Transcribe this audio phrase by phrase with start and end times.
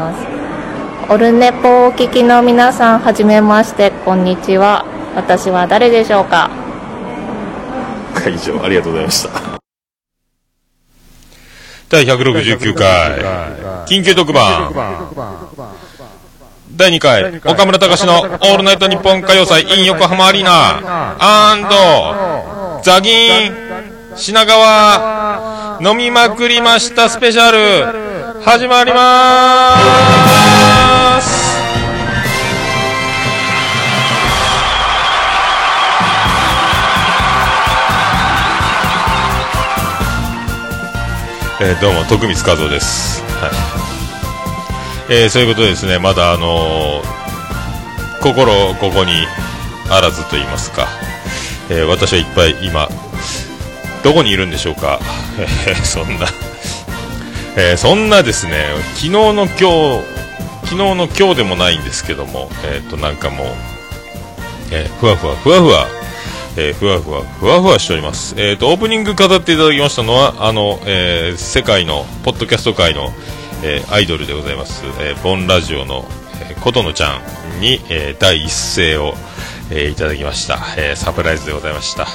[0.00, 1.12] ます。
[1.12, 4.84] オルネポをお聞きの皆さんはじめましてこんにちは。
[5.14, 6.50] 私は誰でしょうか？
[8.14, 9.30] 会場ありがとうございました。
[11.88, 13.18] 第169回
[13.86, 14.72] 緊急特番。
[16.76, 20.80] 第2回岡村隆史の「オールナイトニッポン歌謡祭 in 横浜アリーナ」
[21.18, 23.52] アンドザギン
[24.16, 28.09] 品川飲みまくりましたスペシャル
[28.42, 29.76] 始まりま
[31.20, 31.60] す。
[41.62, 43.50] えー、どうも徳光和夫です、はい。
[45.12, 49.26] えー、そういうことですねまだあのー、心ここに
[49.90, 50.88] あらずと言いますか、
[51.68, 52.88] えー、私はいっぱい今
[54.02, 54.98] どこにいるんでしょうか、
[55.38, 56.26] えー、そんな、
[57.56, 60.20] えー、そんなですね昨日の今日
[60.64, 63.46] 昨日の今日でもないんですけどもえっ、となんかもう、
[64.72, 66.00] えふわふわふわふわ
[66.56, 68.34] えー、ふわふわ、ふわふわしております。
[68.36, 73.12] えっ、ー、と、オープニング語っていただきましたのは、あの、えー、世界の、ポッドキャスト界の、
[73.62, 76.04] えアイドルでございます、えボンラジオの、
[76.50, 77.20] え琴乃ちゃ
[77.58, 79.14] んに、え第一声を、
[79.70, 82.08] えいただきました、えサプライズでございました。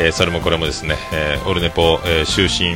[0.00, 2.74] えそれもこれもですね、えオルネポ、え終身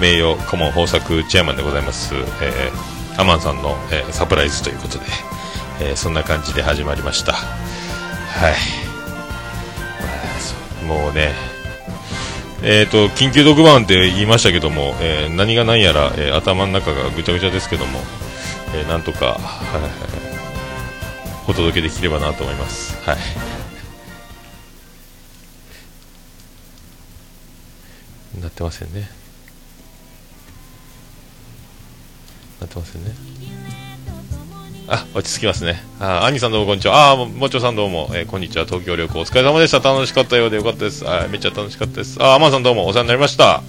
[0.00, 2.70] 名誉顧問豊作チェアマンでございます、え
[3.16, 5.04] アマンさんの、えサプライズということで、
[5.80, 7.32] えそんな感じで始まりました。
[7.32, 8.54] はい。
[10.86, 11.34] もうね、
[12.62, 18.00] えーと、緊急特番って言いましたけども、えー、何が何やら、えー、頭の中がぐちゃぐちゃですけども、
[18.74, 19.38] えー、なんとか、
[21.46, 22.96] お届けできればなと思います。
[23.04, 23.18] はい
[28.40, 29.17] なってませんね。
[32.60, 33.12] なってませんね。
[34.90, 35.82] あ、落ち着きますね。
[36.00, 37.10] あ、兄さんどうもこんにちは。
[37.10, 38.64] あ、もちょさんどうも、えー、こんにちは。
[38.64, 39.80] 東京旅行お疲れ様でした。
[39.80, 41.08] 楽しかったようでよかったです。
[41.08, 42.22] あ、めっちゃ楽しかったです。
[42.22, 43.62] あ、アマンさんどうもお世話になりました。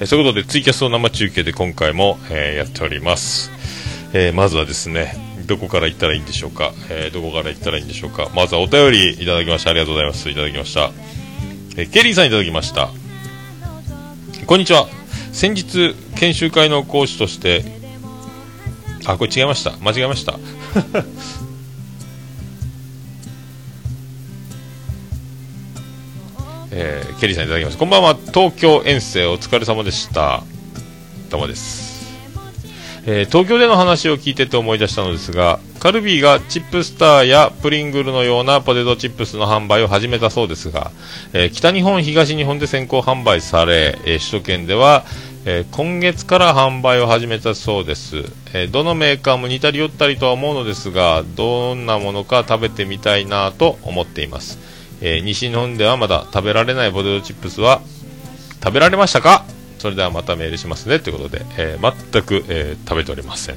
[0.00, 3.50] えー、そういうことで、ツイキャスト生中継で今回も、えー、やっております。
[4.14, 5.16] えまずはですね、
[5.46, 6.72] どこから行ったらいいんでしょうか。
[6.90, 8.30] えどこから行ったらいいんでしょうか。
[8.34, 9.70] まずはお便りいただきました。
[9.70, 10.28] ありがとうございます。
[10.28, 10.92] いただきました。
[11.76, 12.90] えケリーさんいただきました。
[14.46, 14.86] こんにちは。
[15.32, 17.77] 先日、研修会の講師として、
[19.04, 19.72] あ、これ違いました。
[19.80, 20.38] 間違えました。
[26.70, 30.44] えー、ケリーさんいただきますこんばんは東京遠征お疲れ様でした
[31.30, 32.14] どうもです、
[33.06, 40.90] えー、東京での話を聞いてて思い出したのですがカルビーがチップスターやプリングルのようなポテトチップスの販売を始めたそうですが、
[41.32, 45.04] えー、北日本東日本で先行販売され、え首都圏では
[45.50, 48.18] えー、今月から販売を始めたそうです、
[48.52, 54.58] えー、どのメーカーも似たり寄ったりとは思うのですがどんなものか食べてみたいなと思っています、
[55.00, 57.80] えー、西日本ではまだ食べられないポテトチップスは
[58.62, 59.46] 食べられましたか？
[59.78, 60.98] それではまたメールしますね。
[60.98, 63.56] ということで、え全く、え食べておりません。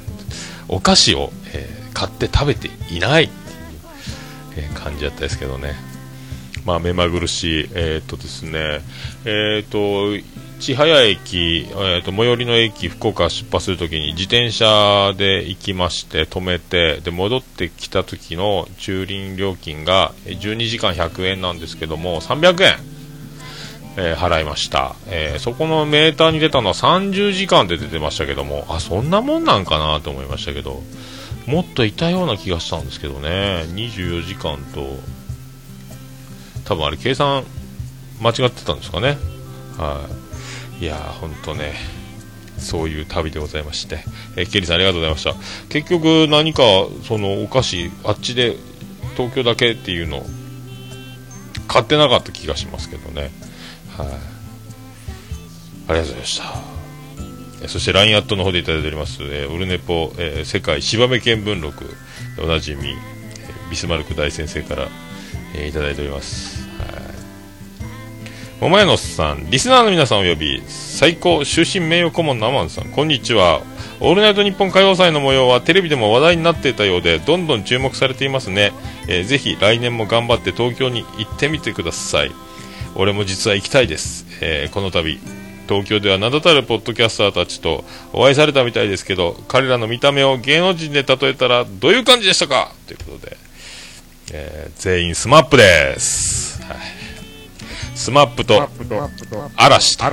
[0.68, 3.24] お菓子を、え買って食べていない。
[3.24, 5.74] っていう、え感じだったですけどね。
[6.64, 8.80] まあ目まぐるしいえっとですね。
[9.24, 10.12] えっと
[10.62, 22.76] 千早駅、えーと、最寄りの駅、福岡出発するときに自転車で行きまして止めてで戻ってきた時の駐輪料金が12時間100円なんですけども300円、
[23.96, 30.80] えー、払いました、えー、そこのメーターに出たのは30時間で出てましたけどもあそんなもんなんかなと思いましたけど
[31.48, 33.64] もっといたような気がしたんですけどね。
[33.74, 34.96] 24時間と
[36.64, 37.42] 多分あれ計算
[38.20, 39.18] 間違ってたんですかね。
[39.76, 40.31] はい。
[40.80, 41.74] いやー、ほんとね、
[42.58, 44.04] そういう旅でございまして、
[44.36, 45.34] えー、ケリーさんありがとうございました。
[45.68, 46.62] 結局何か、
[47.06, 48.56] そのお菓子、あっちで
[49.16, 50.24] 東京だけっていうの、
[51.68, 53.30] 買ってなかった気がしますけどね。
[53.96, 54.32] はい、あ。
[55.88, 56.72] ありがとうございました。
[57.68, 61.94] そして LINE アットの方でいただいております、えー、オルネポ、えー、世界芝目見聞録
[62.42, 62.94] おなじみ、え、
[63.70, 64.88] ビスマルク大先生から、
[65.54, 66.51] えー、いただいております。
[68.62, 73.60] 桃屋のさん、リスナーの皆さんおよび、最高終身名誉顧問のアマンさん、こんにちは。
[73.98, 78.72] オールナイトニッポン歌謡祭の模様はテレビでも話題になっていたようで、どんどん注目されていますね。
[79.08, 82.30] えー、ぜひ来年も頑張って東京に行ってみてください。
[82.94, 84.26] 俺も実は行きたいです。
[84.40, 85.18] えー、この度、
[85.68, 92.70] 東京では名だたるポッドキャスターたちとお会いされたみたいですけど、彼らの見た目を芸能人で例えたらどういう感じでしたか？
[92.86, 93.36] ということで、
[94.32, 96.62] えー、全員スマップです。
[96.62, 97.01] はい
[98.02, 98.68] スマップと
[99.56, 100.04] 嵐と。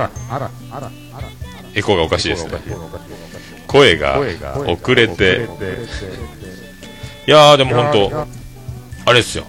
[1.74, 2.52] エコーがおかしいですね。
[3.66, 4.20] 声が
[4.68, 5.48] 遅れて、
[7.26, 8.26] いやーでも本当、
[9.06, 9.44] あれですよ。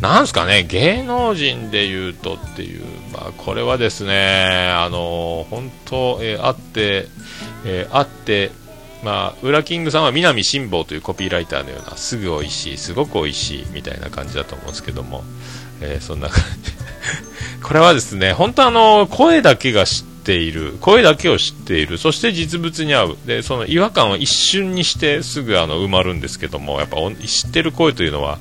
[0.00, 7.08] なんすかね、芸能人で言うとっていう、まあ、これはですね、あのー、本当、えー、あって、
[7.64, 8.52] えー、あって、
[9.02, 15.24] まあ、ウラキングさんは南辛坊というコピーライターのような、すぐ美味しい、すごく美味しいみたいな感じだと思うんですけども、
[15.80, 16.75] えー、そんな感じ。
[17.62, 23.18] これはですね、本当あの、声だけが知っている、声だけを知っている、そして実物に合う。
[23.26, 28.38] で、その違和感は一瞬にしてすぐあの埋まるんですけども、やっぱ知ってる声というのは、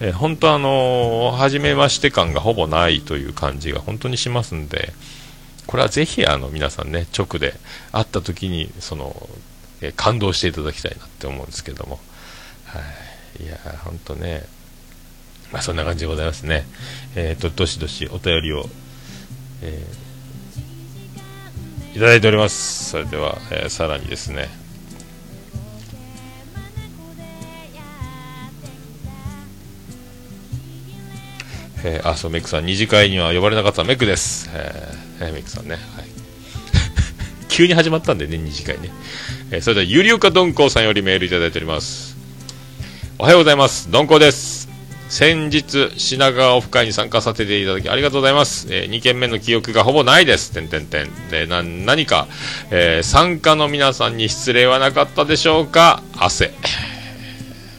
[0.00, 4.92] えー、本当あの、初めまして感がほぼないという感じが本当にしますんで、
[5.66, 7.54] これはぜひあの皆さんね、直で
[7.92, 9.28] 会った時に、その、
[9.80, 11.98] えー、感動していただきたいなって思うんですけども、
[12.66, 12.78] は
[13.40, 14.44] い、いや本当ね、
[15.52, 16.64] まあそんな感じでございますね。
[17.14, 18.68] えっ、と、どしどしお便りを、
[19.62, 19.82] え
[21.94, 22.90] いただいております。
[22.90, 24.48] それでは、えさらにですね、
[31.88, 34.50] えー、あ、そう、メックさん、二次会には呼ばれなかったメックです。
[34.52, 35.74] えー、メックさんね。
[35.74, 36.06] はい。
[37.48, 38.90] 急に始まったんでね、二次会ね。
[39.52, 42.16] えー、それでは、ゆりおかどんこうさんよりメールいただいております。
[43.18, 43.88] おはようございます。
[43.88, 44.65] どんこうです。
[45.08, 48.66] 先日、品川オフ会に参加させていただきありがとうございます。
[48.70, 50.52] えー、2件目の記憶がほぼないです。
[50.52, 51.28] てんてんてん。
[51.30, 52.26] で、な、何か、
[52.70, 56.02] えー、参加の皆さんに失礼はなかったでしょうか？
[56.18, 56.52] 汗。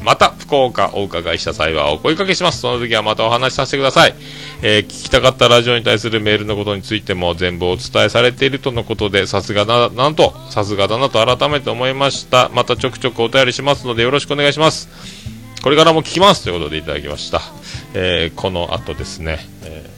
[0.02, 2.62] また福岡お伺いした際はお声かけします。
[2.62, 4.16] その時はまたお話しさせてください。
[4.62, 12.50] えー、聞きたかったラジオに対するメールのことについても全部お伝えされているとのことで、さすがだなんと、さすがだなと改めて思いました。
[12.54, 15.17] またちょくちょくお便りしますのでよろしくお願いします。
[15.64, 17.42] これからも聞きますということでいただきました。
[17.94, 19.98] えー、この後ですね、えー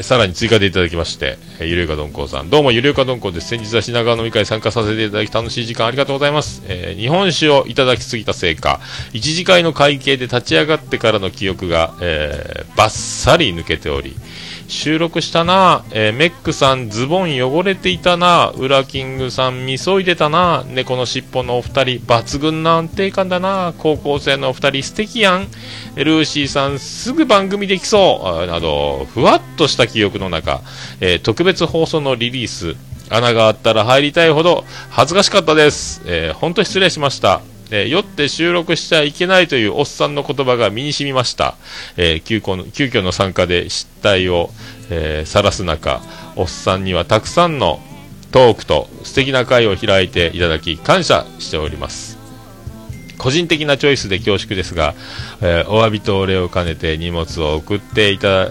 [0.00, 2.48] さらに追加でいただきまして、えゆるゆかどんこうさん。
[2.48, 3.48] どうもゆるゆかどんこうです。
[3.48, 6.62] 先日は品川飲み会参加させていただき楽しい時間ありがとうございます。
[6.66, 8.80] えー、日本酒をいただきすぎたせいか、
[9.12, 14.16] 一次会の会計で立ち上がってからの記憶が、えー、バッサリ抜けており、
[14.68, 25.48] 収録したな、えー、メックさんズボン汚れていたな、ウラキングさんみそいでたな、猫のしっぽのお二人抜群な安定感だな、高校生のお二人素敵やん、
[25.96, 30.60] ルーシーさんすぐ番組できそう、など、ふわっとした記憶の中、
[31.00, 32.76] えー、特別放送のリリース、
[33.10, 36.02] 穴があったら入りたいほど恥ずかしかったです。
[36.06, 37.42] えー、本当失礼しました。
[37.72, 41.56] えー、酔って収録しちゃいけないというおっさんの言葉が身に染みました。
[41.96, 46.02] えー、急遽の急遽の参加で失態をさら、えー、す中、
[46.36, 47.80] おっさんにはたくさんの
[48.30, 52.18] トークと素敵な会を開いていただき感謝しております。
[53.16, 54.94] 個人的なチョイスで恐縮ですが、
[55.40, 58.48] えー、お詫びとお礼を兼ねて荷物を送っていた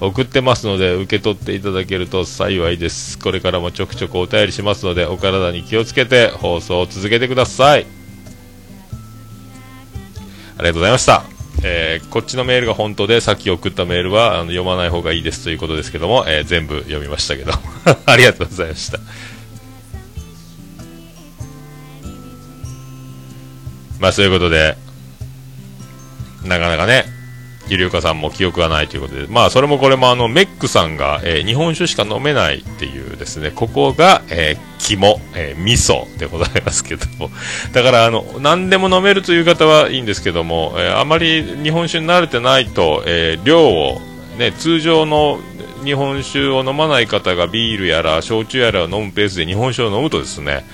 [0.00, 7.99] 送ってますので受け取っていただけると幸いですこれからもちょくちょくお便りしますのでお体に気をつけて放送を続けてください
[10.60, 11.22] ありがとうございました。
[11.62, 17.52] えー、こっちのメールが本当で、さっき送ったメールはあの読まない方がいいですということですけども、えー、全部読みましたけど。
[18.04, 18.98] ありがとうございました。
[24.00, 24.76] まあそういうことで、
[26.44, 27.06] なかなかね、
[27.70, 37.30] ゆりおかさんも記憶がないということで、まあ、それもこれもあの、メックさんが、えー、日本酒しか飲めないっていうですね、ここが、えー、肝、えー、味噌でございますけども、
[37.72, 44.00] だからあの、何でも飲めるという方はいいんですけども、えー、あまり日本酒に慣れてないと、え、量を、
[44.36, 45.38] ね、通常の
[45.84, 50.64] 日本酒を飲まない方がビールやら焼酎やらを飲むペースで日本酒を飲むとですね、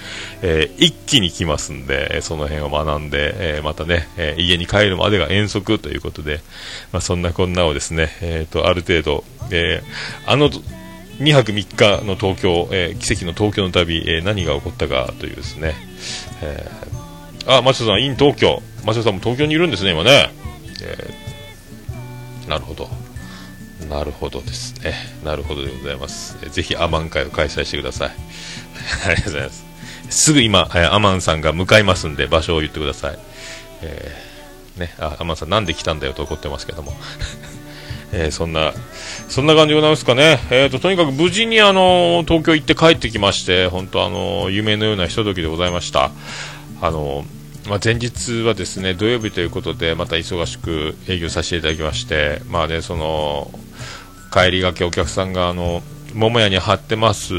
[0.43, 6.41] えー、一気に来ますんで、その辺を学んで、えー、またね、えー、家に帰るまでが遠足ということで、
[6.93, 9.83] まあ、そんなこんなをですね、えーと、ある程度、え
[10.27, 15.75] あの2泊3日の東京、え奇跡の東京の旅、え何が起こったかというですね、
[16.43, 16.69] え
[17.47, 20.31] あ、松田さん、イン東京、松田さんも東京にいるんですね、今ね。
[20.83, 21.37] え
[22.49, 22.89] なるほど。
[23.89, 24.95] なるほどですね。
[25.25, 26.39] なるほどでございます。
[26.51, 28.11] ぜひアマン会を開催してください。
[29.07, 29.65] ありがとうございます。
[30.11, 33.19] すぐ今、アマンさんが向かいますんで、場所を言ってください。
[33.83, 36.95] えー、ね、あ、アマンさんなんで来たんだよと怒ってますけども。
[38.13, 38.73] えー、そんな、
[39.29, 40.41] そんな感じでございますかね。
[40.51, 46.11] えーと、とにかく無事にあの、東京行って帰ってきまして、本当あの、夢のようなひとときでございました。
[46.81, 47.25] あの、
[47.69, 53.51] まあ、前日はですね、土曜日ということで、また忙しく営業させていただきまして、まあね、その、
[54.37, 55.83] 帰りがけお客さんがあの
[56.13, 57.35] 桃屋に貼ってます、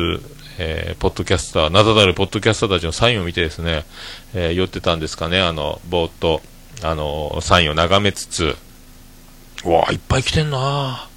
[0.57, 3.85] えー、ポッドキャスター名だたるポッドキャスターたちのサインを見てですね、
[4.33, 6.41] えー、寄ってたんですかねあのぼーっと
[6.83, 8.55] あのサインを眺めつつ
[9.63, 11.07] うわいっぱい来てんな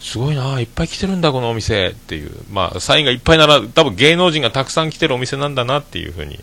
[0.00, 6.40] すごいないっぱい来てるんだこのお店っていうまあサインがいっぱいなら多分芸能人がたくさん来てるお店なんだなっていうふうに、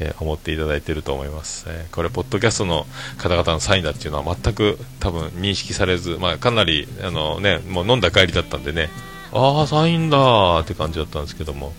[0.00, 2.86] えー、思っていただいてると思います、えー、これポッドキャストの
[3.18, 8.88] 方々のサインだっていうのは全く多分認識されずまあかなりあのねもう飲んだ帰りだったんでね
[9.32, 11.72] ああサインだって感じだったんですけども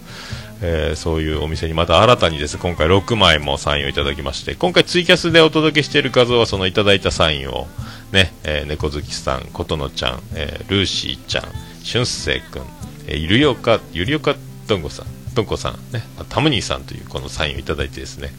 [0.63, 2.59] えー、そういうお店にまた新たにです。
[2.59, 7.65] 今回6枚もサインをいただきまして今回ツイキャスでお届けしている画像はそのいただいたサインを
[8.11, 11.45] ね、えー、猫好きさん、琴乃ちゃん、えー、ルーシーちゃん、
[11.83, 12.63] 俊生くん、
[13.07, 14.35] えー、ゆりおか、ゆりおか
[14.67, 18.31] どんごさん、どんこさん、ね、タムニーさんというこのサインをいただいてですね、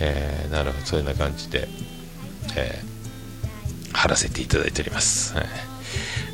[0.00, 1.68] えー、なるほど、そういうような感じで、
[2.56, 5.34] えー、貼らせていただいております。
[5.34, 5.46] はい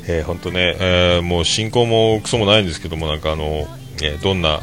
[0.07, 3.67] えー、本当ね、えー、もう進行もクソもないんですけども、なんかあの、
[4.01, 4.61] えー、どんな、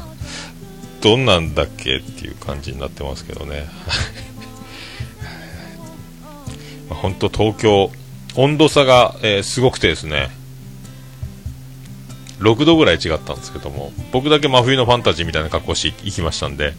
[1.01, 3.67] どんなんだっけっていう感じになってますけどね。
[6.91, 7.91] 本当東京、
[8.37, 10.31] 温度差が、えー、すごくてですね、
[12.43, 16.75] 6度ぐらい違ったんですけども、僕だけ真冬のファンタジーみたいな格好して行きましたんで、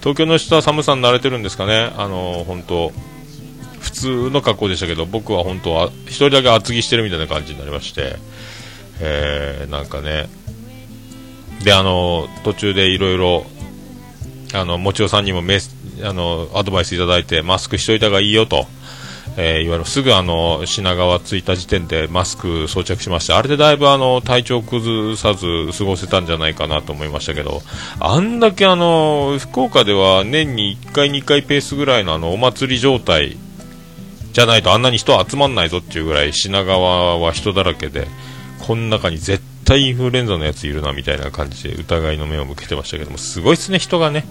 [0.00, 2.92] 東京の人は寒さに慣れてるんですかね、あの、本当、
[3.80, 8.16] 普通の格好でしたけど、僕は本当は1人だけ厚着してるみたいな感じになりまして、
[9.00, 10.28] えー、なんかね、
[11.64, 13.46] で、あの、途中でいろいろ、
[14.54, 18.66] あの、もちおさんにもメス、あの、アドバイスいただいて、マスクしといた方がいいよと、
[19.40, 25.46] えー、いわゆるすぐあの品川着いた時点でマスク装着しましてあれでだいぶあの体調崩さず
[25.78, 27.62] 過ごせたんじゃないかなと思いましたけど
[28.00, 33.36] あんだけあの福岡では年に1回、2回ペースぐらいのあのお祭り状態
[34.32, 38.08] じゃないとあんなに人集まんないぞっていうぐらい品川は人だらけで
[38.58, 44.26] この中に絶対インフルエンザのやついるなみたいな感じで疑いの目を向けてましたけどもすごいですね、人がね。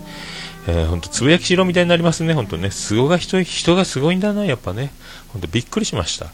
[0.68, 4.92] えー、ほんとつぶやきしろみたいになりますね、本当ね、すごが人人がすごいんだな、やっぱね、
[5.30, 6.26] 本当びっくりしました。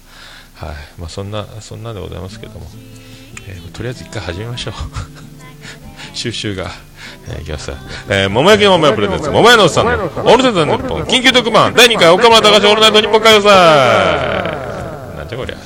[0.55, 0.75] はい。
[0.97, 2.65] まあ、そんなそんなでございますけども、
[3.47, 4.73] えー、とりあえず一回始めましょう。
[6.13, 6.71] 収集が。
[7.27, 7.71] えー、いきます。
[8.09, 13.49] えー、桃焼きの桃屋プレゼンツ、桃屋のおっさんの、オールセンザ日本、緊急特番、第2回、岡村隆史オールナイト日本会さ
[15.17, 15.57] なんじゃこりゃ。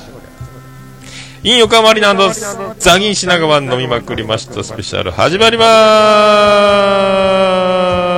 [1.44, 2.14] イン横浜アリナ
[2.78, 4.64] ザギン品川飲みまくりました。
[4.64, 8.17] スペシャル始まりまー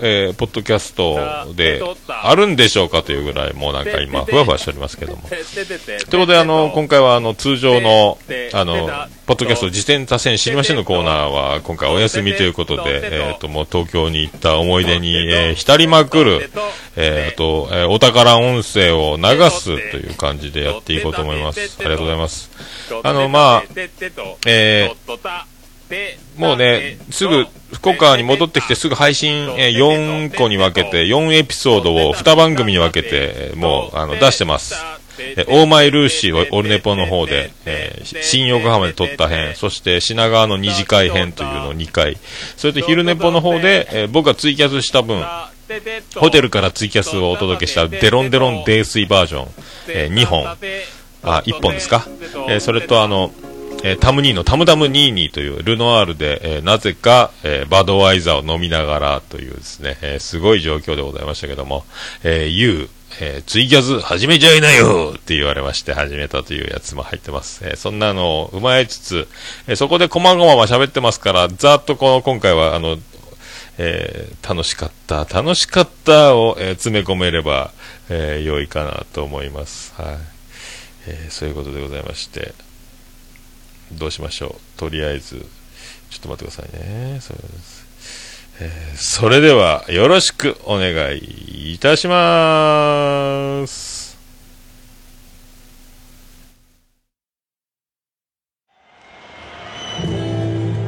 [0.00, 5.28] えー、ポッドキャストであるんでしょうかというぐらいもうなんか今ふわふわしておりますけども。
[5.28, 8.18] ということであの今回はあの通常の
[8.52, 8.88] あの
[9.26, 16.50] ポッドキャスト自転車線知りませんのコーナーは今回お休みということで、えー、ともう東京に行った思い出に、えー、浸りまくる、
[16.96, 21.76] えー、あと、えー、お宝音声を流すという感じでやっていこうと思います。
[21.80, 22.50] ありがとうございます。
[23.02, 23.64] あの、まあ、
[24.46, 25.55] えー、
[26.36, 34.74] もうね、すぐ、福岡に戻ってきてすぐ配信、えー、4個に分けて、4エピソードを2番組に分けて、もう、あの、出してます。
[35.18, 42.18] えー、オーマイルーシーオルネポの方で、えー、新横浜で撮った編、そして品川の二次会編というのを2回、
[42.56, 45.24] それと昼ネポの方で、えー、僕がツイキャスした分、
[46.16, 49.48] ホテルからツイキャスをお届けしたデロンデロン泥酔バージョン、
[49.88, 50.46] えー、2本、
[51.22, 52.06] あ、1本ですか、
[52.48, 53.32] えー、それとあの、
[53.82, 61.84] えー、タムニーのタムダムニーニーというルノワールで、えー、なぜか、えー、バドワイザーを飲みながらというですね、え、すごい状況でございましたけども、
[62.24, 62.88] えー、ユー、
[63.20, 67.64] え、ツイキャス始めちゃいなよって言われまして始めたというやつも入ってます。
[67.64, 69.28] え、そんなのを踏まえつつ、
[69.66, 72.98] え、そこで細々は喋ってますから、ざっとこの今回はあの、
[73.78, 77.72] えー、楽しかった、楽しかったを、えー、詰め込めれば、
[78.08, 79.94] えー、良いかなと思います。
[79.96, 80.16] はい。
[81.08, 82.54] えー、そういうことでございまして、
[83.92, 84.78] どうしましょう?
[84.78, 85.38] とりあえず、
[86.10, 87.18] ちょっと待ってくださいね。
[87.20, 87.86] そうです
[88.58, 94.16] えー、それではよろしくお願いいたします。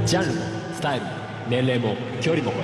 [0.07, 0.33] ジャンル、
[0.75, 1.07] スタイル、
[1.49, 2.63] 年齢も距離も超え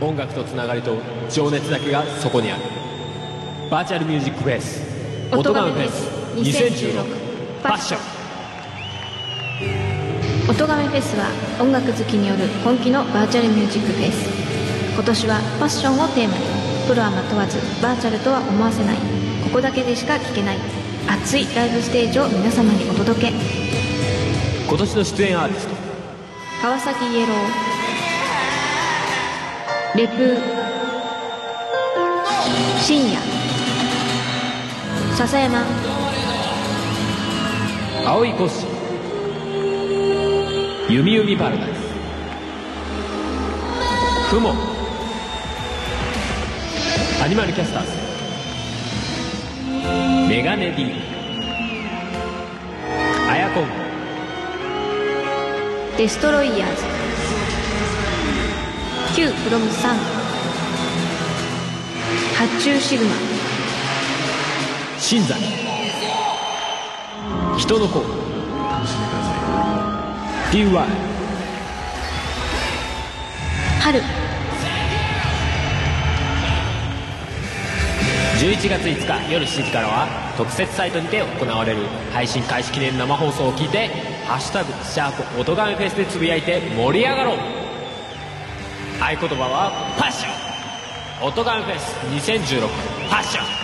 [0.00, 0.96] て音楽とつながりと
[1.30, 2.62] 情熱だけがそこにある
[3.70, 4.82] バーチャルミュージックフェス
[5.34, 8.23] 音ガメフェス2016ファッション
[9.60, 11.30] 音亀フェスは
[11.62, 14.28] 音楽好きによる本気のバーチャルミュージックフェス。
[14.94, 16.42] 今年はファッションをテーマに。
[16.88, 18.96] プロはま問わずバーチャルとは思わせない。
[19.44, 20.58] ここだけでしか聴けない。
[21.06, 23.32] 熱いライブステージを皆様にお届け。
[24.66, 25.74] 今年の出演アーティスト。
[26.60, 29.98] 川崎イエロー。
[29.98, 30.14] レプ。
[30.14, 30.40] ー
[32.80, 33.20] 深夜。
[35.16, 35.64] 笹山。
[38.04, 38.73] 青いコッシー
[40.88, 41.80] 弓弓パラダイス。
[44.30, 44.54] クモ
[47.22, 47.90] アニマルキャスターズ。
[50.28, 50.92] メガネ D
[53.30, 53.68] アヤコン。
[55.96, 56.82] デストロイヤーズ。
[59.16, 59.96] Q フロムサン
[62.36, 63.12] 発注シグマ。
[64.98, 65.38] 新山
[67.56, 68.04] 人の子
[70.54, 70.70] DY
[73.80, 74.00] 春。
[78.38, 80.06] 11月5日夜7時からは
[80.36, 81.78] 特設サイトにて行われる
[82.12, 83.88] 配信開始記念生放送を聞いて
[84.28, 87.38] 「ハッシュタグシャープ音ガメフェス」でつぶやいて盛り上がろう。
[89.00, 91.96] 合言葉は「パッション」音ガメフェス
[92.30, 92.68] 2016
[93.10, 93.63] パッション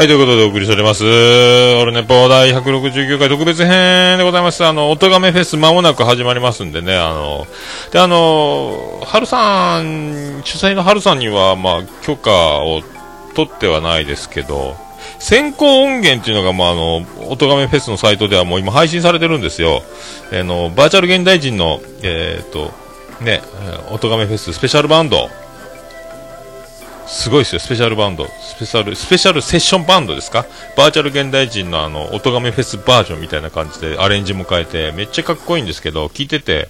[0.00, 1.04] はい、ということでお送りしております。
[1.04, 4.64] オルネポ第169回特別編でございます。
[4.64, 7.46] あの、音亀フェス間もなく始まりますんでね、あの、
[7.92, 12.80] で、あの、春さん、主催の春さんには、まあ、許可を
[13.34, 14.74] 取ってはないですけど、
[15.18, 19.82] 先行音源っていうのが、まあ、あの、音亀フェスのサイトではもう今配信されてるんですよ。
[20.32, 22.72] あの、バーチャル現代人の、えっ、と、
[23.20, 25.28] ね、えー音亀フェススペシャルバンド、
[27.12, 28.26] すごいですよ、スペシャルバンド。
[28.26, 30.46] スペシャル、スペシャルセッションバンドですか？
[30.76, 36.68] バーチャル現代人のあの、音亀フェスバージョンみたいな感じでアレンジも変えて、めっちゃかっこいいんですけど、聞いてて、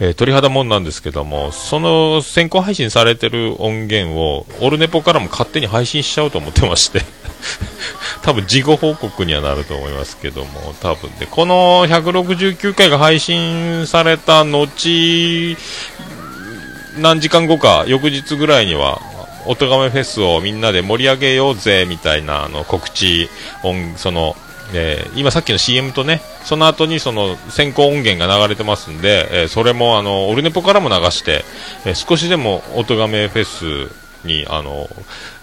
[0.00, 7.02] えー鳥肌もんなんですけども、その先行配信されてる音源を、オルネポからも勝手に配信しちゃおうと思ってまして、
[8.22, 15.56] 多分事後報告にはなると思いますけども、多分で、この169回が配信された後、
[16.98, 19.00] 何時間後か、翌日ぐらいには、
[19.46, 23.28] 音亀フェスをみんなで盛り上げようぜみたいなあの告知
[23.62, 24.36] 音、その、
[24.72, 31.44] えー今さっきの CM とね、その後にその先行音源が流れてますんで、えーそれもあの、オルネポからも流して、
[31.84, 33.92] えー少しでも音亀フェス
[34.26, 34.88] に、あの、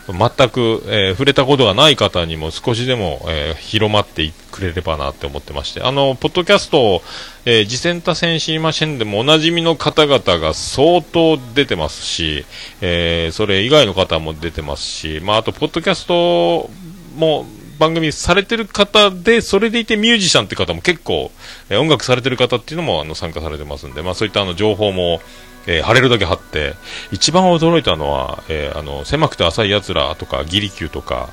[0.08, 7.02] 全く、えー触れたことがない方にも少しでも、えー広まってくれればなって思ってまして、あの、ポッドキャスト、
[7.46, 12.46] えー、次戦多戦シーマシェンでもおなじみの方々が相当出てますし、
[12.82, 16.70] えーそれ以外の方も出てますし、まあ、あと、ポッドキャスト
[17.16, 17.46] も
[17.80, 21.32] 番組されてる方で、それでいてミュージシャンって方も結構、
[21.70, 25.22] え音楽されてる方っていうのもあの参加されてますんで、まあ、そういったあの情報も、
[25.68, 26.76] えー貼れるだけ貼って、
[27.12, 31.30] 一番驚いたのは、えーあの、狭くて浅い奴らとか、ギリキューとか、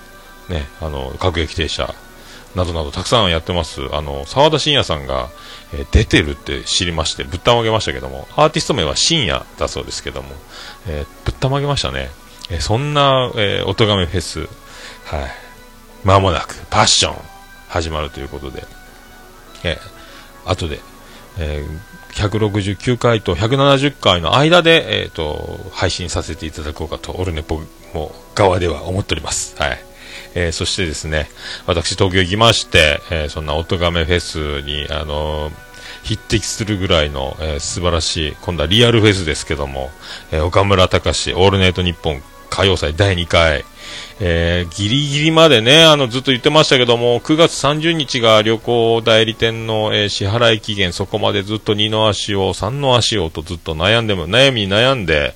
[0.48, 1.94] ね、あの、各駅停車、
[2.54, 3.80] などなどたくさんやってます。
[3.92, 5.28] あの、沢田信也さんが、
[5.72, 10.28] えー出てるって知りまして、ぶったまげましたけども、アーティスト名は深夜だそうですけども、
[10.88, 12.10] えーぶったまげましたね。
[12.50, 14.48] えーそんな、えー、音亀フェス、はい。
[16.04, 17.16] まもなく、パッション、
[17.68, 18.64] 始まるということで、
[19.64, 20.80] えー後で、
[21.38, 27.60] えー169回と170回の間で、えー、と配信させていただこうかと、オルネポ
[27.94, 29.56] も側では思っております。
[29.58, 29.78] はい。
[30.34, 31.28] えーそしてですね、
[31.66, 35.52] 私東京行きまして、えーそんな音亀フェスに、あのー
[36.02, 39.90] 匹敵するぐらいの、えー素晴らしい、今度はリアルフェスですけども、
[40.32, 43.64] えー岡村隆史、オールナイトニッポン歌謡祭第2回、
[44.22, 55.35] えーギリギリまでね、あの、ずっと言ってましたけども、9月30日が旅行代理店の、えー支払い期限、そこまでずっと2の足を、3の足をとずっと悩んでも、悩みに悩んで、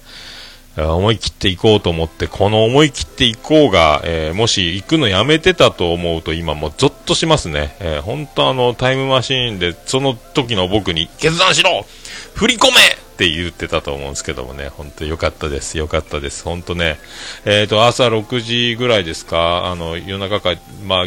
[0.76, 7.76] 思い切っていこうと思って、この思い切っていこうが、えーもし行くのやめてたと思うと今もうゾッとしますね。
[7.80, 11.86] えー本当あの、タイムマシーンで、その時の僕に、決断しろ
[12.34, 16.42] 振り込めって言ってたと思うんですけどもね、本当よかったです、よかったです。
[16.42, 16.98] 本当ね、
[17.44, 21.06] えっ、と、朝6時ぐらいですか、あの、夜中か、まあ、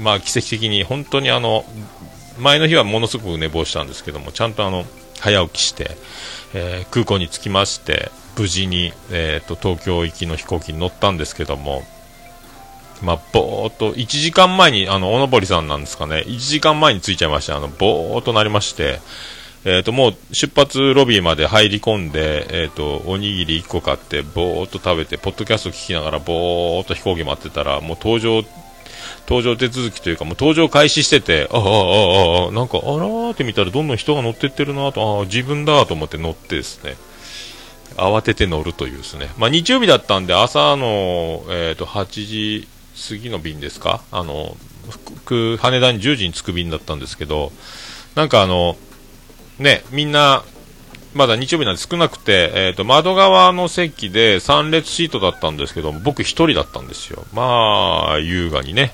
[0.00, 1.64] まあ、奇跡的に、本当にあの、
[2.38, 4.84] 前の日はものすごく寝坊したんですけども、ちゃんとあの、
[5.20, 5.96] 早起きして、
[6.54, 11.82] えー空港に着きまして、無事に、えー、と東京行きの飛行機に乗ったんですけども、
[13.02, 19.00] まあ、ぼーっと、1時間前に、あの、おのぼりさんなんですかね、1時間前に着いちゃいまして、あの、ぼーっとなりまして、
[19.68, 28.44] えっ、と、もう出発ロビーまで入り込んで、えっ、と、おにぎり1個買って、ぼーっと食べて、ポッドキャスト聞きながら、ぼーっと飛行機待ってたら、もう搭乗
[29.26, 36.96] 搭乗手続きというか、もう搭乗開始してて、ああ、ああ、ああ、なんか、あらーって見たらどんどん人が乗ってってるなと、ああ、自分だと思って乗ってですね、
[37.96, 42.68] 慌てて乗るというですね、まあ、日曜日だったんで、朝の、えっ、と、8時
[43.08, 44.02] 過ぎの便ですか？
[44.10, 44.56] あの、
[45.58, 47.52] 羽田に10時に着く便だったんですけど、
[48.14, 48.76] なんかあの、
[49.58, 50.44] ね、みんな、
[51.14, 57.24] まだ日曜日なんで少なくて、えっ、と、窓側の席で3列シートだったんですけど僕1人だったんですよ。
[57.32, 58.92] まあ、優雅にね。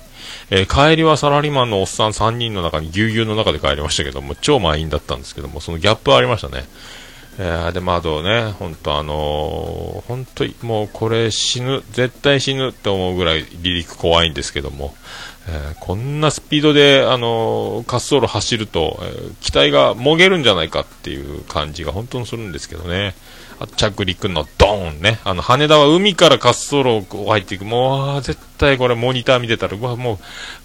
[0.50, 6.64] えー帰りはサラリーマンのおっさん3人の中にぎゅうぎゅうの中で帰りましたけども、超満員だったんですけども、そのギャップはありましたね。
[7.38, 14.94] えーで、窓をね、本当あのー本当もうこれ死ぬ、絶対死ぬって思うぐらい離陸怖いんですけども、
[15.48, 23.14] えーこんなスピードで、あのー滑走路走ると、えー機体がもげるんじゃないかっていう感じが本当にするんですけどね。
[23.60, 25.20] あ着陸のドーンね。
[25.22, 27.64] あの、羽田は海から滑走路を入っていく。
[27.64, 30.18] もう、絶対これモニター見てたら、うわ、もう、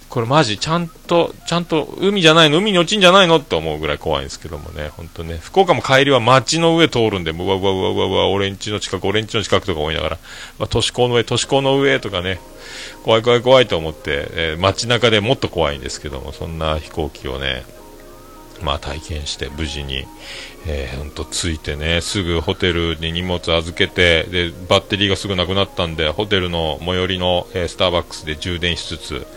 [0.10, 2.58] これマジ、ちゃんと、ちゃんと海じゃないの？
[2.58, 3.38] 海に落ちんじゃないの？
[3.38, 4.90] って思うぐらい怖いんですけどもね。
[4.98, 5.38] 本当ね。
[5.38, 10.18] 福岡も帰りは街の上通るんで、うわうわうわうわうわ、俺んちの近く、俺んちの近くとか思いながら、
[10.58, 12.40] まあ、都市高の上、都市高の上とかね、
[13.04, 17.64] 怖い怖い怖いと思って、えー街中でもっと怖いんですけども、そんな飛行機をね、
[18.64, 20.06] まあ体験して無事に、
[20.66, 29.28] えー、ほんと着いてね、すぐホテルに荷物預けて、で、バッテリーがすぐなくなったんで、ホテルの最寄りの、えースターバックスで充電しつつ、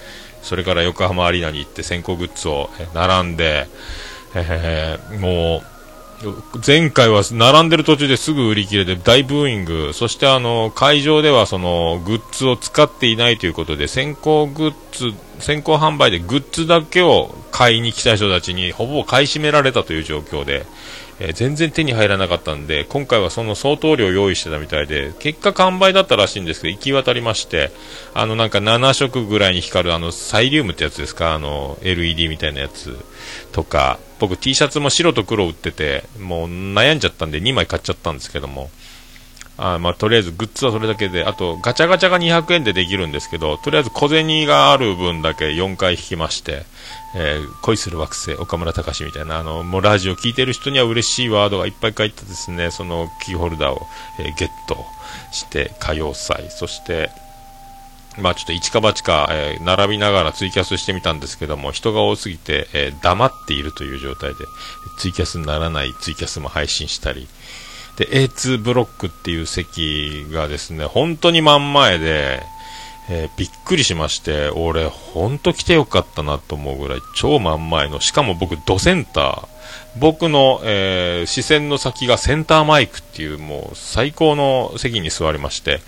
[0.43, 3.67] それから横浜アリーナに行って先行グッズを並んで、
[4.35, 5.73] えーもう、
[6.65, 20.65] 前回は並んでる途中ですぐ売り切れで大ブーイング、そしてあの会場ではそのグッズを使っていないということで先行グッズ、先行販売でグッズだけを買いに来た人たちにほぼ買い占められたという状況で、
[21.25, 27.71] え全然手に入らなかったんで今回はその相当量用意してたみたいで結果完売だったらしいんですけど行き渡りまして
[28.13, 31.35] あのなんか7色ぐらいに光るあのサイリウムってやつですか？
[31.35, 32.99] あの LED みたいなやつ
[33.53, 38.71] とか僕 T シャツも白と黒売っててもう悩んじゃったんで2枚買っちゃったんですけども。
[39.59, 46.65] あまあ、とりあえずグッズはそれだけで、あとガチャガチャが200円でできるんですけど、とりあえず小銭がある分だけ4回引きまして、
[47.15, 53.87] えー恋する惑星、岡村隆史みたいな、あの、もうラジオ聞いてる人には嬉しいワードがいっぱい書いてですね、そのキーホルダーを、
[54.19, 54.77] えーゲット
[55.33, 57.11] して、歌謡祭、そして、
[58.19, 64.37] まあちょっと一か八か、えー並びながらツイキャスしてみたんですけども、人が多すぎて、えー黙っているという状態で、
[64.99, 67.27] ツイキャスにならないツイキャスも配信したり、
[67.97, 72.43] で、A2 ブロックっていう席がですね、本当に真ん前で、
[73.09, 79.49] えーびっくりしまして、俺、ほんと来てよかったなと思うぐらい、超真ん前の、しかも僕、ドセンター、
[79.97, 85.81] 僕の、えー視線の先がセンターマイクっていう、もう最高の席に座りまして、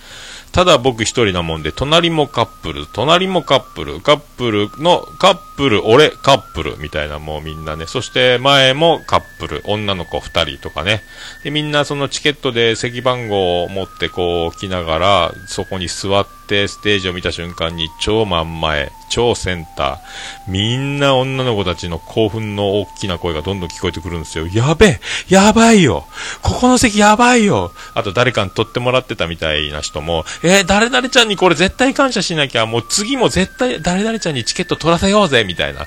[0.54, 11.02] ただ僕一人なもんで、隣もカップル、隣もカップル、カップルの、カップル、俺、カップル、みたいなもうみんなね、そして前もカップル、女の子二人とかね、
[11.42, 19.98] で、みんなそのチケットで席番号を持ってこう来ながら、そこに座ってステージを見た瞬間に超真ん前、超センター、
[20.46, 24.46] みんな女の子たちの興奮の大きな声がどんどん聞こえてくるんですよ。
[24.46, 26.06] やべえやばいよ。
[26.42, 27.72] ここの席やばいよ。
[27.94, 35.44] あと誰かに取ってもらってたみたいな人も、えー、誰々ちゃんにこれ絶対感謝しなきゃ、もう次も絶対誰々ちゃんにチケット取らせようぜ。
[35.44, 35.86] みたいな。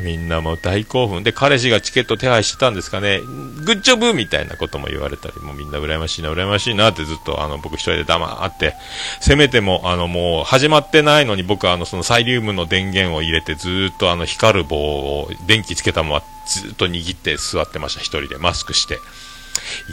[0.00, 8.74] みんなもう大興奮で、彼氏がチケット手配してたんですかね、グッジョブみたいなことも言われたり、もうみんな羨ましいな、羨ましいなってずっと、あの、僕一人で黙って、
[9.20, 18.98] せめても、あの、もう始まってないのに僕はあの、そのサイリウムの電源を入れてずっとあの、光る棒を電気つけたままずっと握って座ってました、一人で、マスクして。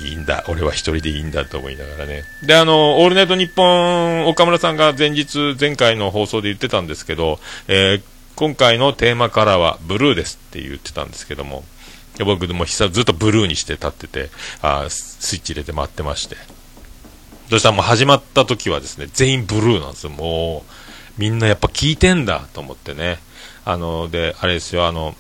[0.06, 2.24] いいんだ、俺は一人でいいんだと思いながらね。
[2.44, 11.63] で、あの、オールナイトニッポン、岡村さんが前日、前回の放送で言ってたんですけど、えー今回のテーマカラーはブルーですって言ってたんですけども、
[12.19, 14.30] 僕でも久ずっとブルーにして立ってて、
[14.62, 16.36] あスイッチ入れて待ってまして。
[17.50, 20.10] そしたらもう始まった時はですね、全員ブルーなんですよ。
[20.10, 20.71] もう、
[21.17, 23.19] みんなやっぱ聞いてんだと思ってね。
[23.63, 25.15] あの、で、あれですよ、あの、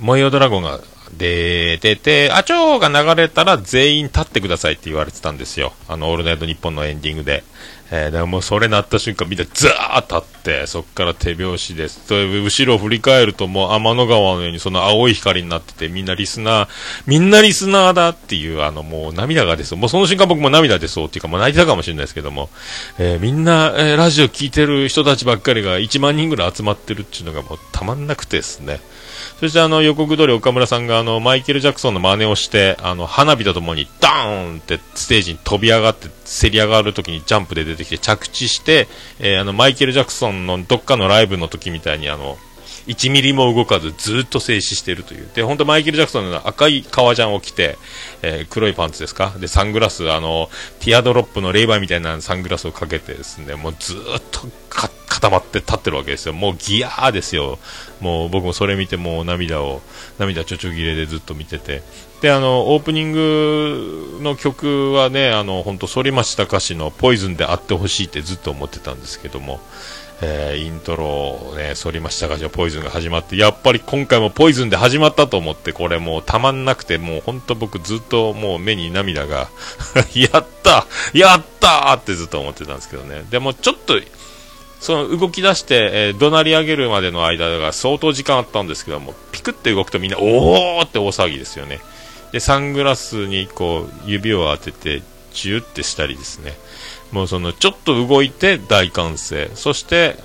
[0.00, 0.80] 燃えよドラゴンが
[1.16, 5.72] 出てて、あちょーが流れたら全員立ってくださいって言われてたんですよ。
[5.88, 7.44] あの、オールナイトニッポンのエンディングで。
[7.92, 12.00] えー、だからもそれなった瞬間みんなザーッ立って、そっから手拍子です。
[12.14, 16.68] 後ろを振り返るともう天の川のようにその青い光になってて、みんなリスナー、
[17.06, 19.78] みんなリスナーだっていう、あのもう涙が出そう。
[19.78, 22.48] もうその瞬間僕も涙出そうっていうか、もう泣いてたかもしれないですけども、
[22.98, 28.80] えーみんな、えーラジオ聞いてる人たちばっかりが1万人ぐらい集まってるっていうのがもうたまんなくてですね。
[29.40, 38.86] そしてあの予告通り岡村さんがあのマイケル・ジャクソンの真似をしてあの花火とともにダーンってステージに飛び上がってせり上がるときにジャンプで出てきて着地して、
[39.18, 42.36] えー、あのマイケル・ジャクソンのどっかのライブの時みたいにあの
[42.86, 45.28] 1ミリも動かずずっと静止しているという。
[45.34, 47.78] で、本当マイケル・ジャクソンの赤い革ジャンを着て、
[48.22, 49.34] えー、黒いパンツですか？
[49.38, 50.48] で、サングラス、あの、
[50.80, 53.98] ティアドロップのレイバーみたいなサングラスをかけてですね、もうずっ
[54.30, 56.32] と固まって立ってるわけですよ。
[56.32, 57.58] もうギヤーですよ。
[58.00, 59.82] もう僕もそれ見てもう涙を、
[60.18, 61.82] 涙ちょちょぎれでずっと見てて。
[62.22, 69.60] で、あの、オープニングの曲はね、あの、本当反町隆史のポイズンであってほしいってずっと思ってたんですけども、
[70.22, 79.48] えー、イントロをね、反町隆史のポイズンが始まって、やっぱり今回もポイズンで始まったと思って、これもうたまんなくて、もう本当僕ずっともう目に涙が
[80.14, 83.24] やったやったってずっと思ってたんですけどね。
[83.30, 83.98] でもちょっと、
[84.80, 91.80] その動き出して、えー、怒鳴り上げるまでの間が相当時間あったんですけども、ピクって動くとみんな、おーって大騒ぎですよね。
[92.32, 95.02] で、サングラスにこう、指を当てて、
[95.32, 96.54] ジューってしたりですね。
[97.12, 99.50] もうそのちょっと動いて大歓声。
[99.54, 100.16] そして、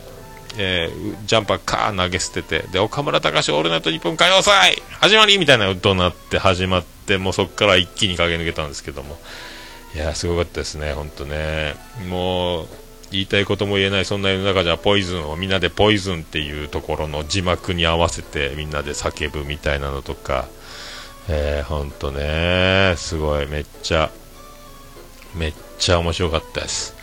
[0.57, 9.17] えー、ジャンパーカー投げ捨ててで岡村隆史オールナイト日本歌謡祭始まりみたいな音なって始まってもうそこから一気に駆け抜けたんですけども。
[9.95, 11.75] いやすごかったですね本当ね。
[12.09, 12.67] もう
[13.11, 20.47] 言いたいことも言えないそんな世の中じゃポイズンをみんなでポイズンっていうところの字幕に合わせてみんなで叫ぶみたいなのとか。
[21.27, 23.47] えー、ほんとねすごい。
[23.47, 24.11] めっちゃ
[25.33, 26.95] めっっちゃ面白かったです。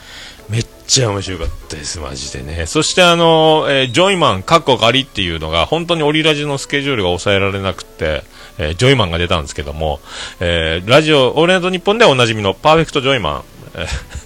[0.49, 2.67] めっちゃ面白かったです、マジでね。
[2.67, 8.25] そしてあの、えー、ジョイマン、カッコ仮っていうのが、本当にオリラジのスケジュールが抑えられなくて、
[8.59, 10.01] えー、ジョイマンが出たんですけども、
[10.41, 13.45] えー、ラジオ、オールナイト日本ではおなじみのパーフェクトジョイマン、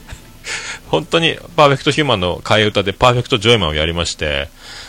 [0.88, 4.48] 本当にパーフェクトヒューマンの替え歌でパーフェクトジョイマンをやりまして、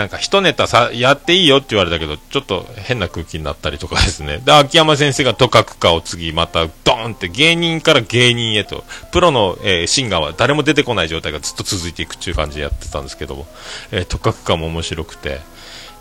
[0.00, 4.38] なんか一ネタさ、やっていいよって言われたけど、ちょっと変な空気になったりとかですね。
[4.38, 8.82] で、秋山先生がとかくかを次、またドーンって芸人から芸人へと、
[9.12, 13.46] プロの、えー、シンガーは誰も出てこない状態がずっと続いていくっていう感じでやってたんですけども、
[13.92, 15.42] えー、とかくかも面白くて、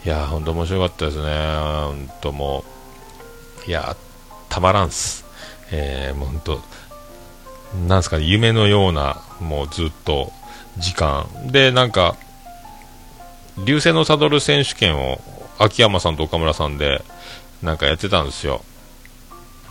[0.06, 1.24] いやー、ほんと面白かったですね。
[1.26, 2.64] ほんとも
[3.68, 3.98] う、いや
[4.48, 5.26] たまらんす。
[5.72, 6.62] えー、もうほんと、
[7.86, 10.32] なんすかね、夢のような、もうずっと、
[10.78, 11.28] 時間。
[11.52, 12.16] で、なんか、
[13.66, 15.20] 流星のサドル選手権を
[15.58, 17.04] 秋山さんと岡村さんで
[17.62, 18.64] なんかやってたんですよ。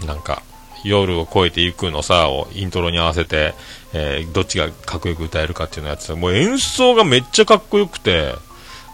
[0.07, 0.43] なんか、
[0.85, 3.55] 夜を越えていくのさをイントロに合わせて、
[3.93, 6.15] えー、どっちがかっこよく歌えるかっていうのをやってた。
[6.15, 8.35] もう演奏がめっちゃかっこよくて、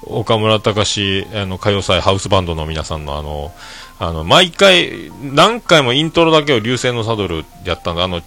[0.07, 3.53] 岡村隆史、あの、歌謡祭ハウスバンドの皆さんのあの、
[3.99, 8.05] あの、毎回、何回もイントロだけを流星のサドルやったんだ。
[8.05, 8.23] あの、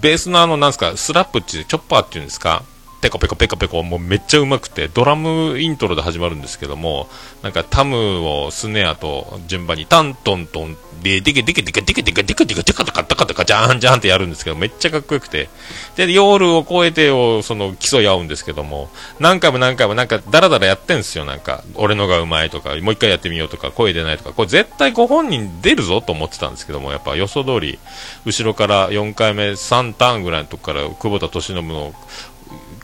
[0.00, 2.62] ベースのあの、なんすか、スラップってチョッパーっていうんですか
[3.02, 7.08] ペコペコペコペコもうめっちゃうまくてドラムイントロで始まるんですけども
[7.42, 15.48] なんかタムをスネアと順番にタントントンでデケデケデケデケデケデケデケデカタカタカタカジャーンジャーンってやるんですけどめっちゃかっこよくて
[15.96, 18.88] で夜を越えてをその競い合うんですけども
[19.18, 27.80] 何回も何回もなんかダラダラやってんすよなんか俺のがうまいとかもう一回やってみようとか声出ないとかこれ絶対ご本人出るぞと思ってたんですけどもやっぱ予想通り
[28.24, 31.94] 後ろから4回目3ターンぐらいのとこから久保田利伸の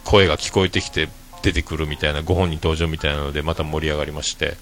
[0.05, 1.09] 声が聞こえてきて
[1.43, 4.55] 出てくるみたいなご本人登場みたいなのでまた盛り上がりまして、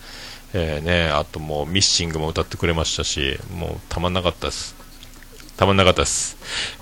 [0.52, 4.76] えー、ね、あともうミッシングも歌ってくれましたしもうたまんなかったです。
[5.56, 6.36] たまんなかったです、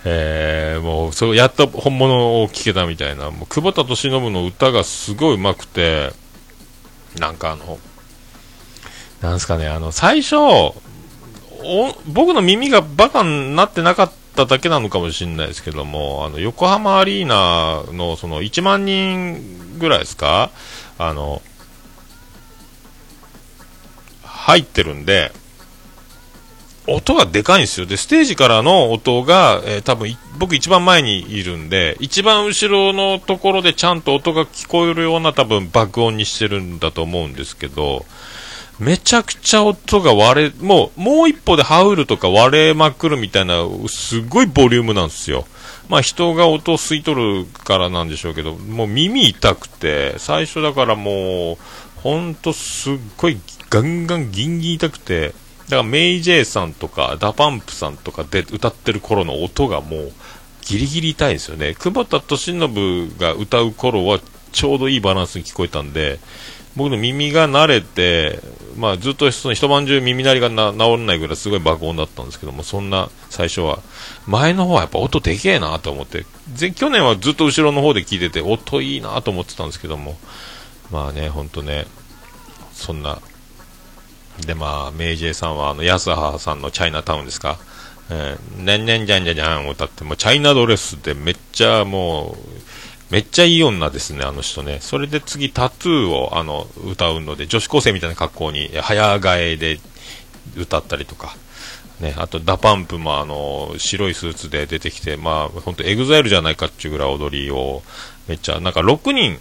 [0.05, 3.31] えー、もうそやっと本物を聞けたみたいな。
[3.31, 6.11] もう久保田利伸の歌がすごいうまくて
[7.19, 7.79] なんかあの
[9.23, 10.37] なんすかねあの最初
[12.07, 20.51] 僕の耳がバカになってなかったっただけなのかもしれないですけども、あの、横浜アリーナのその1万人ぐらいですか？
[20.99, 21.41] あの、
[24.25, 25.33] 入ってるんで、
[26.87, 27.87] 音がでかいんですよ。
[27.87, 38.05] で、ステージからの音が、えー、多分、僕一番前にいるんで、一番後ろのところでちゃんと音が聞こえるような多分爆音にしてるんだと思うんですけど、
[38.79, 45.47] めちゃくちゃ音が割れ、もう、もう一歩でハウルとか割れまくるみたいな、すごいボリュームなんですよ。
[45.89, 51.57] まあ人が音を吸い取るからなんでしょうけど、もう耳痛くて、最初だからもう、
[52.01, 53.39] ほんとすっごい
[53.71, 55.29] ガンガンギンギン痛くて、
[55.65, 60.13] だからメイジェイさんとかダパンプさんとかで歌ってる頃の音がもう、
[60.63, 61.75] ギリギリ痛いんですよね。
[61.75, 64.19] 久保田利伸が歌う頃は
[64.53, 66.19] ちょうどいいバランスに聞こえたんで、
[66.77, 68.41] 僕の耳が慣れて、
[68.77, 73.79] まあ、ずっとその一晩中耳鳴りがな治らないぐらいすごい爆音だったんですけども、そんな最初は、
[74.27, 76.27] 前の方はやっぱ音でけえなと思って、
[76.73, 80.17] 去年はずっと後ろの方で聞いてて、音いいなと思ってたんですけども、
[80.91, 81.87] まあね、ほんとね、
[82.73, 83.21] そんな、
[84.45, 87.59] でまあ、メイジェイさんは、あの、安葉さんのチャイナタウンですか、
[88.11, 92.74] えー、ねんねんじゃんじゃじゃんを歌って、もうチャイナドレスでめっちゃもう、
[93.15, 94.79] めっちゃいい女ですね、あの人ね。
[94.81, 99.79] それで次、タトゥーをあの歌うので、女子高生みたいな格好に、早替えで
[100.57, 101.37] 歌ったりとか、
[102.01, 107.85] ね、あと、ダパンプもあの白いスーツで出てきて、まあ、本当エグザイルじゃないかっていうぐらい踊りを、
[108.27, 109.39] めっちゃ、なんか6人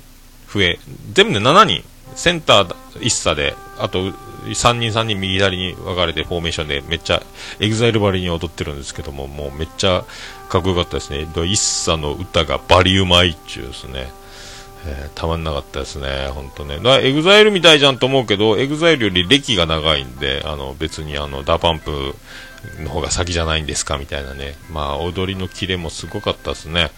[0.54, 0.78] 増え、
[1.14, 1.84] 全部で7人、
[2.16, 4.14] センター一茶で、あと、
[4.52, 7.24] 3人3人右左に分かれてフォーメーションでめっちゃ
[7.60, 10.06] エグザイルばりに踊ってるんですけどももうめっちゃ
[10.54, 11.28] かっこよかったですね。
[11.48, 14.12] 一茶の歌がバリうまいっちゅうですね、
[14.86, 16.28] えー、たまんなかったですね。
[16.28, 16.78] 本当ね。
[16.78, 22.14] だエグザイルみたいじゃんと思うけどエグザイルより歴が長いんであの別にあのダパンプ
[22.84, 24.54] の方が先じゃないんですかみたいなね。
[24.72, 26.92] まあ踊りのキレもすごかったですね。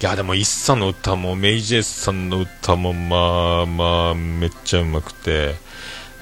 [0.00, 5.54] いやでも、一茶の歌も、メイジェイさんの歌も、まあまあ、めっちゃうまくて、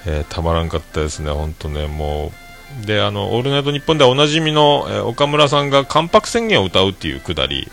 [0.04, 2.49] えー、たまらんかったですね、本当ね、もう。
[2.86, 7.70] で、あの、オールナイトニッポンではおなじみの、えー、岡村さんが関白宣言を歌うっていうくだり、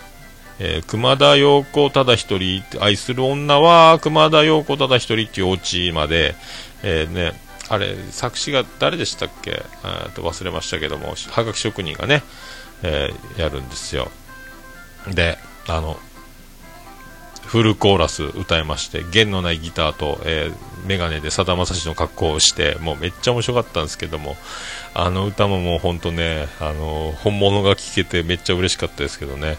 [0.58, 6.34] えー、熊田陽子ただ一人、愛する女は熊田陽子ただ一人っていうオチまで、
[6.82, 7.32] えー、ね、
[7.68, 9.62] あれ、作詞が誰でしたっけ？
[10.14, 12.22] と忘れましたけども、はがき職人がね、
[12.82, 14.10] え、やるんですよ。
[15.06, 15.98] で、あの、
[17.48, 24.36] フルコーラス歌いまして、弦のないギターと、えー、メガネでさだまさしの格好をして、もうめっちゃ面白かったんですけども、
[24.92, 29.56] あの歌ももう本当ね、あの、本物が聴けてめっちゃ嬉しかったですけどね。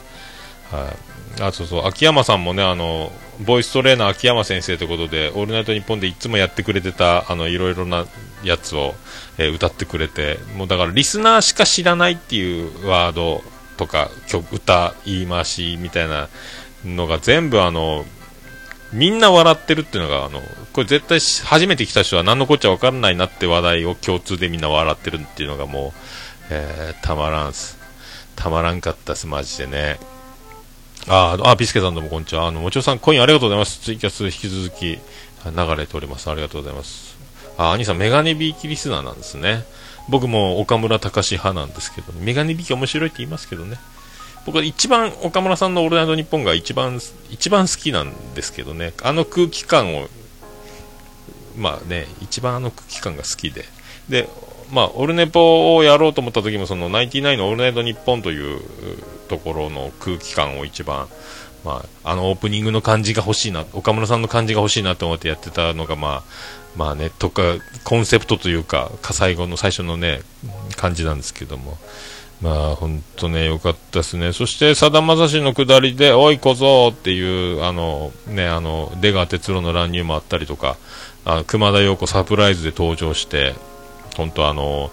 [0.71, 0.93] は
[1.39, 1.41] い。
[1.41, 8.05] あ、そうそう、秋山さんもね、あの、ボイストレーナー秋山先生ということで、オールナイトニッポンでいつもやってくれてた、あの、いろいろな
[8.43, 8.93] やつを、
[9.39, 13.43] えー、歌ってくれて、もうだからリスナーしか知らないっていうワード
[13.77, 16.27] とか、曲、歌、言い回しみたいな、
[16.85, 18.05] のが全部あの、
[18.91, 20.41] みんな笑ってるっていうのが、あの、
[20.73, 25.99] これ絶対初めて来た人は何のこっちゃ分からないなって話題を共通でみんな笑ってるっていうのがもう、
[26.49, 27.77] えー、たまらんす。
[28.35, 29.99] たまらんかったっす、マジでね。
[31.07, 32.47] ああ、ビスケさんどうもこんにちは。
[32.47, 33.79] あの、もちろさん、コインありがとうございます。
[33.79, 34.99] ツイキャス引き続き
[35.45, 36.29] 流れております。
[36.29, 37.17] ありがとうございます。
[37.57, 39.65] あ、兄さん、メガネビーキリスナーなんですね。
[40.07, 43.77] 僕も岡村隆史派なんですけど、メガネビーキ面白いって言いますけどね。
[44.49, 48.93] 僕は一番岡村さんの「オールナイトニッポン」が一番一番好きなんですけどね。
[49.03, 50.07] あの空気感を
[51.55, 53.65] まあね一番あの空気感が好きで。
[54.09, 54.27] で
[54.71, 58.59] まあオルネポをやろうと思った時もそのナインティナインの「オールナイトニッポン」という
[59.27, 61.07] ところの空気感を一番
[61.63, 66.23] まあ、あのオープニングの感じが欲しいな岡村さんの感じが欲しいなと思ってやってたのがまあ
[66.75, 67.43] まあねとか
[67.83, 70.21] コンセプトというか最後の最初のね
[70.77, 71.77] 感じなんですけども。
[72.41, 74.31] まあ、本当ね、よかったですね。
[74.31, 77.21] そして、さだまさしの下りで、おい小僧ってい
[77.53, 80.77] う、あの、ね、あの、出川哲郎の乱入もあったりとか、
[81.25, 83.55] あ熊田曜子サプライズで登場して、
[84.15, 84.89] 本当あの、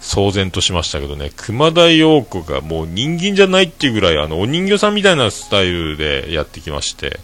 [0.00, 7.20] 騒然としましたけどね、熊田曜子がもう人間じゃないっていうぐらい、あの、お人形さんみたいなスタイルでやってきまして、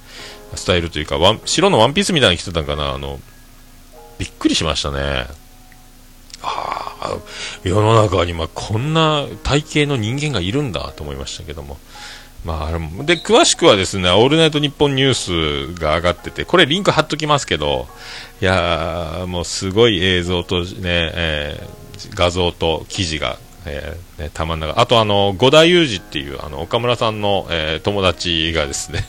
[0.55, 3.19] スタイルというか、ワン白のワンピースみたいに着てたんかな、あの、
[4.19, 5.27] びっくりしましたね。
[6.43, 7.19] ああ、
[7.63, 11.79] 世の中にまこんな体型の人間がいるんだと思いましたけども。
[12.45, 17.87] まあ、で、詳しくはですね、オールナイトニッポンニュースが上がってて、これリンク貼っときますけど、
[18.43, 29.07] いや、もうすごい映像とね、えー、画像と記事が、えー、ね、たまんなかあとあの、五田裕二っていう、あの、岡村さんの、えー、友達がですね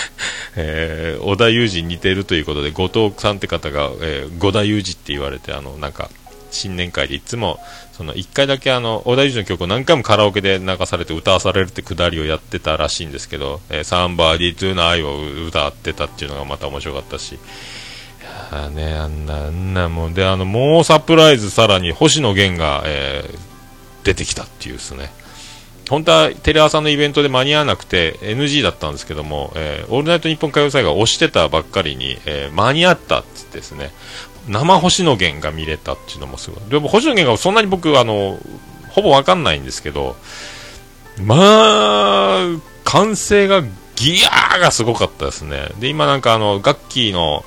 [0.56, 6.08] えー、小田裕二に似てるということで、後藤さんって方が、えー、五田裕二って言われて、あの、なんか、
[6.56, 7.58] 新年会でいつも
[7.92, 17.38] その1回だけあの織田裕二の曲を何回もカラオケで流されて歌わされるってくだりをやってたらしいんですけど「えー、 Somebody tonight」を歌ってたっていうのがまた面白かったし。
[18.50, 20.14] あねあんなあんなもん。
[20.14, 23.38] であのもうサプライズさらに星野源が、えー、
[24.04, 25.10] 出てきたっていうですね。
[25.88, 33.90] 本当はテレ朝のイベントで間に合わなくて NG だったんですけども、えー、オールナイトニッポン歌謡祭が押してたばっかりに、えー、間に合ったってってですね。
[34.48, 36.70] 生星野源が見れたっていうのもすごい。
[36.70, 38.38] でも星野源がそんなに僕、あの、
[38.90, 40.16] ほぼわかんないんですけど、
[41.22, 42.46] まあ、
[42.84, 43.62] 歓声が
[43.96, 45.68] ギヤーがすごかったですね。
[45.78, 47.44] で、今なんかあの、ガッキーの、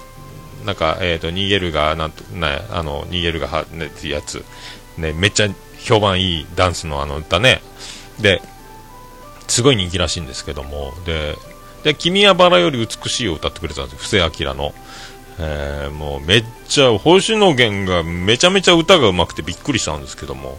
[0.65, 4.43] なんか、えっ、ー、と、逃げるが、なんと、ね、あの、逃げるがは、ね、ってやつ、
[4.97, 7.61] ね、めっちゃ評判いいダンスのあの歌ね。
[8.19, 8.41] で、
[9.47, 11.35] すごい人気らしいんですけども、で、
[11.83, 14.73] で、君はバラより美しいを歌ってくれたんですよ、布施明の。
[15.41, 20.57] えー、もうめっちゃ、星野源がめちゃめちゃ歌が上手くてびっくりしたんですけども、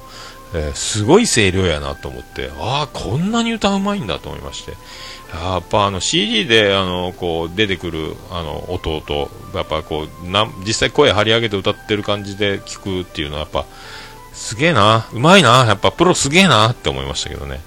[0.55, 4.72] えー、すごい声量やなと思って、ああ、こんなに歌うまいんだと思いまして、
[5.33, 13.64] やっぱあの CD であのこう出てくるあの音と、やっぱこうな実際声張り上げて歌ってる感じで聞くっていうのはやっぱ
[14.33, 17.61] すげえな、うまいな、やっぱプロすげえなって思いましたけどね。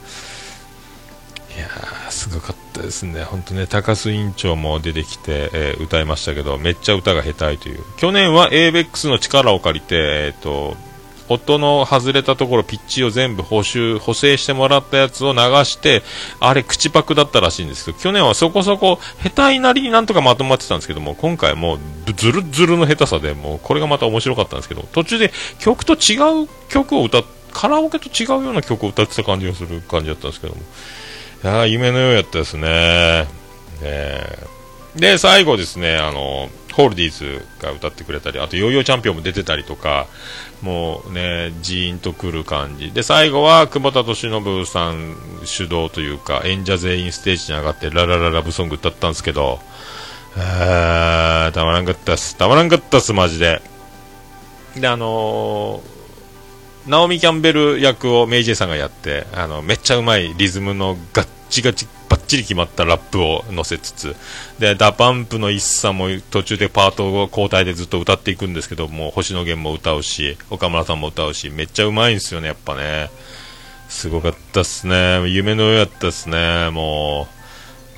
[1.55, 10.76] いやー、すごかったですね、本当ね、高須委員長も出てきて、えー、歌いましたけど、めっちゃ歌が下手いという、去年は ABEX の力を借りて、えーと、
[11.30, 16.03] 音の外れたところ、ピッチを全部補修、補正してもらったやつを流して、
[16.39, 21.80] あれ、口パクだったらしいんですけど、去年はそこそこ、下手いなりになんとかまとまってたんですけども、今回もう、
[22.13, 30.61] ずるずるの下手さで、もう、これがまた面白かったんですけど、途中で曲と違う曲を歌ってカラオケと違うような曲を歌ってた感じがする感じだったんですけども、
[31.44, 33.28] いや夢のようやったですね。
[33.82, 34.24] ね
[34.96, 40.08] で、最後ですね、あの、ホールディーズが歌ってくれたり、あとヨーヨーチャンピオンも出てたりとか、
[40.62, 42.91] もうね、ジーンとくる感じ。
[42.91, 49.60] で、最後は久保田利伸さん主導というか、演者全員ステージに上がって LA LA LA LOVE SONG 歌ったんですけど、
[50.38, 52.38] あー、たまらんかったっす。
[52.38, 53.62] たまらんかったっす、マジで。
[54.78, 55.93] で、あのー
[56.86, 64.16] ナオミ・キャンベル役をメイジェイさんがやって、あの、めっちゃうまいリズムのガッチガチ、バッチリ決まったラップを乗せつつ、
[64.60, 73.10] で、ダパンプの一茶も途中でパートを交代でずっと歌っていくんですけども、星野源も歌うし、岡村さんも歌うし、めっちゃうまいんですよね、やっぱね。
[73.88, 75.26] すごかったっすね。
[75.30, 77.43] 夢のようやったっすね、もう。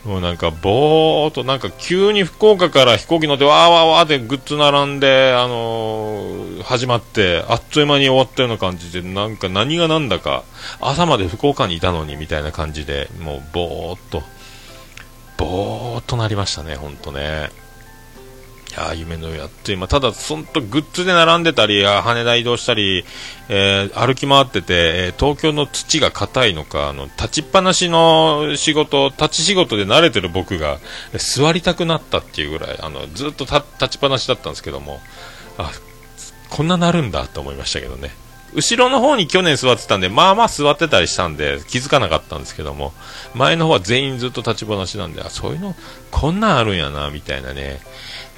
[0.06, 10.44] もうなんか、ぼーっと、なんか急に福岡から飛行機乗って、わーわーわーってグッズ並んで、あのー、始まって、あっという間に終わったような感じで、なんか何が何だか、
[10.80, 14.22] 朝まで福岡にいたのにみたいな感じで、もうぼーっと、
[15.38, 17.50] ぼーっとなりましたね、ほんとね。
[18.76, 23.06] や夢のやって今ただそんとグッズで並んでたり羽田移動したり、
[23.50, 24.74] えー、歩き回ってて、
[25.08, 30.80] えー、東京の土が硬いのかあの立ちっぱなしの仕事立ち仕事で慣れてる僕が
[31.18, 35.00] 座りたくなったっていうぐらいあのずっと立ちっぱなしだったんですけども
[35.58, 35.72] あ
[36.50, 38.12] こんななるんだと思いましたけどね。
[38.56, 42.94] 後ろの方に去年座ってたんで、まあまあ座ってたりしたんで、気づかなかったんですけども、
[43.34, 45.76] 前の方は全員ずっと立ちっぱなしなんで、あ、そういうの、
[46.12, 47.82] こんなんあるんやな、みたいなね、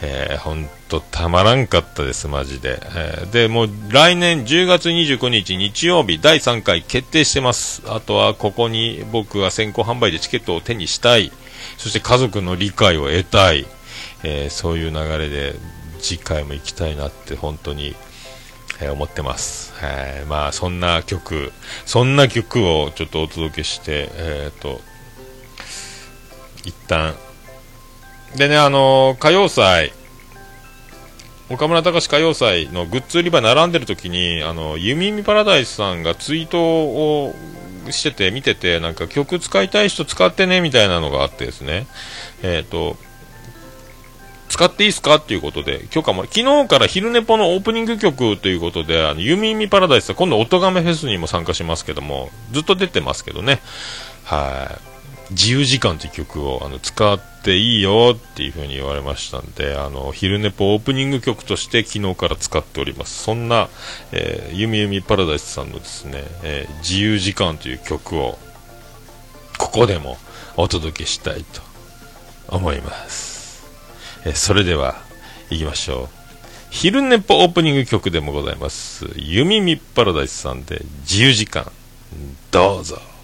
[0.02, 2.80] えー、ほんとたまらんかったです、マジで。
[2.96, 7.82] えー、で、もう来年10月29日日曜日第3回決定してます。
[7.88, 11.32] あとはここに僕は先行販売でチケットを手にしたい。
[11.78, 13.66] そして家族の理解を得たい。
[14.24, 15.56] えー、そういう流れで
[16.00, 17.96] 次回も行きたいなって本当に、
[18.82, 19.74] えー、思ってます。
[19.82, 21.52] えー、まあそんな曲、
[21.86, 24.82] そんな曲をちょっとお届けして、えっ、と、
[26.66, 27.16] 一旦
[28.38, 29.92] でね、あのー、歌謡祭、
[31.50, 37.34] 岡村隆史歌謡祭のグッズ売り場並んでる時に、あの、ゆみみパラダイスさんがツイートを
[37.90, 41.88] してて、見てて、なんか曲使いたい人使ってね、みたいなのがあってですね、
[42.44, 42.96] えっ、ー、と、
[44.50, 53.62] 使っていいですかっていうことで、許可も、昨日から昼寝ぽのオープニング曲ということで、あの、ゆみみパラダイスさん、今度、おとがめフェスにも参加しますけども、ずっと出てますけどね、
[54.26, 54.87] はい。
[55.32, 63.24] 自由時間という曲をあの使っていいよっていう風に言われましたんで、あの、昼寝ぽオープニング曲として昨日から使っております。
[63.24, 63.70] そんな、
[64.12, 68.38] えー、ゆみゆみパラダイスさんのですね、えー、自由時間という曲を、
[69.58, 70.18] ここでも
[70.56, 71.62] お届けしたいと
[72.48, 73.66] 思います。
[74.26, 75.02] えー、それでは、
[75.50, 76.18] 行きましょう。
[76.70, 79.10] 昼寝ぽオープニング曲でもございます。
[79.16, 81.72] ゆみみパラダイスさんで自由時間、
[82.52, 83.17] どうぞ。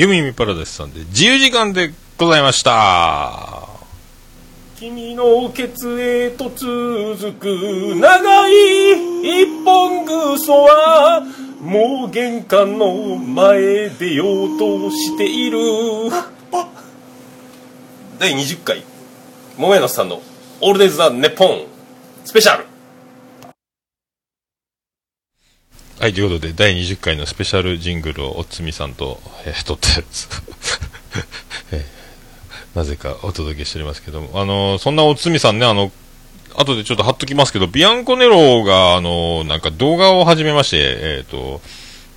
[0.00, 3.68] ゆみみパラダイスさんで自由時間でございました。
[4.78, 11.20] 君のケツへと続く長い一本ぐそは
[11.60, 15.58] もう玄関の前出ようとしている
[18.18, 18.82] 第20回
[19.58, 20.22] 桃屋のさんの
[20.62, 21.66] 「オールデイズ・ザ・ネッポン」
[22.24, 22.69] スペシャル
[26.00, 30.30] はい、ということで、第20回のスペシャルジングルをおつみさんと、えー撮ったやつ、
[31.72, 35.92] えーなぜかお届けしておりますけども、あのーそんなおつみさんね、あの、
[36.54, 41.60] 後でちょっと貼っときますけど、ビアンコネロが、あのーなんか動画を始めまして、えっ、と、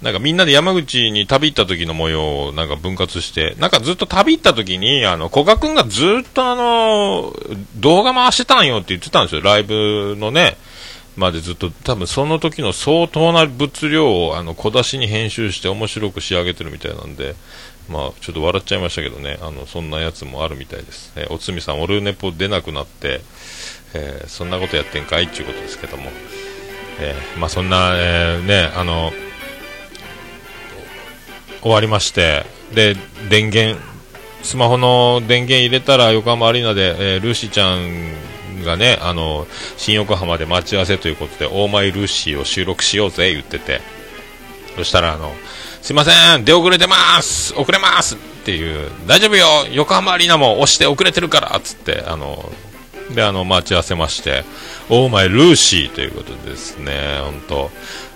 [0.02, 7.36] なんかみんなで山口に旅行った時の模様をなんか分割して、なんかずっと旅行った時に、あの、古賀くんがずっとあの、
[7.76, 10.56] 動画回してたんよって言ってたんですよ、ライブのね。
[11.16, 17.36] までずっと多分その時の相当な物量をあの小出しに編集して面白く仕上げてるみたいなんで、
[17.90, 19.38] まあ、ちょっと笑っちゃいましたけどね。
[19.42, 23.22] あのそんなやつもあるみたいです、えーおつみさんオルネポ出なくなって、
[23.94, 26.10] えーそんなことやってんかいっていうことですけども、
[27.00, 29.12] えーまあ、そんな、えねあの
[31.62, 32.96] 終わりましてで
[33.30, 33.80] 電源
[34.42, 38.33] スマホの電源入れたら横浜アリーナで、えルーシーちゃん
[38.64, 39.48] がねあの
[39.78, 43.82] 新横浜で待ち合わせということで「オーマイルーシー」を収録しようぜ言ってて。
[44.76, 45.34] そしたらあの
[45.82, 52.52] 「すいません出遅れてます遅れます」っていう「大丈夫よ横浜アリーナも押して遅れてるから」っつってあの
[53.14, 54.44] であの待ち合わせまして
[54.90, 57.72] 「オーマイルーシー」ということでですね本当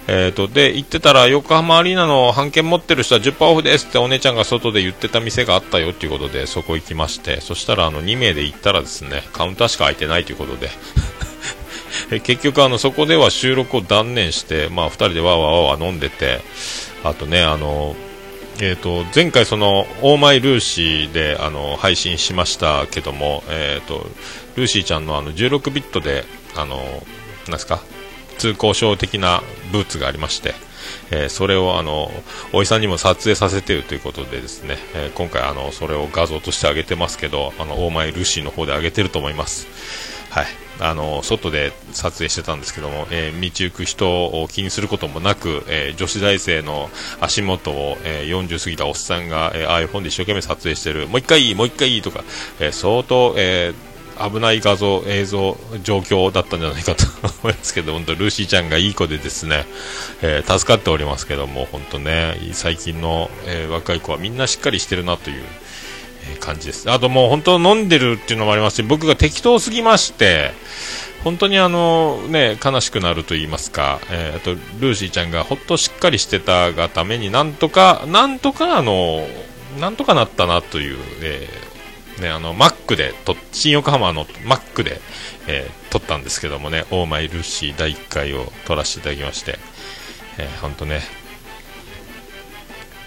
[0.10, 10.70] えー、とで行ってたら横浜アリーナの半券持ってる人は10%オフですってお姉ちゃんが外で言ってた店があったよっていうことでそこ行きましてそしたらあの2名で行ったらですねカウンターしか空いてないということで
[12.24, 16.40] 結局あのそこでは収録を断念して、まあ、2人でわーわーわーわ飲んでて
[17.04, 17.96] あとねあの
[18.60, 24.10] えー、と前回、その「オーマイルーシーで」あの配信しましたけども、えー、と
[24.56, 26.78] ルーシーちゃんのあの16ビットであの
[27.46, 27.84] なんですか
[28.38, 30.54] 通行証的なブーツがありまして、
[31.12, 32.10] えーそれをあの
[32.54, 39.68] おいさんにも撮影させているということでですね、えー今回あのそれを画像として上げてますけどあのオーマイルーシーの方で上げてると思います。
[40.30, 40.46] はい、
[40.80, 52.24] あの外で撮影してたんですけども、えー道行く人を気にすることもなく、え女子大生の足元を、え40過ぎたおっさんが、えー iPhone で一生懸命撮影してるもう一回いい、もう一回いいとか、
[52.60, 57.06] え相当、えー危ない画像、映像、状況だったんじゃないかと
[57.44, 59.66] 思いますけど、本当、ルーシーちゃんがいい子でですね、
[60.22, 65.44] えー助かっておりますけども、本当ね、最近の、えー若い子はみんなしっかりしてるなという、
[66.32, 66.90] えー感じです。
[66.92, 70.52] あともう本当飲んでるっていうのもありますし、僕が適当すぎまして、
[71.24, 79.28] 本当にあの、ね、悲しくなると言いますか、えーあと、ルーシーちゃんがほっとしっかりしてたがためになんとか、なんとかあの、
[79.80, 81.67] なんとかなったなという、えー
[82.20, 85.02] ね、あの、マックでと、新横浜のマックで、
[85.48, 89.58] えー撮ったんですけどもね、オーマイルーシー第1回を撮らせていただきまして、
[90.38, 91.00] えー、本当ね、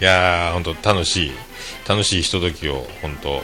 [0.00, 1.32] いやー、本当楽しい、
[1.86, 3.42] 楽しいひとときを、本当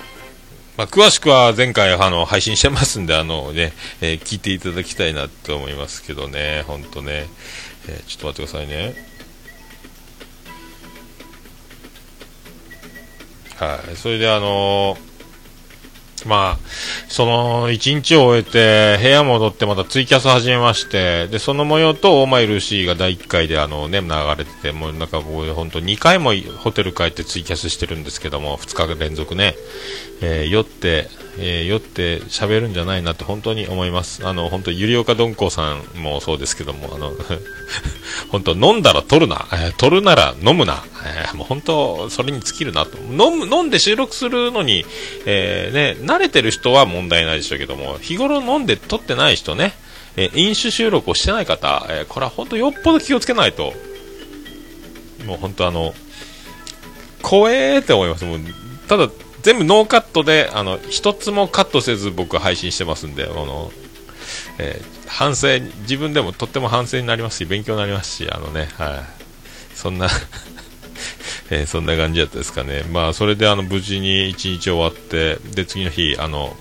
[0.79, 7.27] まあ、詳しくは前回あの配信してますんで、あのね、えー聞いていただきたいなと思いますけどね、本当ね、
[7.89, 8.95] えーちょっと待ってくださいね。
[13.57, 15.16] はい、それであのー
[16.25, 16.59] まあ、
[17.09, 29.55] その一日を終えて部屋戻ってまたツイキャス始めましてでその模様とオーマイルーシーが第1回であの、ね、流れててもうなんか僕本当2回もホテル帰ってツイキャスしてるんですけども2日連続ね、
[30.23, 31.09] えー酔って、
[31.39, 34.27] えー酔って喋るんじゃないなって本当に思います。
[34.27, 37.13] あの本当ゆりおかどんこさんもそうですけどもあの
[38.31, 42.99] 本当飲んだら取るな、えー取るなら飲むな、えーもう本当それに尽きるなと。
[42.99, 44.85] 飲む飲んで収録するのに、
[45.27, 49.75] えーね、慣れてる人は問題ないでしょうけども日頃飲んで取ってない人ね、
[50.17, 53.75] え飲酒収録をしてない方、えこれは本当よっぽど気をつけないと。
[55.27, 55.95] もう本当あの
[57.23, 58.25] 怖えーって思います。
[58.25, 58.41] もう
[58.89, 59.09] ただ
[59.47, 63.71] 全部ノーカットであの一つもカットせず僕配信してますんであの
[64.59, 69.77] えー反省自分でもとっても反省になりますし勉強になりますしあのねはい。
[69.77, 70.09] そんな
[71.51, 72.83] えーそんな感じだったですかね。
[72.91, 76.57] まあそれであの無事に一日終わってで次の日あの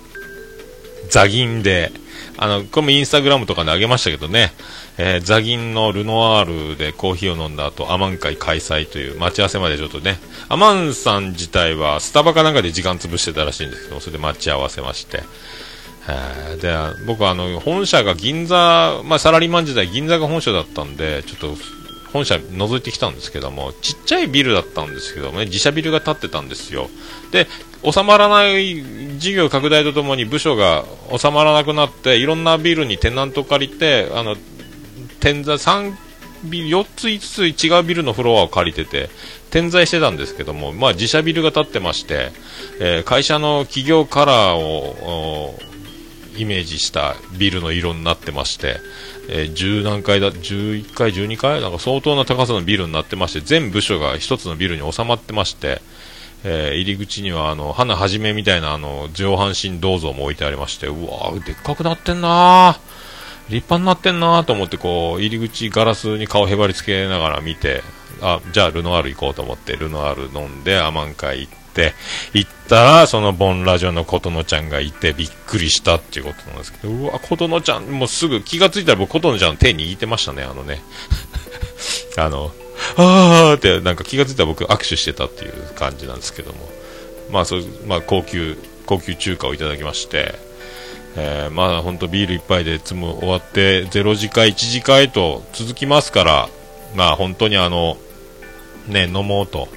[1.09, 1.91] ザギンで
[2.38, 4.51] あのこれもインスタグラムとかで上げましたけどね、
[4.97, 10.17] えーザギンのルノワールでコーヒーを飲んだ後アマン会開催という待ち合わせまでちょっとね。
[10.49, 15.23] アマンさん自体はスタバかなんかで時間潰してたらしいんですけどそれで待ち合わせまして。
[16.07, 16.71] えで
[17.07, 21.57] 僕はあの本社が銀座、まあ、サラリーマン時代銀座が本社だったんでちょっと
[22.16, 26.89] 本社覗いてきたんですけども、ちっちゃいビルだったんですけどもね、自社ビルが建ってたんですよ。
[27.32, 27.45] で、
[27.84, 34.38] 収まらない事業拡大とともに部署が収まらなくなって、いろんなビルにテナント借りて、あの、
[35.20, 35.93] 点在、3
[36.45, 39.09] ビル、4つ5つ違うビルのフロアを借りてて、
[39.49, 42.32] 点在してたんですけども、まあ自社ビルが建ってまして、
[42.80, 45.59] えー、会社の企業カラーを、
[46.38, 48.78] イメージしたビルの色になってまして、
[49.30, 55.82] えー、10何階だ、11階、12階なんか相当な高さのビルになってまして、全部署が1つのビルに収まってまして、
[56.47, 62.80] えー、入り口にはあの花はじめみたいなあの上半身銅像も置いてありましてうわーでっかくなってんな
[63.49, 67.82] 立派になってんなと思ってこう入り口ガラスに顔へばりつけながら見て
[68.21, 71.64] あじゃあルノアール行こうと思ってルノアール飲んでアマン会行って
[72.34, 80.82] 行ったらそのボンラジオの琴乃ちゃんがいてびっくりしたっていうことなんですけどうわ琴乃ちゃんもうすぐ気がついたら僕琴乃ちゃんの手握ってましたねあのね。
[82.17, 82.51] あの
[82.97, 86.69] あーってなんか気がついたら僕握手してたっていう感じなんですけども。
[87.32, 90.36] まあそうまあ高級高級中華をいただきまして。
[91.17, 96.49] えー、まあ本当ビール一杯でつむ終わって0時会1時会と続きますから
[96.93, 97.97] まあ本当にあの
[98.88, 99.69] ね飲もうと。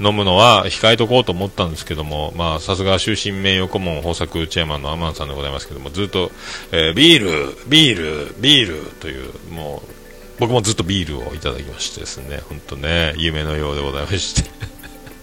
[0.00, 6.30] 飲むのは控えとこうと思ったんですけども、まあ、さすが終身名誉顧問豊作チェアマンのアマンさんでございますけども、ずっと、
[6.70, 9.92] えー、ビール、ビール、ビールという、もう、
[10.38, 14.48] 僕もずっとビールをいただきましてですね、本当ね、夢のようでございまして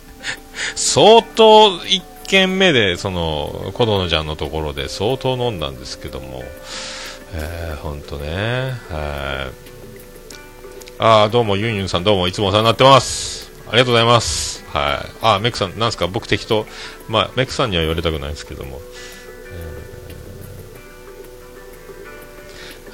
[0.76, 6.44] 相当1軒目で、その、子供ちゃんのところで相当飲んだんですけども、
[7.34, 9.66] えー、本当ね、はい。
[10.98, 13.52] ああ、どうも、ユンユンさん、どうも、いつもお世話になってます。
[13.68, 14.65] ありがとうございます。
[14.76, 15.12] はい。
[15.22, 16.66] あ、メクさん、なんすか、僕適当。
[17.08, 18.82] まあ、メクさんには言われたくないですけども。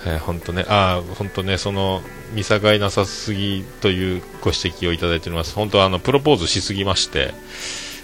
[0.05, 2.01] えー、本当ね、あ本当ね、その
[2.33, 5.53] 見境なさすぎというご指摘をいただいております。
[5.53, 7.33] 本当あのプロポーズしすぎまして、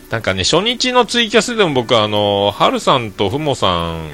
[0.09, 4.09] なんかね、初日のツイキャスでも僕あの、ハルさんとふもさん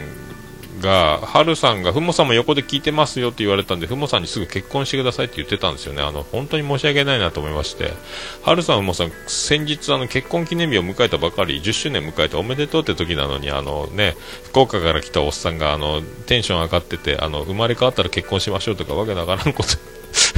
[0.84, 6.03] が、ハルさんが、ふもさんも横で聞いてますよって言われたんで、ふもさんにすぐ結婚してくださいって言ってたんですよね。
[6.03, 7.93] あの、本当に申し訳ないなと思いまして、
[8.43, 14.15] ハルさん、ふもさん、先日あの、結婚記念日を迎えたばかり、10周年迎えておめでとうって時なのに、あのね、
[14.45, 19.69] 福岡から来たおっさんが、あの、テンション上がってて、あの、生まれ変わったら結婚しましょうとかわけなからんこと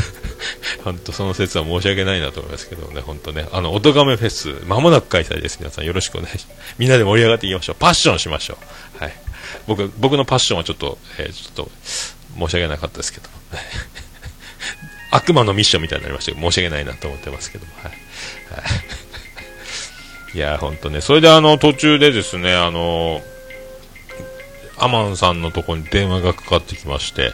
[0.84, 5.58] 本当その説は申し訳ないなと思いますけどね、本当ね、あの、おとがめフェス、まもなく開催です。
[5.60, 6.76] 皆さんよろしくお願いします。
[6.78, 7.76] みんなで盛り上がっていきましょう。
[7.80, 8.58] パッションしましょ
[9.00, 9.04] う。
[9.04, 9.14] はい。
[9.68, 11.72] 僕僕のパッションはちょっと,、えー、ちょっと
[12.34, 13.30] 申し訳なかったですけど。
[15.12, 17.90] 悪魔のミッションみたいになりましたけど申し訳ないなと思ってますけども、は
[20.34, 20.40] い、い。
[20.40, 21.00] や本当ね。
[21.00, 23.22] それであの途中でですねあの
[24.78, 27.32] アマンさんのとこに電話がかかってきまして。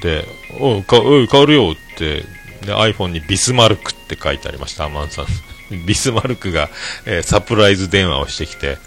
[0.00, 0.24] で
[0.60, 2.24] おうかおい変わるよって。
[2.62, 5.26] で iPhone にビスマルクって書いてありましたアマンさん。
[5.86, 6.70] ビスマルクが、
[7.04, 8.78] えー、サプライズ電話をしてきて、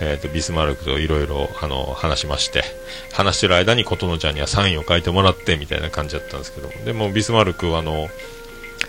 [0.00, 1.50] えーと、ビスマルクといろいろ
[1.96, 2.64] 話しまして
[3.12, 8.08] 話してる間に琴乃ちゃんにはサインを書いてもらってみたいな感じだったんですけどでもビスマルクはあの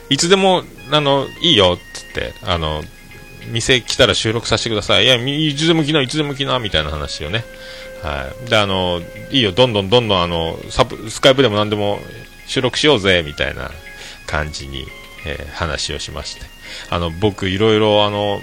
[0.09, 2.83] いつでもあのいいよっつってあの
[3.51, 5.05] 店来たら収録させてください。
[5.05, 7.43] いやいつでも来ないつでも来なみたいな話をね。
[8.03, 8.49] はい。
[8.49, 11.99] であのいいよどんどんどんどんあのサスカイプでも何でも
[12.47, 13.71] 収録しようぜみたいな
[14.27, 14.85] 感じに、
[15.25, 16.58] えー、話をしまして。
[16.89, 18.41] あの僕、いろいろあの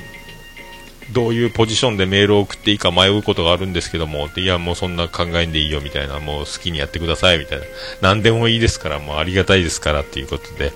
[1.12, 7.64] どういうポジションでメールを送っていいか迷うことがあるんですけども、いや、もうそんな考えんでいいよみたいな、もう好きにやってくださいみたいな、
[8.00, 10.72] 何でもいいですから、もうありがたいですからっていうことで、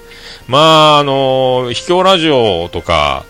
[0.46, 3.24] まあ、あの、秘境ラジオとか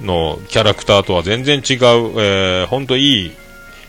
[0.00, 1.76] のキャラクターとは全然違う、
[2.20, 3.32] えー、本当いい、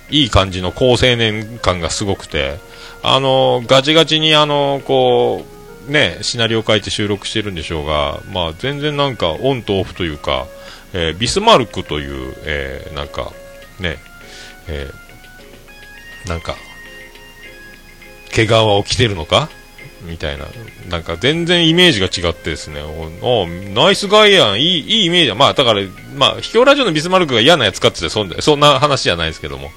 [0.09, 2.59] いい感じの高青年感がすごくて、
[3.01, 5.52] あの、ガチガチにあの、こう、
[5.87, 10.47] ね、シナリオを書いて収録してるんでしょうが、まあ、全然なんかオンとオフというか、
[10.93, 13.31] えー、ビスマルクという、えー、なんか
[13.79, 13.97] ね、
[14.67, 16.55] えー、なんか
[18.31, 19.49] 毛皮を着てるのか？
[20.05, 20.45] みたいな、
[20.89, 22.81] なんか全然イメージが違ってですね、
[23.21, 25.81] おナイスガイやん、いいいいイメージだ、まあだから、
[26.17, 29.69] まあ、秘境ラジオのビスマルクが嫌なやつかってそんそんな話じゃないですけども、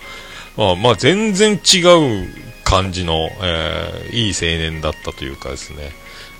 [0.56, 1.78] まあ、まあ、全然違
[2.24, 2.28] う
[2.66, 5.92] 感じの、えー、いい青年だったというかですね、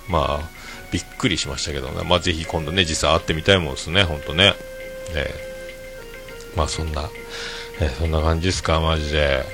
[0.09, 0.49] まあ、
[0.91, 4.53] びっくりしましたけどね、まあ、ぜひ今度ね、実際会ってみたいもんですね、本当ね。
[5.15, 7.09] えー、まあ、そんな、
[7.79, 9.45] えー、そんな感じですか、マジで。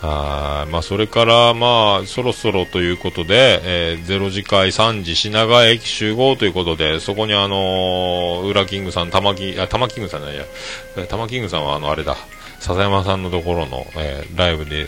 [0.00, 12.16] あまあ、それから、まあ、そろそろということで、えー、0時会3時品川駅集合ということで、そこにあのー、裏キングさん、玉木、あ、玉キングさんじゃないや、玉キングさんはあの、あれだ、
[12.60, 14.86] 笹山さんのところの、えー、ライブで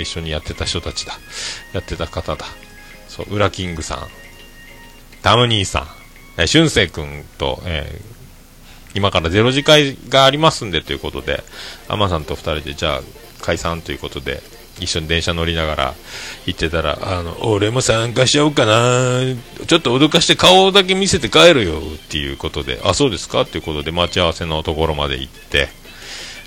[0.00, 1.14] 一緒にやってた人たちだ。
[1.72, 2.46] やってた方だ。
[3.08, 4.08] そう、裏キングさん。
[5.22, 5.86] タム兄さん、
[6.38, 8.16] えー、俊生君と、えー
[8.94, 11.44] 今からゼロ次会がありますんでということで、
[11.86, 13.00] アマさんと2人で、じゃあ、
[13.42, 14.42] 解散ということで、
[14.80, 15.94] 一緒に電車乗りながら
[16.46, 19.20] 行ってたら、あの、俺も参加しちゃおうかな、
[19.66, 23.42] ちょっと脅かして顔だけ見せて帰るよっていうことで、あ、そうですか？
[23.42, 25.68] っていうことで待ち合わせのところまで行って、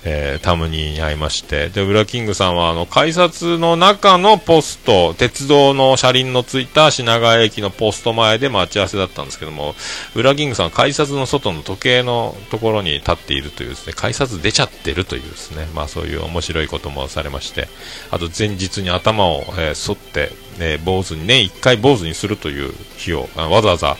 [0.04, 9.74] えー、タムニーに会いまして、で、ウラキングさんは、あの、改札の中のポスト、鉄道の車輪のついた品川駅のポスト前で待ち合わせだったんですけども、
[10.14, 17.68] ウラキングさんは改札の外の時計のところに立っているというですね、改札出ちゃってるというですね、まあそういう面白いこともされまして、
[18.10, 23.96] あと前日に頭を、えー、反って、えー、坊主に、年1回坊主にするという日を、わざわざ、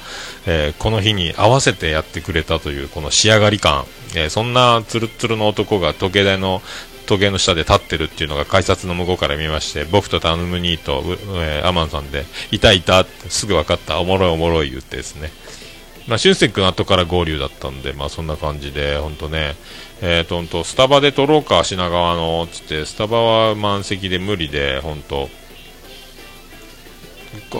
[0.46, 3.84] えー、この日に合わせてやってくれたという、この仕上がり感、
[4.16, 6.62] えー、そんなツルツルの男が時計台の
[7.06, 11.02] 時計の下で立ってるっていうのが改札の向こうから見まして僕とタヌムニーと、
[11.42, 15.30] えー、アマンさんでいたいたってすぐ分かったおもろいおもろい言ってですね。
[16.06, 19.54] まあ、俊介君後から合流だったんで、まあ、そんな感じで、本当ね、
[20.00, 25.28] えーと、とスタバで撮ろうか、品川のつって、スタバは満席で無理で、本当、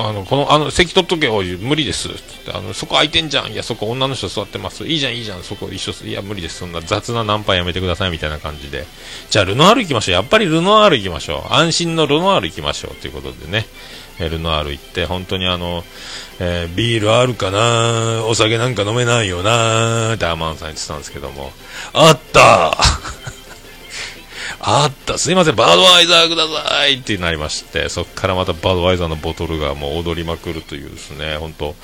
[0.00, 2.08] あのこのあの席取っとけよ無理です。
[2.08, 3.52] ってあのそこ空いてんじゃん。
[3.52, 4.84] いやそこ女の人座ってます。
[4.84, 5.44] いいじゃんいいじゃん。
[5.44, 6.58] そこ一緒いや無理です。
[6.58, 8.84] そんな雑なナンパやめてくださいみたいな感じで。
[9.30, 10.14] じゃあルノアール行きましょう。
[10.14, 11.54] やっぱりルノアール行きましょう。
[11.54, 12.94] 安心のルノアール行きましょう。
[12.96, 13.66] ということでね。
[14.18, 15.82] えルノアール行って本当にあの、
[16.40, 18.24] えー、ビールあるかな？
[18.26, 20.14] お酒なんか飲めないよな？
[20.14, 21.52] ってアマンさん言ってたんですけども。
[21.94, 22.76] あった！
[24.62, 31.74] あった、すいません、バドワイザーくださいってなりまして、そこからまたバドワイザーのボトルがもう踊りまくるというですね、本当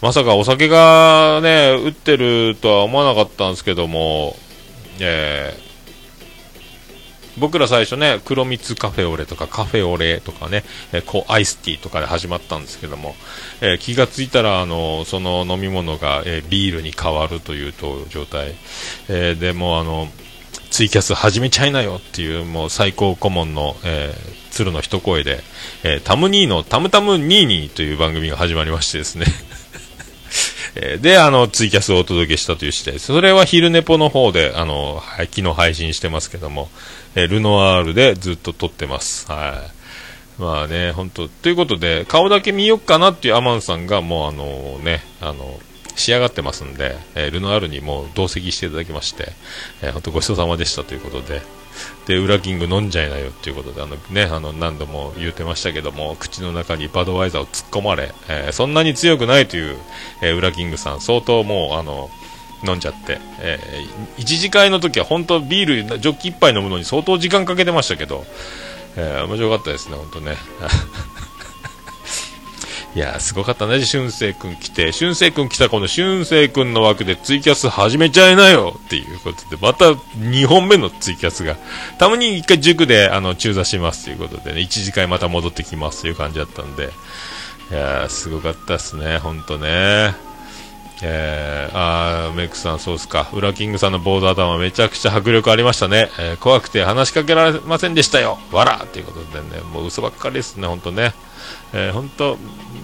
[0.00, 4.36] まさかお酒がね、売ってるとは思わなかったんですけども、
[4.98, 13.14] えー、僕ら最初ね、黒蜜カフェオレとかカフェオレとかね、えー、こうアイスティーとかで始まったんですけども、
[13.60, 17.74] えー、気がついたら、あの、その飲み物が、えビールに変わるという
[18.08, 18.56] 状態、
[19.08, 20.08] えでもあの、
[20.74, 25.38] ツイキャス始めちゃいなよっていうもう最高顧問の、えー、鶴の一声で、
[25.84, 29.26] えー、タムニーのタムタムニーニーという番組が始まりましてですね
[30.74, 36.68] えで、あの、ツイキャスをお届けしたというして、それは昼寝ぽの方で、あの、昨日配信してますけども、
[37.14, 39.30] えー、ルノワールでずっと撮ってます。
[39.30, 39.64] は
[40.38, 40.42] い。
[40.42, 45.60] まあね、本当ということで、顔だけ見よっかなっていうアマンさんが、もうあのね、あの、
[45.96, 49.28] 仕上がってますんで、えー、ルノアールにも同席していただきまして、
[49.82, 51.42] えー、本当ごちそうさまでしたということで、
[52.06, 59.76] で、ウラキング飲んじゃいなよっていうことで、あのね、あの何度も言ってましたけども、口の中にバドワイザーを突っ込まれ、えー、そんなに強くないという、
[60.22, 62.10] えー、ウラキングさん、相当もう、あの、
[62.66, 68.24] 飲んじゃって、えー、1次会の時は本当ビール、ジョッキ1杯飲むのに相当時間かけてましたけど、
[68.96, 70.36] えー、面白かったですね、本当ね。
[72.94, 79.86] いやすごかったね、俊生君来て、俊生君来たこの俊生君の枠でツイキャス始めちゃいなよっていうことで、また
[80.20, 81.56] 2本目のツイキャスが、
[81.98, 86.90] たまに1回塾であの中座しますということでね、1次会また戻ってきますという感じだったんで、
[87.72, 90.14] いやすごかったっすね、ほんとね。
[91.02, 93.28] えー、あメイクさん、そうですか。
[93.32, 96.10] ウラキングさんのボード頭めちゃくちゃ迫力ありましたね。
[96.20, 98.38] えー、怖くて話しかけられませんでしたよ。
[98.52, 101.12] わらということでね、もう嘘ばっかりですね、ほんとね。
[101.72, 102.38] えー、本当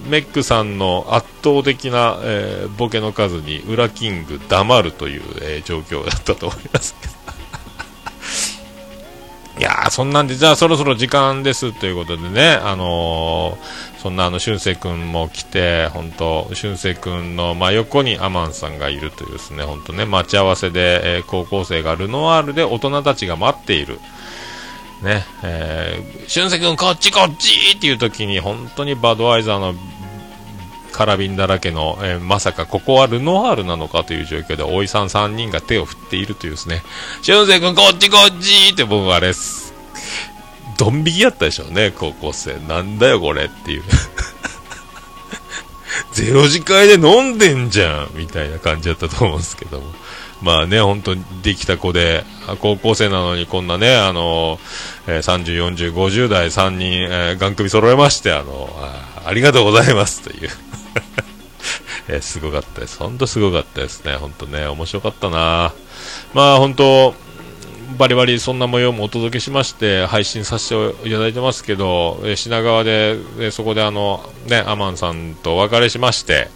[0.07, 7.13] メックさんの圧倒的な、えー、ボケの数に裏キング黙るという、えー、状況だったと思いますけど
[9.59, 23.99] いやそんなんでじゃあそろそろ時間ですということでね、あのー、そんなあの俊く君も来て本当俊く君の真横にアマンさんがいるというですね本当ね待ち合わせで、え、高校生がルノワールで大人たちが待っている。
[25.01, 29.73] ね、えー、俊介君こっちこっちっていう時に本当にバドワイザーの
[30.91, 36.83] カラビンだらけの、えー、まさかここはルノワールなのかという状況で、おいさん3人が手を振っているというですね、
[37.21, 39.73] 俊介君こっちこっちって僕はあれす、
[40.77, 42.59] ドン引きやったでしょうね、高校生。
[42.67, 43.83] なんだよこれっていう。
[46.13, 49.85] ゼロ次会で飲んでんじゃんみたいな感じだったと思うんですけども。
[50.41, 52.23] まあね、本当にできた子で、
[52.59, 54.59] 高校生なのにこんなね、あの、
[55.07, 60.49] えー、30、40、50代3人、えー、ガン首揃えまして、あの、あありがとうございますという。
[62.09, 62.97] えー、すごかったです。
[62.97, 64.15] 本当すごかったですね。
[64.15, 65.73] 本当ね、面白かったな。
[66.33, 67.13] まあ本当、
[67.97, 76.49] バリバリそんな模様もお届けしまして配信させていただいてますけど、え品川で、えそこであの、ね、アマンさんとお別れしまして、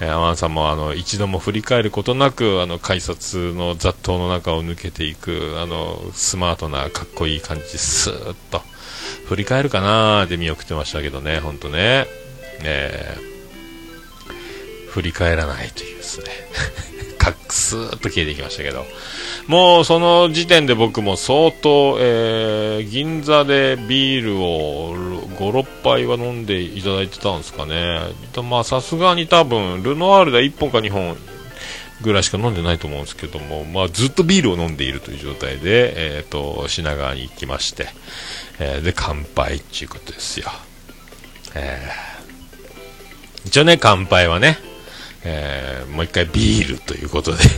[0.00, 8.62] えー、アマンさんもあの一度も振り返ることなくあの改札の雑踏の中を抜けていくあのスマートなかっこいい感じスーッと
[9.26, 12.06] 振り返るかなーで見送ってましたけどね、本当ね。
[12.64, 13.28] えー
[14.88, 16.26] 振り返らないというですね、
[17.18, 18.84] かっスーッと消えていきましたけど、
[19.46, 24.94] もうその時点で僕も相当、えー、銀座でビールを
[25.36, 28.00] 5、6杯は飲んでいただいてたんですかね。
[28.48, 31.16] まあさすがに多分、ルノワールで1本か2本
[32.00, 37.88] ぐらいしか飲んでないと思うんですけども、まあ、ずっとビールを飲んでいるという状態で、えーと、品川に行きまして、
[38.60, 40.48] えー、で乾杯っていうことですよ、
[41.56, 44.58] えー、一応ね乾杯はね、
[45.24, 47.42] えー、もう一回ビールということで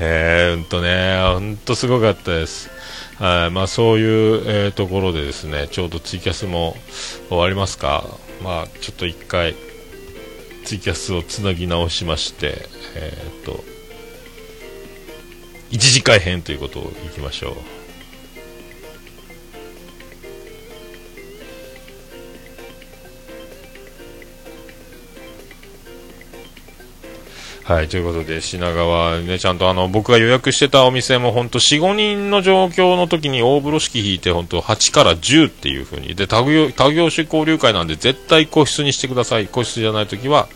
[0.00, 2.70] えー、とね、ほんとすごかったです。
[3.18, 6.76] はいまあ、そういう、えー、ところでですね、ちょうどツイキャスも
[7.28, 8.06] 終わりますか。
[8.42, 9.54] まあ、ちょっと一回、
[10.64, 13.12] ツイキャスをつなぎ直しまして、え
[13.42, 13.62] っ、と、
[15.70, 17.79] 一次会編ということをいきましょう。
[27.70, 36.16] はい、ということで、品川ね、ちゃんとあの、僕が予約してたお店も本当4、5人の状況の時に大風呂敷引いて、本当8から10っていう風に。
[36.16, 39.46] で、他業、他業種交流会なんで絶対個室にしてください。
[39.46, 40.48] 個室じゃない時は、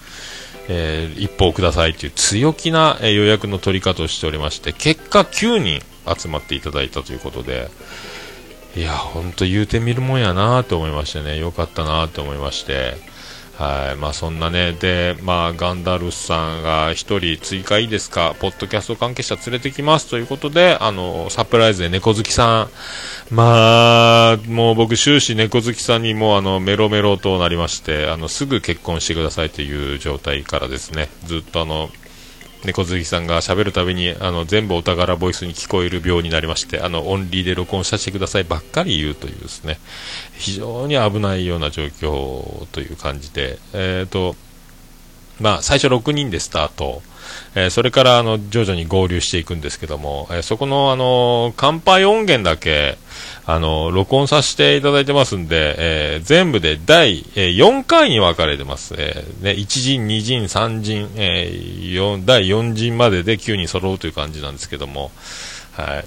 [0.66, 5.80] えー、一報くださいっていう強気な、えー、予約の取り方をしておりまして、結果9人
[6.20, 7.70] 集まっていただいたということで、
[8.74, 13.13] いや、ほんと言うてみるもんやなと思いましてね、よかったなと思いまして、
[13.56, 13.96] はい。
[13.96, 16.94] まあ、そんなね、で、まあ、ガンダルスさんが1
[17.36, 20.10] 人追加いいですか、ポッドキャスト関係者連れてきます。
[20.10, 31.90] ということで、あのサプライズで猫好きさん、まあ、もう僕、終始猫好きさんにもあのメロメロとなりまして、あのすぐ結婚してくださいという状態からですね、ずっとあの
[32.64, 39.78] 猫好きさんが喋るたびにあの全部お宝ボイスに聞こえる病になりましてあのオンリーで録音させてくださいばっかり言うというですね。
[40.32, 44.36] 非常に危ないような状況という感じで、えーと
[45.40, 47.02] まあ、最初6人でスタート、
[47.54, 52.98] えー、それからあの徐々に合流していくんですけども、えー、そこのあの乾杯音源だけ
[53.46, 65.10] あの録音させていただいてますんで、えー、全部で第、え、4回に分かれてます、えね、1陣、2陣、3陣、えー、第4陣までで9人揃うという感じなんですけども、
[65.72, 66.04] はい。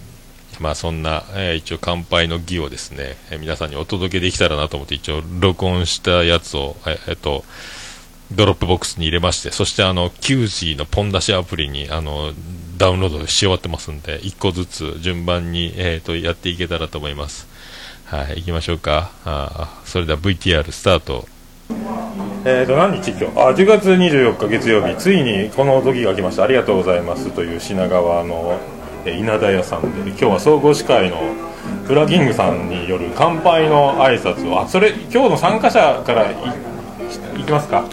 [0.60, 7.44] まあ、そんな、えー、一応乾杯の儀をですね、えー、皆さんにお届けできたらなと思って一応録音したやつを、えー、えっと
[8.32, 12.34] ドロップボックスに入れまして、そしてあの、QG のポン出しアプリに、あの、
[12.78, 17.48] ダウンロードし終わってますんで、1個ずつ順番に、えーと、やっていけたらと思います。
[18.06, 19.12] はい、行きましょうか。
[19.26, 21.28] あそれでは VTR スタート。
[22.46, 23.26] えーと、何日今日？
[23.38, 26.44] あ、10月24日月曜日、ついにこの時が来ました。
[26.44, 28.60] ありがとうございますという品川の、
[29.06, 31.18] え、稲田屋さんで、今日は総合司会の
[31.86, 36.32] フラキングさんによる乾杯の挨拶を、あ、それ、今日の参加者から
[37.38, 37.84] いいきますか？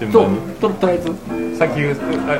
[0.00, 0.40] 順番に。
[0.54, 1.58] ととりあえず。
[1.58, 1.80] さっき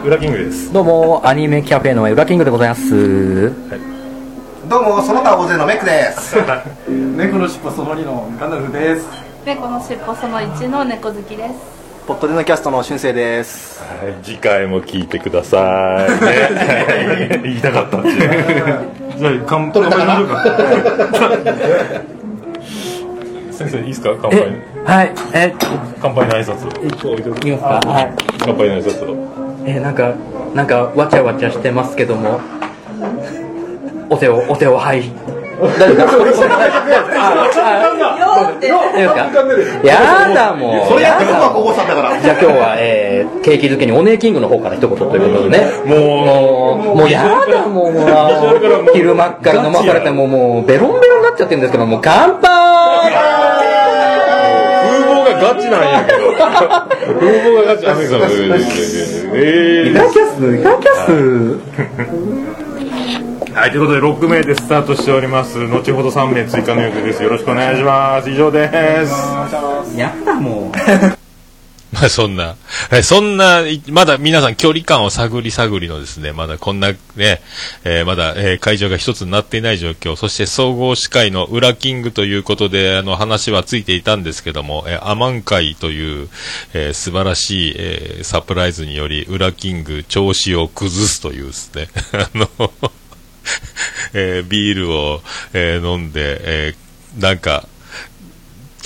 [0.06, 0.72] 裏キングです。
[0.72, 6.36] どうもアニメキャフェの裏キングでございます、はい、どうもその他大勢のメックです。
[6.88, 9.06] 猫の尻尾その2のガンダルフです。
[9.44, 11.78] 猫の尻尾その1の猫好きです。
[12.06, 22.17] ポットでのキャストの俊生です、はい、次回も聞いてください、ね、 言いたかった じゃあ乾杯しましょうか？
[23.58, 24.10] 先生いいですか？
[24.22, 24.40] 乾杯。
[24.84, 25.52] はいえ。
[26.00, 26.90] 乾杯の挨拶い
[27.40, 27.90] きますか？
[27.90, 28.14] はい。
[28.38, 30.14] 乾杯の挨拶えなんか
[30.54, 32.40] なんかわちゃわちゃしてますけども。
[34.10, 35.02] お手をお手をはい。
[35.58, 36.24] 大丈夫？
[36.24, 36.46] ですか
[39.82, 40.88] やだもう。
[40.88, 41.34] それやって僕
[41.66, 42.22] はだから。
[42.22, 45.66] じゃあ今日は、えー、ケーキ漬けにお姉キングの方から一言ということでね。
[45.84, 47.92] もう、もうやだもう、
[48.94, 52.48] 昼間っから飲まされてももうベロンベロンになっちゃってるんですけども、乾杯
[55.40, 56.32] ガチなんやけど。
[56.34, 57.86] 風貌がガチ。
[57.86, 58.20] アメさん。
[58.20, 59.90] えー。
[59.90, 61.08] イカキャス、イカキャス。
[63.58, 65.66] はい、ということで6名でスタートしております。
[65.66, 67.22] 後ほど3名追加の予定です。
[67.22, 68.30] よろしくお願いします。
[68.30, 68.68] 以上で
[69.04, 69.98] す。
[69.98, 71.17] やったもう。
[71.92, 72.56] まあそんな、
[73.02, 77.40] そんな、まだ皆さん距離感を探り探りのですね、まだこんなね、
[77.84, 86.28] えー、まだ、えー、会場が一つになっていない状況、そして総合司会の裏キングということで、あの話はついていたんですけども、えー、アマン会という、
[86.74, 92.50] えー、素晴らしい、え、サプライズにより、裏キング調子を崩すというですね、 あの
[94.12, 95.22] え、ビールを、
[95.54, 96.74] え、飲んで、え、
[97.18, 97.66] なんか、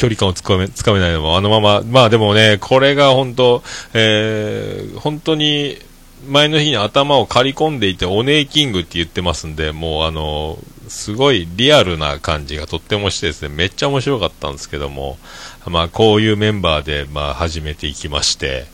[0.02, 3.62] 距離感をつかめつかめないのも、あのまま、まあでもね、これが本当、
[3.94, 5.78] えー、本当に、
[6.26, 15.18] 前の日に頭を刈り込んでいて、オネーキングって言ってますんで、もうあの、すごいリアルな感じがとってもしてですね、めっちゃ面白かったんですけども、
[15.66, 18.66] まあこういうメンバーで、まあ始めていきまして、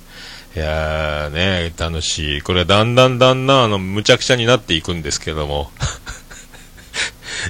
[0.56, 2.40] いやーね、楽しい。
[2.40, 5.70] これはだんだんだんだん、あの、むちゃくちゃになっていくんですけども。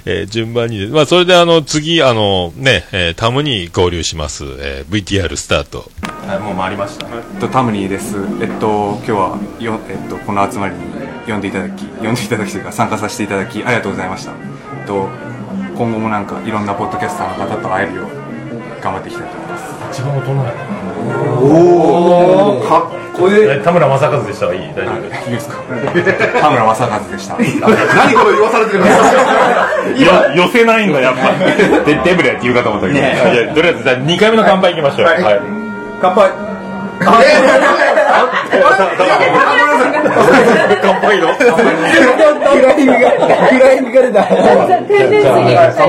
[0.05, 4.45] えー順番に、まあ、それであの、次、あの、ね、えータムに合流します。
[4.59, 5.91] えー VTR スタート。
[6.27, 7.07] はいもう回りました。
[7.07, 8.17] えっとタムニーです。
[8.43, 10.81] えっと今日はよえっとこの集まりに
[11.27, 14.33] 呼んでいただき呼んでいただきというか参加させていただきありがとうございました。
[14.33, 15.09] えっと
[15.77, 19.48] 今後もなんかいろんなポッドキャスターの方と会えるよう頑張っていきたいと思います。
[19.99, 20.55] 一番大人や
[21.43, 24.55] おおかっこいいね田村正和でした。
[24.55, 24.75] いい。
[24.75, 25.49] 大丈夫です。
[25.49, 25.57] か。
[26.41, 27.37] 田村正和でした。
[27.37, 28.85] 何これ言わされてる
[30.37, 31.35] 寄せないんだやっぱ。
[31.83, 35.09] でデブレって言うかと思ったけど、いやとりあえずじゃあ2回目の乾杯いきましょう。
[35.09, 35.41] はい、
[36.01, 36.48] 乾杯
[40.83, 41.55] 乾杯の乾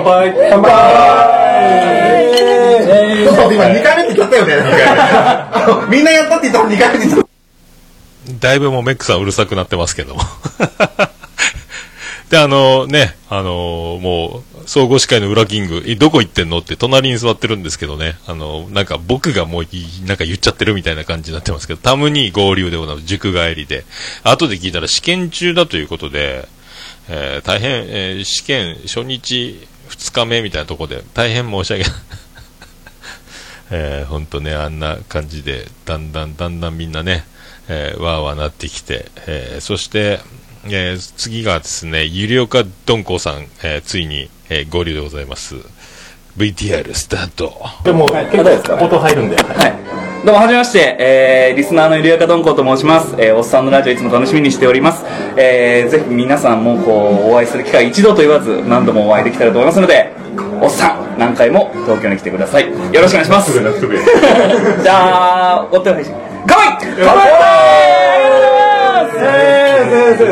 [0.03, 0.69] 杯乾杯
[3.23, 4.53] ちょっと今2回目って言ったよね
[5.89, 7.29] みんなやったって言ったの
[8.39, 10.21] だいぶもうメックさんうるさくなってますけども。
[12.29, 16.59] で、あのね、あのもう、総合司会の裏キング、どこ行ってんの？
[16.59, 19.63] って隣に座ってるんですけどね、あのなんか僕がもう、
[20.05, 23.07] なんか言っちゃってるみたいな感じになってますけど、タムに合流でございます。
[23.07, 23.83] 塾帰りで。
[24.23, 26.47] 後で聞いたら試験中だということで、
[27.09, 31.93] えー大変、えー試験初日、2日目みたいなところで、大変申し訳ない。
[33.73, 37.25] えー、ほんとね、あんな感じで、だんだんだんだんみんなね、
[37.69, 40.19] えー、わーわーなってきて、えーそして、
[40.65, 45.55] えー次がですね、ゆりおかどんこさん、えーついに、えー合流でございます。
[46.37, 47.53] VTR スタート。
[47.83, 50.25] でも結構音入るんで、はい。
[50.25, 55.05] どうもはじめまして、えー、リスナーのゆりやかどんこと申します、えー、おっさんのラジオいつも楽しみにしております、
[55.37, 56.91] えー、ぜひ皆さんもこ
[57.29, 60.13] うお会いする機会一度と言わず何度もお会いできたらと思いますので
[60.61, 62.69] おっさん何回も東京に来てください。
[62.69, 63.53] よろしくお願いします。
[63.53, 66.13] じゃあお手を配信。
[66.47, 67.29] 乾杯乾杯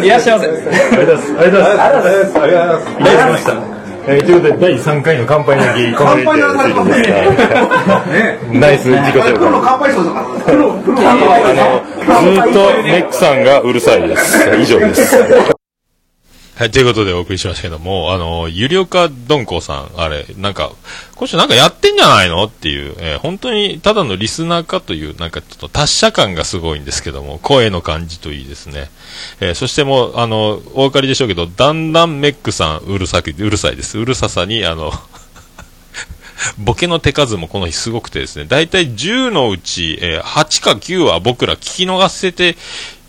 [0.05, 3.76] いらっしゃいませありがとうございますありがとうございますありがとうございますありがとうございました
[4.09, 7.01] えー、ということで第3回の乾杯の儀 この乾杯の乾杯。
[7.01, 8.39] ね。
[8.53, 11.13] ナイス自己紹プロの介乾杯賞だからプロプロのあ
[12.23, 14.49] の、ずっとメックさんがうるさいです。
[14.59, 15.56] 以上です。
[16.57, 20.71] はい、ということでお送りしましたけども、あの、ゆりおかどんこさん、あれ、なんか、
[21.13, 28.89] 今週なんかやってんじゃないのっていう、えー本当にただのリスナーかという、なんかちょっと達者感がすごいんですけども、声の感じといいですね。
[29.39, 33.99] えーそしてもう、あの、お分かりでしょうけど、だんだんメックさん、うるさく、うるさいです。
[33.99, 34.91] うるささに、あの、
[36.57, 42.57] ボケの手数もこの日すごくてですね、だいたい10のうち、えー8か9は僕ら聞き逃せて、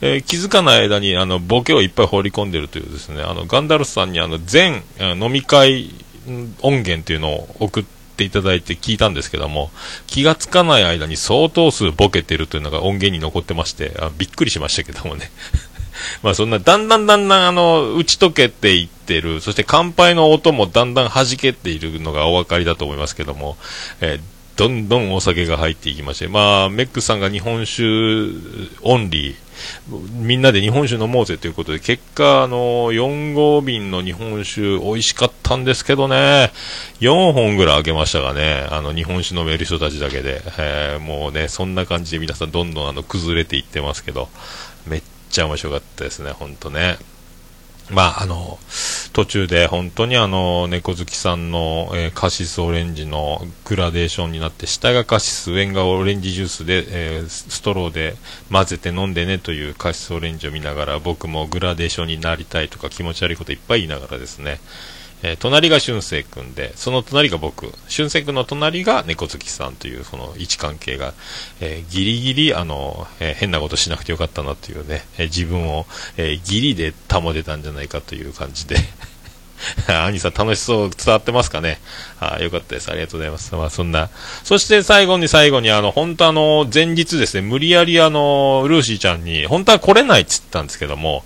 [0.00, 5.90] えー気づかない間にあのボケをいっぱい放り込んでるというですね、あのガンダルスさんにあの全飲み会
[6.60, 7.84] 音源というのを送っ
[8.16, 9.70] ていただいて聞いたんですけども、
[10.06, 15.30] 気がつかない間に相当数ボケてるというのが音源に残ってまして、あびっくりしましたけどもね。
[16.22, 23.56] まあそんな、だんだんだんだんあの、打ち解けていってる、そして乾杯の音もだんだん弾けているのがお分かりだと思いますけども、
[24.00, 27.84] えーどんどんお酒が入っていきまして、まあ、メックさんが日本酒
[28.82, 29.34] オンリー、
[30.14, 36.50] みんなで日本酒飲もうぜということで、結果、あの、4合瓶の日本酒美味しかったんですけどね、
[36.98, 44.28] 4本ぐらい開けましたがね、あの、日本酒飲める人たちだけで、えーもうね、そんな感じで皆さんどんどんあの、崩れていってますけど、
[44.88, 46.98] めっちゃ面白かったですね、ほんとね。
[47.90, 48.58] まあ、あの、
[49.14, 58.16] 途中で本当にあの、猫好きさんの、えーカシスオレンジのグラデーションになって、下がカシス、上がオレンジジュースで、えーストローで
[58.50, 64.60] 混ぜて飲んでねというカシスオレンジを見ながら、僕もグラデーションになりたいとか気持ち悪いこといっぱい言いながらですね、
[65.22, 71.14] えー隣が俊生君で、その隣が僕、俊生君の隣が猫好きさんというその位置関係が、
[71.60, 78.76] えーギリギリあの、えー変なことしなくてよかったなというね、え自分を、えーギリで保てたんじゃないかという感じで。
[79.88, 81.80] 兄さん楽しそう伝わってますかね？
[82.20, 82.92] あよかったです。
[82.92, 83.52] ありがとうございます。
[83.56, 84.08] まあそんな。
[84.44, 91.24] そして最後に最後にあの、本当あの、前日ですね、無理やりあの、ルーシーちゃんに、本当は来れないって言ったんですけども、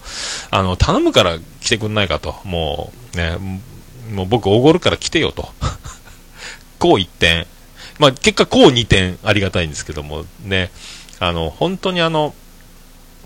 [0.51, 2.37] あの、頼むから来てくんないかと。
[2.45, 3.37] もう、ね、
[4.13, 5.53] もう僕おごるから来てよと。
[6.79, 7.47] こう1点。
[7.99, 10.71] まあ結果こう2点ありがたいんですけども、ね、
[11.19, 12.35] あの、本当にあの、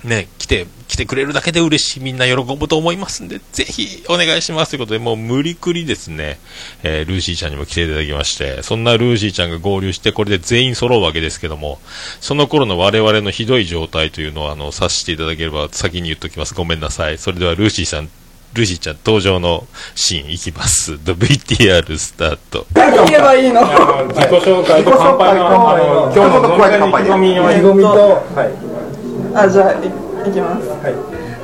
[0.04, 6.38] ね、来て、来てくれるだけで嬉しい、みんな喜ぶと思いますんで、ぜひお願いしますということで、もう無理くりですね、
[6.82, 11.80] えールーシーちゃんにも来ていただきまして、そんなルーシーちゃんが合流して、これで全員揃うわけですけども、
[12.20, 16.54] その頃の我々のひどい状態というのを、あの、察していただければ先に言っときます。
[16.54, 17.18] ごめんなさい。
[17.18, 18.10] それではルーシーさん、
[18.56, 20.94] ルーシーちゃん登場のシーンいきます。
[21.04, 22.66] VTR スタート。
[22.74, 23.60] 言えばいいの？
[23.60, 27.88] 自己紹介と乾杯のあの今日の飲み会の意気込みを意気込みと、
[28.34, 30.68] はい、あじゃあいいきます、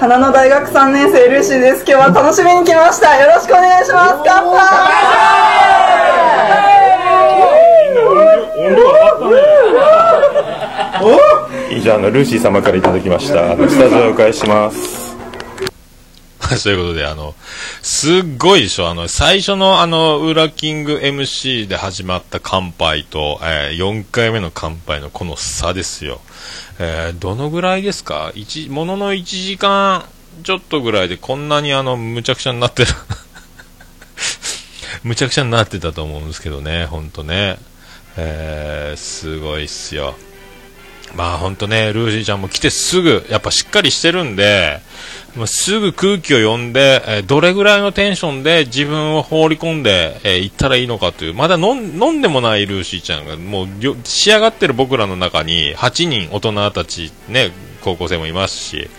[0.00, 4.42] 花の大学3年生ルーシーです今日は楽しみに来ましたよろしくお願いします乾
[11.70, 15.01] いいじゃああのルーシー様からいただきましたスタジオへお返しします
[16.58, 17.34] そういうことで、あの、
[17.82, 26.20] すっごいでしょ、あの、最初のあの、ウラキング MC で始まった乾杯と、えー4回目の乾杯のこの差ですよ。
[26.78, 28.32] えーどのぐらいですか？
[28.34, 30.04] 一ものの1時間
[30.44, 32.90] ちょっとぐらいでこんなにあの、むちゃくちゃになってる。
[35.04, 37.58] むちゃくちゃになってたと思うんですけどね、ほんとね。
[38.16, 40.14] えーすごいっすよ。
[41.14, 44.80] まあ本当ね、ルーシーちゃんも来てすぐ、やっぱしっかりしてるんで、
[45.36, 53.68] もうすぐ空気を読んで、えどれぐらいのテンションで自分を放り込んで、えーったらいいのかという、まだ飲んでもないルーシーちゃんが、もう
[54.04, 57.50] 仕上がってる僕らの中に8人大人たち、ね、
[57.82, 58.90] 高校生もいますし、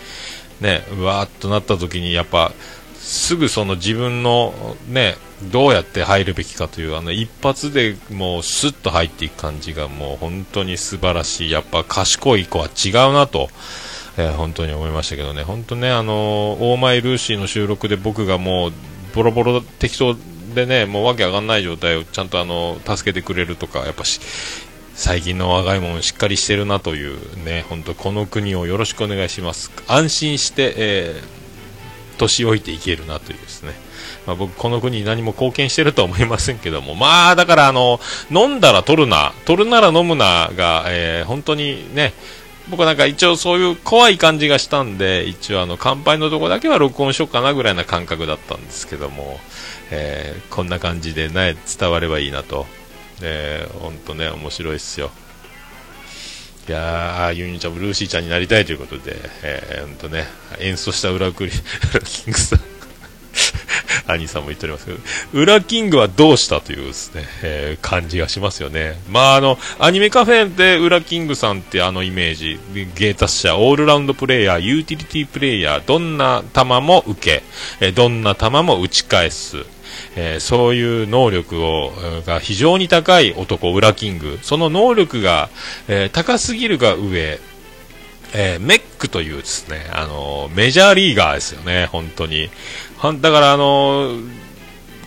[0.60, 2.52] ね、うわーっとなった時にやっぱ、
[2.96, 5.16] すぐその自分のね、
[5.52, 11.50] どうやって入るべきかという、あの一発でもうスッと入っていく感じがもう本当に素晴らしい。
[11.50, 13.50] やっぱ賢い子は違うなと、
[14.16, 15.42] えー本当に思いましたけどね。
[15.42, 16.16] 本当ね、あのー
[16.60, 18.72] オーマイルーシーの収録で僕がもう
[19.14, 20.16] ボロボロ適当
[20.54, 24.20] でね、もうわけわかんない状態をちゃんとあの、助けてくれるとか、やっぱし、
[24.94, 29.72] 最近の若い者しっかりしてるなというね、本当この国をよろしくお願いします。
[29.88, 31.22] 安心して、え
[32.16, 33.72] 年老いていけるなというですね。
[34.26, 38.00] まあ、僕、この国に何も貢献してるとは思いませんけども、まあ、だから、あの、
[38.30, 42.14] 飲んだら取るな、取るなら飲むなが、え本当にね、
[42.68, 49.38] 僕なんか一応そういう怖い感じがしたんで、一応あの、乾杯のとこだけは録音しようかなぐらいな感覚だったんですけども、
[49.90, 52.66] えーこんな感じでね、伝わればいいなと。
[53.22, 55.10] えー、本当ね、面白いっすよ。
[56.68, 60.26] いやー、ユニちゃんもルーシーちゃんになりたいということで、えー、ほんとね、
[60.60, 61.52] 演奏した裏クリ、
[62.04, 62.60] キングさん、
[64.06, 64.98] 兄さんも言っておりますけど、
[65.32, 68.98] 裏キングはどうしたというですね、えー感じがしますよね。
[69.10, 72.58] まあ、あの、アニメカフェで裏キングさんってあのイメージ、
[72.94, 77.42] 芸達者、オールラウンドプレイヤー、ユーティリティプレイヤー、どんな球も受け、
[77.80, 79.64] えどんな球も打ち返す、
[80.16, 81.92] えーそういう能力を、
[82.26, 84.38] が非常に高い男、ウラキング。
[84.42, 85.48] その能力が、
[85.88, 87.38] えー高すぎるが上、
[88.32, 92.50] えーメックというですね、あのーメジャーリーガーですよね、本当に。
[93.12, 94.18] だから、あの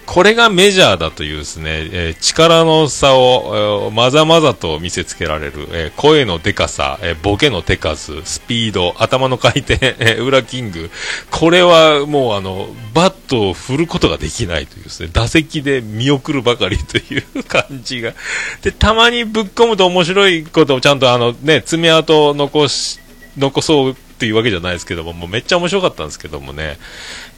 [0.05, 10.89] これがメジャーだというですね、えー力の差を、えーまざまざと見せつけられる、えー声のでかさ、えボケの手数、スピード、頭の回転、え、裏キング。
[11.29, 18.13] これはもうあの、バットを振ることができないというですね、打席で見送るばかりという感じが。
[18.61, 22.99] で、たまにぶっ込むと面白いことをちゃんとあのね、爪痕を残し、
[23.37, 26.79] 残そうっていうわけじゃないですけども、もうめっちゃ面白かったんですけどもね。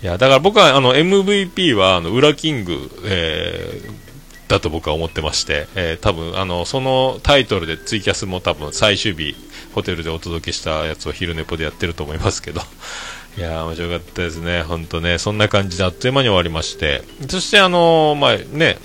[0.01, 4.09] いや、だから僕はあの MVP はあの、裏キング、えー
[4.49, 9.35] だと僕は思ってまして、えー多分あのそのタイトルでツイキャスも多分最終日
[9.75, 12.61] ホテルでお届けしたやつを昼寝ぽでやってると思いますけど。
[13.37, 14.63] いやー面白かったですね。
[14.63, 17.03] 本当ねそんな感じであっという間に終わりまして。
[17.29, 18.79] そしてあのーまあね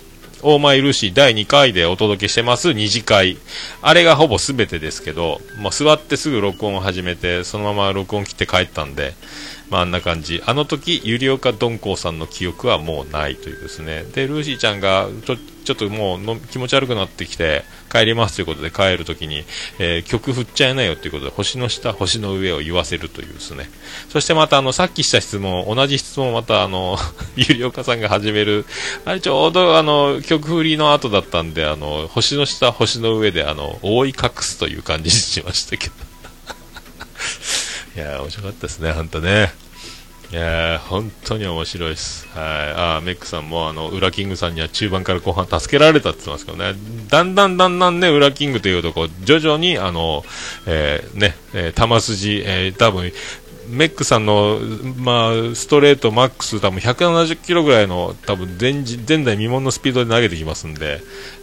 [0.47, 3.39] オーマイルーシー第2回でお届けしてます2次会。
[3.81, 9.15] あれがほぼ全てですけど、まあ、座ってすぐ録音を始めて、そのまま録音切って帰ったんで、
[9.71, 10.43] まあ、あんな感じ。
[10.45, 14.05] あの時、ゆりおかどんこうさんの記憶はもうないというですね。
[14.15, 17.65] で、ルーシーちゃんが、ちょ、ちょっともうの気持ち悪くなってきて、
[17.95, 19.45] 帰りますということで帰るときに、
[19.79, 23.71] えー曲振っちゃいなよということで、星の下、星の上を言わせるというですね。
[24.09, 26.99] そしてまた、あの、さっきした質問、同じ質問また、あの、
[27.37, 28.67] ゆりおかさんが始める、
[29.05, 35.95] あれちょうど、あの、曲振りの後だったんで、あの、星の下、星の上で、あの、覆い隠すという感じにしましたけど。
[37.97, 39.64] いやー、面白かったですね、本当ね。
[40.33, 42.27] いや、本当に面白いです。
[42.29, 42.45] はい。
[42.99, 46.75] あメックさんも、あの、ウラキングさんには中盤から後半助けられたって言ってますけどね。
[47.09, 50.25] だんだんだんだんね、ウラキングというとこ、徐々に、あの、
[50.67, 53.13] えーね、えー球筋、えー多分、
[53.69, 54.59] メックさんの、
[54.97, 61.01] まあ、ストレートマックス多分170キロぐらいの多分前前代未聞のスピードで投げてきますんで、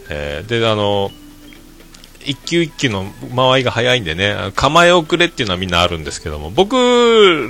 [0.10, 1.12] えーで、あの、
[2.26, 6.76] 一球一球の間合いが早いんでね、構え遅れっていうのはみんなあるんですけども、僕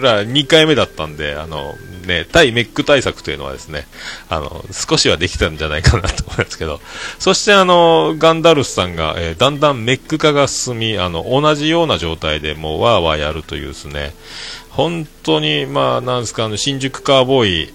[0.02, 1.76] ら2回目だったんで、あの、
[2.06, 3.86] ね、対メック対策というのはですね、
[4.30, 6.82] あの、少しはできたんじゃないかなと思いますけど、
[7.20, 14.14] そしてあの、ガンダルスさんが、えーだんだんメック化が進み、あの、同じような状態でもうワーワーやるというですね、
[14.70, 17.74] 本当に、まあ、なんですか、あの、新宿カーボーイ、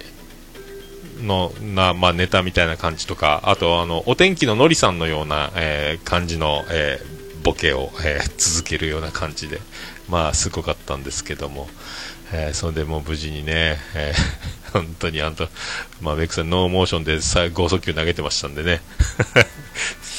[1.23, 9.61] のな、まあ、ネタみたいな感じとか、あとあのお天気ののりさんのような、えー感じの、えーボケを、えー続けるような感じで、
[10.09, 11.69] まあ、すごかったんですけども、
[12.33, 14.15] えそれでもう無事にね、え
[14.73, 15.49] 本当にあんた、
[16.01, 18.81] まあ、メイクさんノーモーションでさ剛速球投げてましたんでね。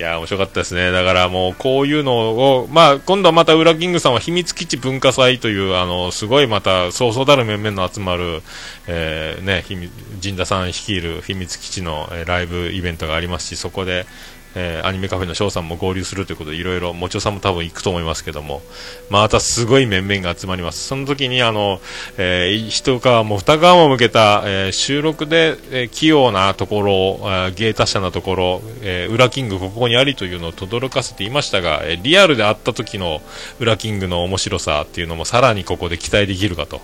[0.00, 0.92] いや面白かったですね。
[0.92, 8.42] だからもうこういうのを、まあ今度はまたウラキングさんは秘密基地文化祭という、あの、すごいまたそうそうたる面々の集まる、
[8.86, 14.06] えーね、秘密陣田さん率いる秘密基地の、えーライブイベントがありますし、そこで、
[14.54, 18.62] えーアニメカフェの翔さんも合流するということで、いろいろ、もちおさんも多分行くと思いますけども、
[19.08, 20.86] またすごい面々が集まります。
[20.86, 21.80] その時に、あの、
[22.18, 33.22] えー一側も二側も向けた、えー収録で、えー器用なところ、あー芸達者なところ、えー、裏キングここにありというのを轟かせていましたが、えーリアルで会った時の
[33.60, 36.80] 裏キングの面白さっていうのもさらにここで期待できるかと、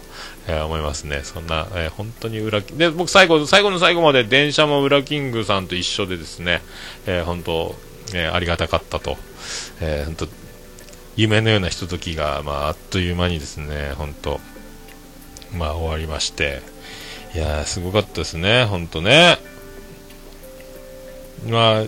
[0.49, 1.21] えー思いますね。
[1.25, 6.63] そんな、えー本当に裏、で、僕最後、最後の最後まで電車も裏キングさんと一緒でですね、
[7.07, 7.75] えー本当、
[8.15, 9.17] えありがたかったと、
[9.81, 10.29] え本当、
[11.17, 14.41] 夢のようなひとときが、まあ、あっという間にですね、本当、
[15.57, 16.61] まあ終わりまして、
[17.35, 19.39] いやー、すごかったですね、本当ね。
[21.49, 21.83] まあ、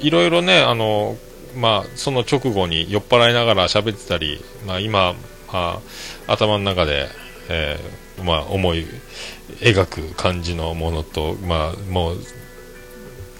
[0.00, 1.16] いろいろね、あの、
[1.56, 5.14] まあ、その直後に酔っ払いながら喋ってたり、まあ、今、
[5.52, 5.80] ま
[6.26, 7.08] あ、頭の中で、
[7.50, 8.86] えーまあ、思い
[9.60, 12.18] 描く感じのものと、まあ、もう、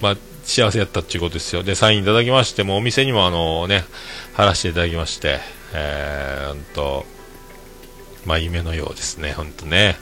[0.01, 1.63] まあ、幸せやったっていうことですよ。
[1.63, 3.85] で、サインいただきまして、もお店にもあのね、
[4.33, 5.39] 貼らせていただきまして、
[5.73, 7.05] えー、んと、
[8.25, 9.97] まあ、夢のようですね、ほんとね。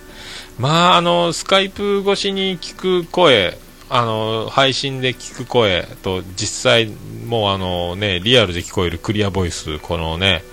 [0.58, 3.58] まあ、あの、スカイプ越しに聞く声、
[3.90, 6.88] あの、配信で聞く声と、実際、
[7.26, 10.44] もうあのね、リアルで聞こえるクリアボイス、このね、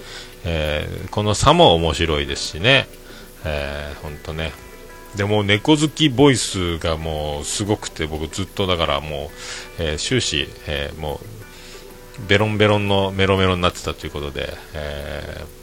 [0.44, 2.88] えーこの差も面白いですしね、
[3.44, 4.52] えー、ほんとね。
[5.14, 9.30] でも猫好きボイスがもうすごくて僕ずっとだからも
[9.78, 11.26] う、えー終始、えーもう
[12.28, 15.56] ベロンベロンのメロメロになってたということで、えー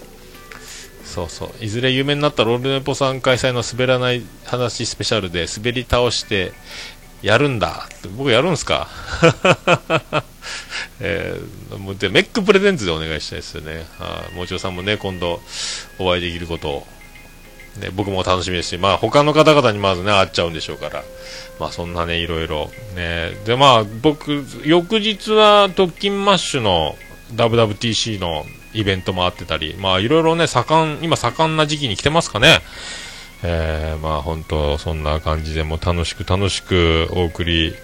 [1.05, 1.63] そうそう。
[1.63, 6.53] いずれ有名になったロールネポさん開催の滑らない話スペシャルで滑り倒して
[7.21, 7.87] やるんだ。
[8.17, 8.87] 僕やるんすか？
[10.99, 13.85] えーもうでメックプレゼンツでお願いしたいですよね。
[13.99, 15.41] はいもちろさんもね今度
[15.99, 16.87] お会いできることを。
[17.79, 21.03] ね、僕も楽しみですし、まあ、他の方々にまずね、会っちゃうんでしょうから、
[21.59, 26.95] まあ、そんなね、いろいろ、ね、で、まあ、僕、翌日は、特勤マッシュの
[27.35, 32.59] WWTC のイベントもあってたり、まあ、いろいろね、盛ん、今盛んな時期に来てますかね。
[33.45, 37.75] えー、まあ、本当そんな感じで、も楽しく楽しくお送り、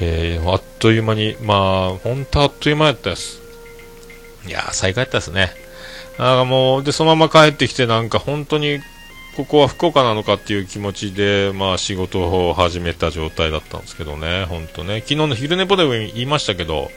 [0.00, 3.40] えー、あっという間に、まあ、本当あっという間やったです。
[4.46, 5.50] いやー、最高やったですね。
[6.18, 8.80] あもう、で、そのまま帰ってきて、なんか本当に、
[9.38, 14.96] ここは福岡なのかっていう気持ちで、まあ仕事を始めた状態だったんですけどね、本当ね。
[14.96, 16.90] 昨日の昼寝ポでも言いましたけど、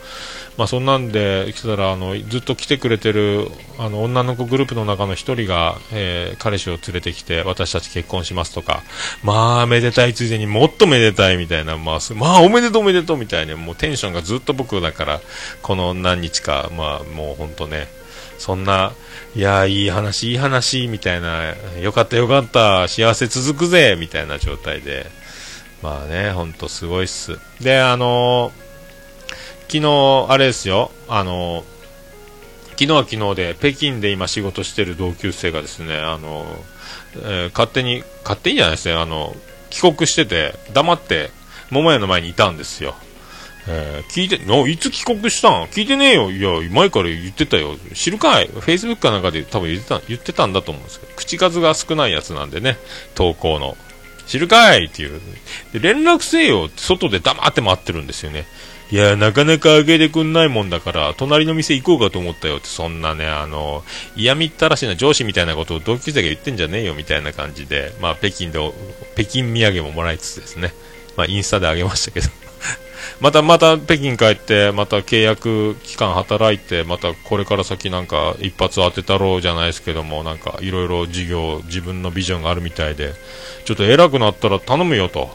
[0.58, 3.48] まあそんなんで来てたら、あの、ずっと来てくれてる、
[3.78, 8.82] あの、女の子グループの中の一人が、えー彼氏を連れてきて、私たち結婚しますとか、
[9.22, 15.22] まあ、めでたいついでにもっとめでたいみたいな、まあ、まあ、おめでとうおめでとうみたいな、もうテンションがずっと僕だから、
[15.62, 18.01] この何日か、まあ、もう本当ね、
[18.42, 18.92] そんな、
[19.36, 25.06] いや、いい話、いい話、みたいな、よかったよかった、幸せ続くぜ、みたいな状態で、
[25.84, 27.38] まあね、ほんとすごいっす。
[27.62, 28.62] で、あのー
[29.68, 31.64] 昨日、あれですよ、あのー
[32.72, 36.48] 昨日は昨日で、北京で今仕事してる同級生がですね、あの
[37.24, 39.36] え勝手に、勝手にじゃないですね、あの、
[39.70, 41.30] 帰国してて、黙って、
[41.70, 42.96] 桃屋の前にいたんですよ。
[43.68, 45.64] えー聞いて、ないつ帰国したん？
[45.68, 46.32] 聞いてねえよ。
[46.32, 47.78] いや、前から言ってたよ。
[47.94, 52.78] 知るかい ?Facebook かなんかで多分言ってた、言ってたんだと思うんですけど、口数が少ないやつなんでね、
[53.16, 53.78] 投稿の。
[54.28, 54.86] 知るかい？
[54.86, 55.22] っていう。
[55.74, 58.46] で、連絡せえよって外で黙って待ってるんですよね。
[58.92, 63.86] いや、なかなかあげてくんないもんだから、隣の店行こうかと思ったよって、そんなね、あの、
[64.18, 68.60] 嫌みったらしいな上司みたいなことを同級生が言ってんじゃねえよみたいな感じで、まあ、北京で、
[69.16, 70.74] 北京土産ももらいつつですね、
[71.16, 72.28] まあ、インスタであげましたけど、
[73.20, 83.14] またまた北京帰って、また契約期間働いて、またこれから先なんか一発当てたろうじゃないですけども、なんかいろいろ事業、自分のビジョンがあるみたいで、
[83.66, 85.30] ちょっと偉くなったら頼むよと。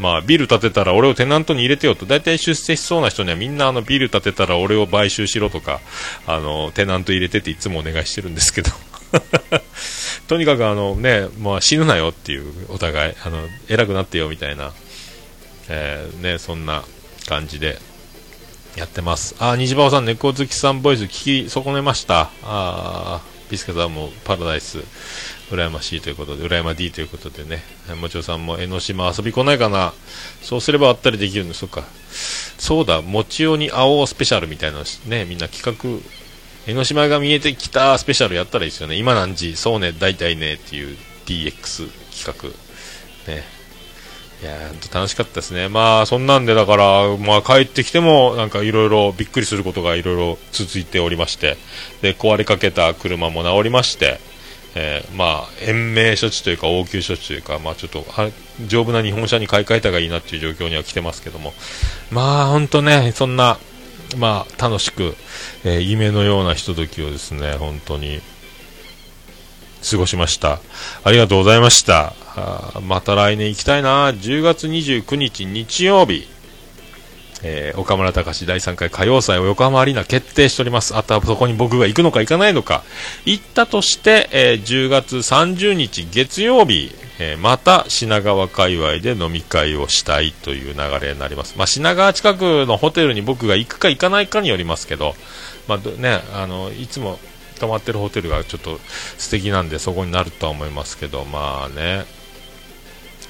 [0.00, 2.06] まあ、ビル建てたら俺をテナントに入れてよと。
[2.06, 5.80] 大体出世しそうな人にはみんなあのビル建てたら俺を買収しろとか、
[6.26, 8.70] あの、テナント入れてっていつもお願いしてるんですけど。
[10.26, 14.72] とにかくあのね、まあ死ぬなよっていう、お互い、あの、偉くなってよみたいな、
[15.68, 16.82] えーね、そんな
[17.30, 17.78] 感じで
[18.76, 19.36] やってます。
[19.38, 22.28] あ、虹馬さん、猫好きさんボイス聞き損ねました。
[22.42, 24.78] あービスケさんもパラダイス、
[25.50, 27.62] 羨ましいということで、羨ま D ということでね、
[28.00, 29.92] もちろさんも江ノ島遊び来ないかな。
[30.42, 31.84] そうすればあったりできるんで、そっか。
[32.58, 36.00] そうだ、もちおに青スペシャルみたいなのね、みんな企画
[36.66, 38.96] 江ノ島が見えてきたスペシャルやったらいいですよね。
[38.96, 40.96] 今何時そうね、大体ね、っていう
[41.26, 43.32] DX 企画。
[43.32, 43.59] ね。
[44.42, 45.68] いやー、ほんと楽しかったですね。
[45.68, 51.58] まあ、そんなんで、だから、まあ、帰ってきても、なんかいろいろびっくりすることがいろいろ続いておりまして、
[52.00, 54.18] で、壊れかけた車も治りまして、
[54.74, 58.06] えーまあ、延命処置というか、応急処置というか、まあ、ちょっと、
[58.66, 61.52] 丈夫な日本車に買い替えた方がいいなっていう状況には来てますけども、
[62.10, 63.58] まあ、ほんとね、そんな、
[64.16, 65.16] まあ、楽しく、
[65.64, 68.20] えー夢のようなひとときをですね、本当に、
[69.88, 70.60] 過ごしました。
[71.04, 72.12] ありがとうございました。
[72.82, 74.10] また来年行きたいな。
[74.10, 76.26] 10月29日日曜日、
[77.42, 80.94] えー岡村隆史第3回歌謡祭を横浜アリーナ決定しております。
[80.96, 82.82] あとはそこに僕が行くのか行かないのか。
[83.24, 91.54] 行ったとして、えー10月30日月曜日、えーまた品川界隈で飲み会をしたいという流れになります。
[91.56, 95.14] まあ、品川近くのホテルに僕が行くか行かないかによりますけど、
[95.66, 97.18] まあね、あのいつも
[97.60, 98.78] 泊まってるホテルがちょっと
[99.18, 102.04] 素敵なんでそこになるとは思いますけど、まあね、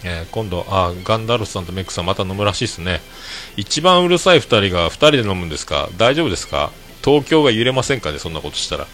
[0.05, 3.01] えー今度あガンダルスさんとメックさんまた飲むらしいですね。
[3.57, 5.89] 一番うるさい2人が2人で飲むんですか？
[5.98, 6.70] 大丈夫ですか？
[7.05, 8.19] 東京が揺れませんかね？
[8.19, 8.86] そんなことしたら。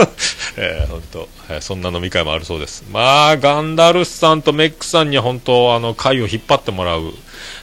[0.58, 2.84] えー、本当、えーそんな飲み会もあるそうです。
[2.90, 7.12] まあガンダルスさんとメックさんには本当あの会を引っ張ってもらう、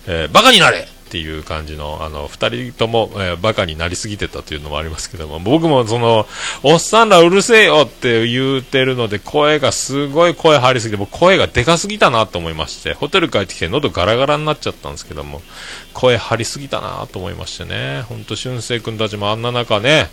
[0.07, 0.87] えーバカになれ！
[1.13, 6.25] っていう感じのあの2人とも、えーバカになりすぎてたというのもありますけども僕もその
[6.63, 15.43] おっさんらうるせえよって言うてるので声がすごい声張りすぎて僕声がでかすぎたなと思いましてホテル帰ってきて喉ガラガラになっちゃったんですけども
[15.93, 20.09] 声張りすぎたなと思いましてね本当俊生君たちもあんな中ね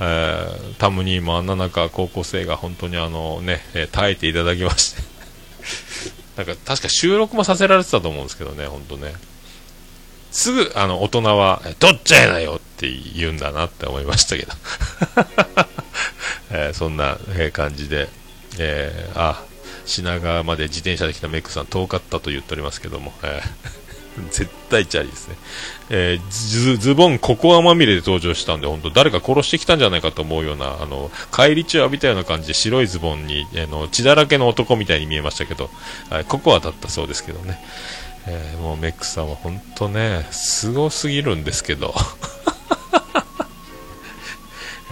[0.00, 5.02] えータムニーもあんな中高校生が本当にあのね、えー耐えていただきまして。
[6.36, 9.12] なんか確か収録もさせられてたと思うんですけどね本当ね。
[10.32, 14.52] すぐあの大人は取っちゃえなよって言うんだなって思いましたけど、
[16.50, 17.18] えーそんな、
[17.52, 18.08] 感じで、
[18.58, 19.44] えーあ
[19.84, 23.82] 品川まで自転車で来たメックさん遠かったと言っておりますけども、えー
[24.30, 25.36] 絶対チャリですね、
[25.90, 35.70] えーズボンココアまみれで登場したんで本当誰か殺してきたんじゃないかと思うようなあの帰り中浴びたような感じで白いズボンに、あの血だらけの男みたいに見えましたけど、
[36.10, 37.58] はいココアだったそうですけどね。
[38.26, 41.94] えーもうメックさんは本当ね、すごすぎるんですけど、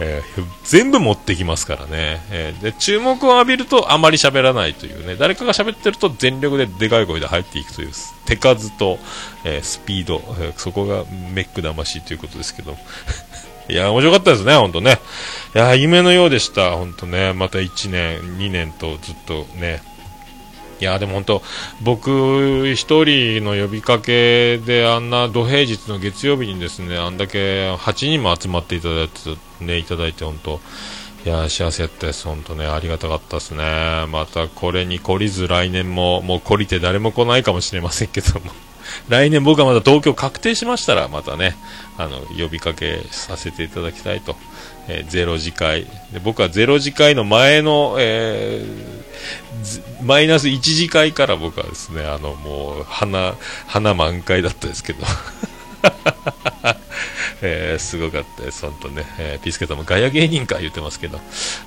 [0.00, 5.16] えー全部持ってきますからね、えーで注目を浴びるとあまり喋らないというね。
[5.16, 7.90] 誰かが喋ってると全力ででかい声で入っていくという
[8.26, 8.98] 手数と、
[9.44, 12.76] えースピード、えそこがメック魂ということですけど。
[13.68, 14.98] いや面白かったですね、本当ね。
[15.54, 17.32] いや夢のようでした、本当ね。
[17.34, 19.80] また1年、2年とずっとね
[20.80, 21.42] いやでも本当、
[21.82, 30.58] 僕一人の呼びかけであんな土平日の月曜日にですねあんだけ8人も集まっていただいて、ね、いただいて本当、
[31.26, 38.50] いや幸せやったです、本当ね、ありがたかったですね、またこれに懲りず来年ももう懲りて誰も来ないかもしれませんけども。
[39.08, 41.56] 来年僕はまた東京確定しましたらまたね
[41.96, 44.34] あの呼びかけさせていただきたいと、
[44.88, 45.84] えーゼロ次会。
[46.12, 48.99] で僕はゼロ次会の前の、えー
[50.02, 53.34] マイナス1次会から僕はですねあのもう花
[53.66, 55.04] 花満開だったですけど。
[57.42, 61.18] えーすごかったです、本当ね、えーピスケさんもガヤ芸人か言ってますけど、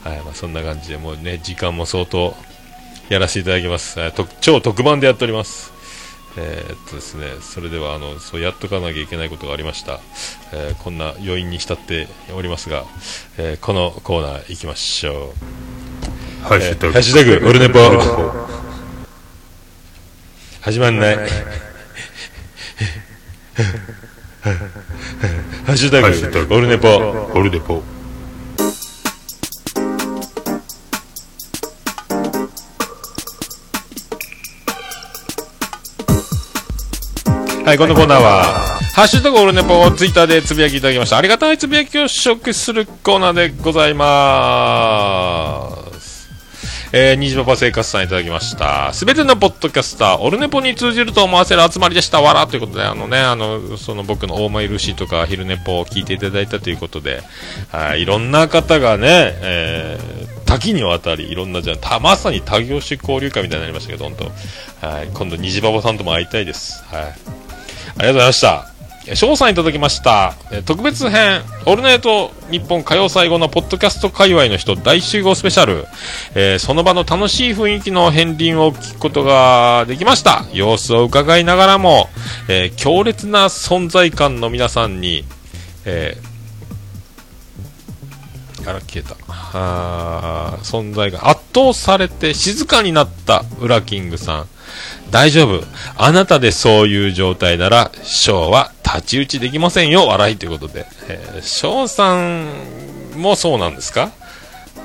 [0.04, 2.36] はいまあ、そんな感じで、もうね、時間も相当
[3.10, 5.72] やらせていただきます、えーと超特番でやっております。
[6.36, 10.00] えーっとですね、それではあのそうやっとかなきゃいけないことがありました、
[10.52, 12.86] えこんな余韻に浸っておりますが、
[13.38, 15.34] えこのコーナー行きましょ
[15.90, 15.93] う。
[16.44, 17.80] ハッシュタグえーハッシュタグオルネポ。
[20.62, 21.16] 始まんない。
[21.16, 21.24] ハ
[25.68, 26.90] ッシュタハッシュタグオルネポ。
[27.34, 27.82] オルネポ。
[37.66, 38.44] はい、このコーナーは、
[38.94, 41.18] ハッシュタグオルネポをツイッターでつぶやきいただきました。
[41.18, 46.03] ありがたいつぶやきを紹介するコーナーでございます。
[46.96, 48.94] えー、虹パパ生活さんいただきました。
[48.94, 52.22] すべてのポッドキャスター、オルネポに通じると思わせる集まりでした。
[52.22, 57.24] わらということで、あのね、あの、その僕のオーマイルシーとか、昼ネポを聞いていただいたということで、
[57.72, 59.08] はい、いろんな方がね、
[59.42, 64.16] えー多岐にわたり、いろんな、じゃたまさに多業種交流会みたいになりましたけど、本
[64.82, 66.84] 当はい、今度、虹パパさんとも会いたいです。
[66.84, 67.02] はい。
[67.02, 68.73] ありがとうございました。
[69.12, 70.34] 翔さんいただきました。
[70.66, 75.86] 特別編、オルナイト日本歌謡最後のポッドキャスト界隈の人大集合スペシャル。
[76.36, 80.46] えーその場の楽しい雰囲気の片鱗を聞くことができました。
[80.54, 82.08] 様子を伺いながらも、
[82.48, 85.26] えー強烈な存在感の皆さんに、
[85.84, 89.18] えーあら、消えた。
[89.28, 94.48] あ存在が圧倒されて静かになったウラキングさん。
[95.14, 95.64] 大丈夫。
[95.96, 100.88] あなたでそういう状態なら、ショーは太刀打ちできませんよ、笑いということで。
[101.08, 104.12] えー、さんもそうなんですか？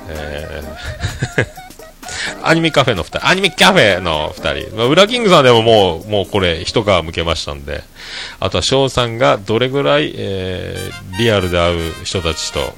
[0.07, 1.45] えー
[2.43, 7.81] アニメカフェの2人、アニメカフェの2人、まあ、ウラキングさんでももう、もうこれ、一皮向けましたんで、
[8.39, 12.73] あとは翔さんがどれぐらい、えー、リアルで会う人たちと、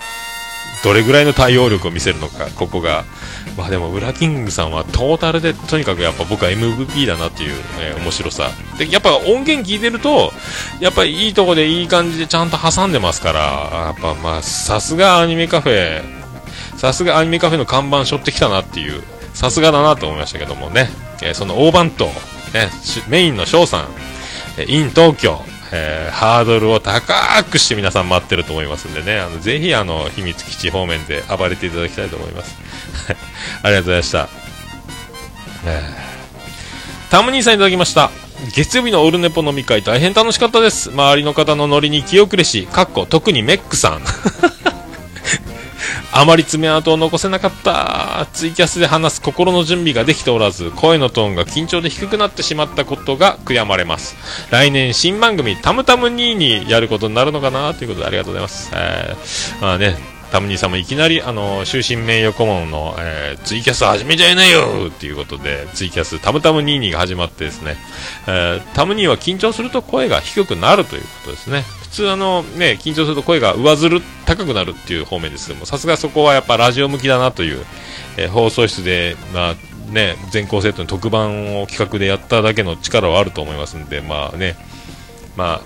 [0.83, 3.05] どれぐらいの対応力を見せるのか、ここが、
[3.55, 8.49] まあでも、ウラキングさんはトータルでとにかくやっぱ僕は MVP だなっていう、え、面白さ。
[8.77, 10.33] で、やっぱ音源聞いてると、
[10.79, 16.01] やっぱいいとこでいい感じでちゃんと挟んでますから、やっぱまあ、さすがアニメカフェ、
[16.77, 19.03] さすがアニメカフェの看板背負ってきたなっていう、
[19.33, 20.89] さすがだなと思いましたけどもね、
[21.21, 22.69] えー、その大番頭、ね、
[23.07, 23.87] メインの翔さん、
[24.57, 25.43] え、イン東京、
[25.73, 32.57] えー、ハードルを高くして皆さん待ってると思いますんでね、あのぜひあの秘密基地方面で暴れていただきたいと思います。
[33.63, 34.29] ありがとうございました。
[35.65, 38.11] えー、タム兄さんいただきました。
[38.53, 40.89] 月曜日のオルネポ飲み会大変楽しかったです。
[40.89, 44.01] 周りの方のノリに気遅れし、かっこ特にメックさん。
[46.13, 48.27] あまり爪痕を残せなかった。
[48.33, 54.15] ツイキャスで話す心の準備ができておらず声のトーンが緊張で低くなってしまったことが悔やまれます。
[54.51, 67.75] 来年新番組「たむたむ2」にやることになるのかなということでありがとうございます、えー、まあねタムニーさんもいきなり、あの、終身名誉顧問の、えー、ツイキャス始めちゃいなよっていうことで、ツイキャス、タムタムニーニーが始まってですね、
[68.27, 71.65] えー、タムニーは緊張すると声が低くなるということですね。
[71.91, 77.65] 普通あの、ね、緊張すると声が上ずる、高くなるっていう方面ですけども、さすがそこはやっぱラジオ向きだなという、
[78.17, 79.55] えー、放送室で、まあ、
[79.91, 84.55] ね、全校生徒に特番を企画でやっただけの力はあると思いますんで、まあね、
[85.35, 85.61] ま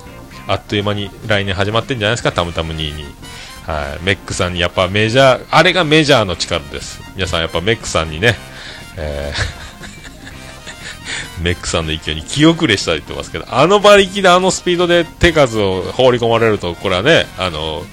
[0.47, 3.03] あ、あっという間に来年始まってんじゃないですか、たむたむ2に。
[3.67, 7.01] はい、メックさんにやっぱメジャー、あれがメジャーの力です。
[7.15, 8.35] 皆さんやっぱメックさんにね、
[8.97, 9.64] えー、
[11.41, 17.83] メックさんの勢いに気遅れしたいと言ってますけど、あの馬力であのスピードで手数を放り込まれると、これはね、あの、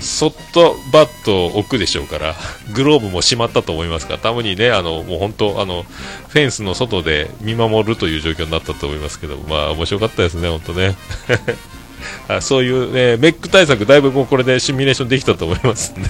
[0.00, 2.34] そっとバットを置くでしょうから、
[2.74, 5.84] グローブもしまったと思いますから、たまにね、あの、もう本当、あの、
[6.28, 10.96] フェンスの外で見守るという状況になったと思いますけど、まあ面白かったですね、本当ね。
[12.28, 16.08] あそういう、ね、メック対策、だいぶもうこれでシミュレーションできたと思いますんで、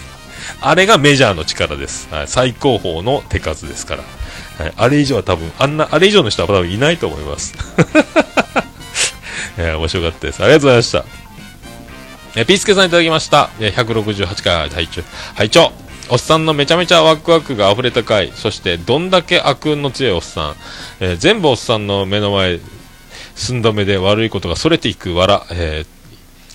[0.60, 2.08] あれがメジャーの力です。
[2.10, 4.04] はい、最高峰の手数ですから。
[4.58, 7.54] はい、あれ以上は多分、あんな、あれ以上の人は多分いないと思います。
[9.58, 10.42] え面白かったです。
[10.42, 11.04] ありがとうございました。
[12.34, 13.50] えピースケさんいただきました。
[13.60, 15.02] え168回拝聴。
[15.34, 15.72] 拝聴。
[16.08, 20.56] おっさんのめちゃめちゃワクワクが溢れた回、そしてどんだけ悪運の強いおっさん、
[21.00, 22.60] えー、全部おっさんの目の前
[23.34, 25.86] 寸止めで悪いことがそれていくわえー、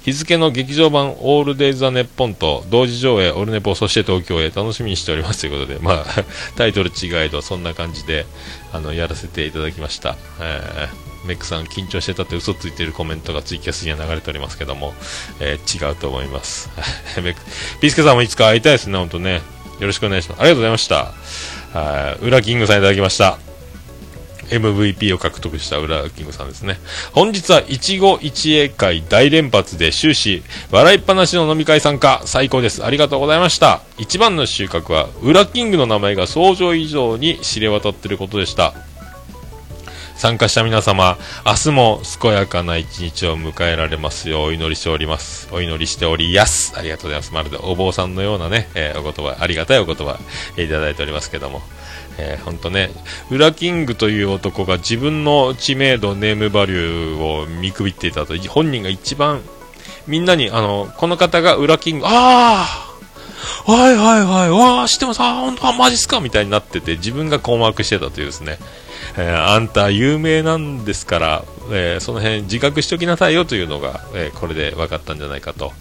[0.08, 5.42] 日付の劇場版オールデイズ・ザ・ネッポンと同時上映オルネポそして東京へ楽しみにしております。
[5.42, 6.24] ということで、まあ、
[6.56, 8.26] タイトル違いとそんな感じで
[8.72, 14.94] あのやらせていただきました、えー、メックさん緊張してたって嘘ついてるコメントがツイキャスには流れておりますけども、
[15.42, 16.70] えー、違うと思います。
[17.22, 17.42] メック
[17.82, 19.42] ピースケさんもいつか会いたいですね本当ね。
[19.82, 20.40] よろしくお願いします。
[20.40, 21.14] ありがとうございました。
[22.22, 23.47] ウラキングさんいただきました。
[24.50, 26.80] MVP を獲得した浦キングさんですね。
[27.14, 32.86] 本日は一期一会会大連発で終始、笑いっぱなしの飲み会参加、最高です。
[32.86, 33.82] ありがとうございました。
[33.98, 38.74] 一番の収穫は、裏キングの名前が想像以上に知れ渡っていることでした。
[40.18, 45.48] 参加した皆様、明日も健やかな一日を迎えられますようお祈りしております。
[45.52, 46.74] お祈りしておりやす。
[46.76, 47.34] ありがとうございます。
[47.34, 50.18] まるでお坊さんのようなね、えー、お言葉、ありがたいお言葉
[50.58, 51.62] え、いただいておりますけども。
[52.18, 52.90] えー、ほんとね、
[53.30, 59.42] ウラキングという男が自分の知名度、ネームバリューを見くびっていたと、本人が一番、
[60.08, 62.66] みんなに、あの、この方がウラキング、あ
[63.68, 68.58] あはいはいはい、わあ、知ってます、あ、本当はマジっすかみたいになってて、自分が困惑してたというですね、
[69.18, 75.74] えー、あんた有名なんですから、えー、その辺自覚しておきなさいよというのが、えー、これで分かったんじゃないかと、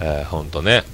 [0.00, 0.84] えー、本当ね、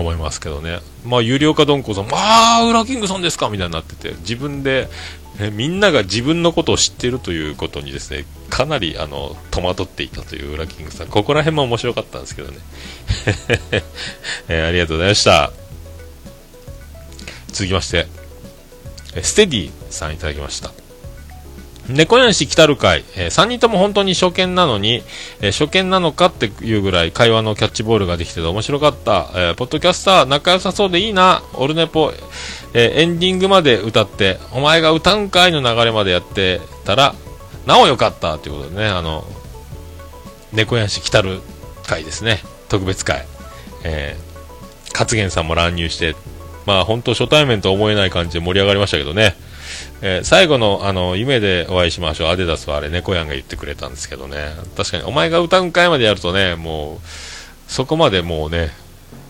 [0.00, 0.80] 思いますけどね。
[1.04, 4.88] まあ、有料化どんこさんも、ああ、ウラキングさんですかみたいになってて、自分で、
[5.40, 11.08] えみんなが自分のことを知ってるということにですね、かなり、あの、戸惑っていたというウラキングさん。
[11.08, 12.58] ここら辺も面白かったんですけどね。
[14.48, 15.52] えー、ありがとうございました。
[17.48, 18.06] 続きまして、
[19.22, 20.83] ステディさんいただきました。
[21.88, 25.02] 猫屋敷来たる会、えー、3人とも本当に初見なのに、
[25.40, 32.12] えー、初見なのかっていうぐらい会話のキャッチボールができてて面白かった、えー、ポッドキャスター仲良さそうでいいな、オルネポ、
[32.72, 37.14] えエンディングまで歌って、お前が歌うんかいの流れまでやってたら、
[37.66, 39.24] なおよかったということでね、あの、
[40.52, 41.40] 猫屋敷来たる
[41.86, 43.26] 会ですね、特別会。
[43.84, 44.16] え
[44.94, 46.16] 勝元さんも乱入して、
[46.66, 49.36] まあ本当初対面と思えない感じで盛り上がりましたけどね。
[50.02, 52.28] えー最後の、あの、夢でお会いしましょう。
[52.28, 54.54] アデダスはあれ、猫やんが言ってくれたんですけどね。
[54.76, 56.98] 確かに、お前が歌う会までやるとね、もう、
[57.70, 58.70] そこまでもうね、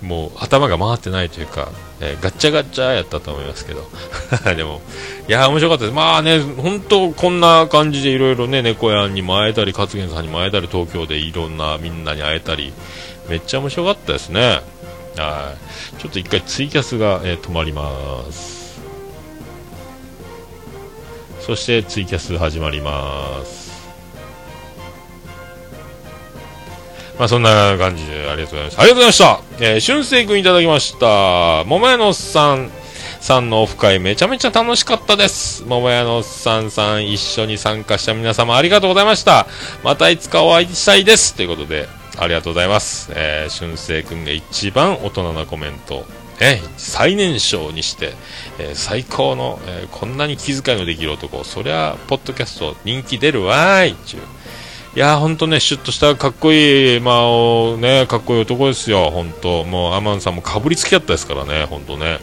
[0.02, 1.68] もう頭が回ってないというか、
[2.00, 3.88] えーガッチャガッチャやったと思いますけど。
[4.56, 4.82] でも、
[5.28, 5.94] いや面白かったです。
[5.94, 12.72] まあね、本当こんな感じでいろいろね、猫やんにも会えたり、勝元さんにも会えたり、東京でいろんなみんなに会えたり、
[13.28, 14.60] めっちゃ面白かったですね。
[15.16, 15.54] は
[15.98, 16.02] い。
[16.02, 18.53] ちょっと一回ツイキャスが、えー止まります。
[21.44, 23.84] そしてツイキャス始まります。
[27.18, 28.80] まあそんな感じでありがとうございます。
[28.80, 29.40] ありがとうございました。
[29.60, 31.64] えー、俊生君いただきました。
[31.64, 32.70] 桃屋のおっさん
[33.20, 35.64] さんのオフ会めちゃめちゃ楽しかったです。
[35.66, 39.46] 桃屋のおっさんさん一緒に参加した皆様ありがとうございました。
[39.82, 41.34] またいつかお会いしたいです。
[41.34, 43.12] ということで、ありがとうございます。
[43.14, 46.06] えー、俊生君が一番大人なコメント。
[46.40, 48.14] え最年少にして、
[48.58, 54.20] えー最高の、えーこんなに気遣いのできる男、そりゃ、ポッドキャスト人気出るわーい、ちゅう。
[54.96, 59.64] いやー、ほんとね、シュッとしたかっこいい、まあ、ね、かっこいい男ですよ、ほんと。
[59.64, 62.20] もう、アマンさんもかぶりつきやったですからね、ほんとね。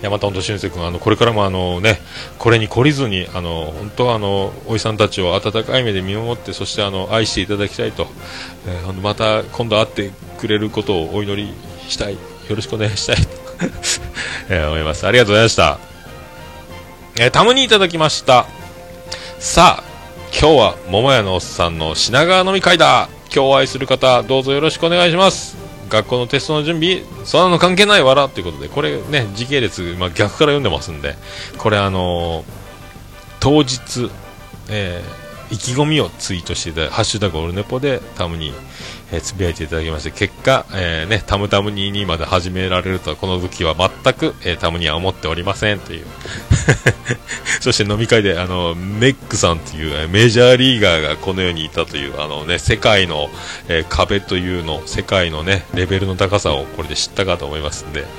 [0.00, 2.00] いや、またほんと、俊介君、あの、これからもあのね、
[2.38, 8.06] これに懲りずに、あの、本当あの、おじさんたちを温かい目で見守って、そしてあの、愛していただきたいと。
[8.66, 11.52] えーまた、今度会ってくれることをお祈り
[11.90, 12.14] したい。
[12.14, 12.18] よ
[12.56, 13.16] ろしくお願いしたい、
[14.48, 15.06] え思います。
[15.06, 15.78] ありがとうございました。
[17.16, 18.46] えー、たまにいただきました。
[19.38, 19.88] さあ、
[20.30, 25.56] 今日は桃屋のおっさんの品川飲み会だ今日お会いする方どうぞよろしくお願いします
[25.88, 31.16] 学校のテストの準備そんなの関係ないわらということでこれね時系列、まあ、逆から読んでますんで
[31.56, 32.44] これあのー
[33.40, 34.10] 当日、
[34.68, 38.52] えー意気込みをツイートしていただいてハッシュタグオルネポでタムに、
[39.12, 46.06] えーつぶやいていただきまして結果、えーね、タムタム22まで始められるとはこの時は全く、えータムには思っておりませんという。
[47.60, 53.30] そして飲み会であのメックさんというメジャーリーガーがこの世にいたというあの、ね、世界の、
[53.68, 58.04] え壁というの世界の、ね、レベルの高さをこれで知ったかと思いますんで。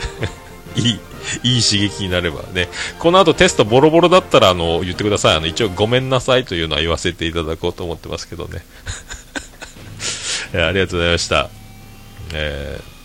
[0.75, 0.99] いい
[1.43, 2.69] いい刺激になればね。
[2.99, 5.35] この後テストボロボロだったらあの言ってください。
[5.35, 8.63] あの一応ごめんなさいというのは言わせていただこうと思ってますけどね。
[10.53, 11.49] ありがとうございました
[12.33, 12.99] えー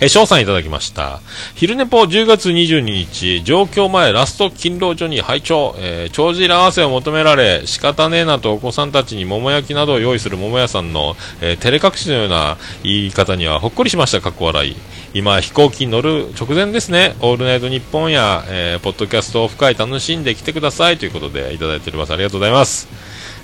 [0.00, 1.20] え、翔さんいただきました。
[1.56, 14.76] 昼寝ぽ10月22日、上京前ラスト勤労所に拝聴、えー、帳尻合わせを求められ、仕方ねえなとお子さんたちに桃焼きなどを用意する桃屋さんの、えー照れ隠しのような言い方にはほっこりしました、かっこ笑い。
[15.14, 17.16] 今、飛行機に乗る直前ですね。
[17.20, 22.12] オールナイトニッポンや、えーポッドキャストオフ会楽しんできてくださいということでいただいております。
[22.12, 22.88] ありがとうございます。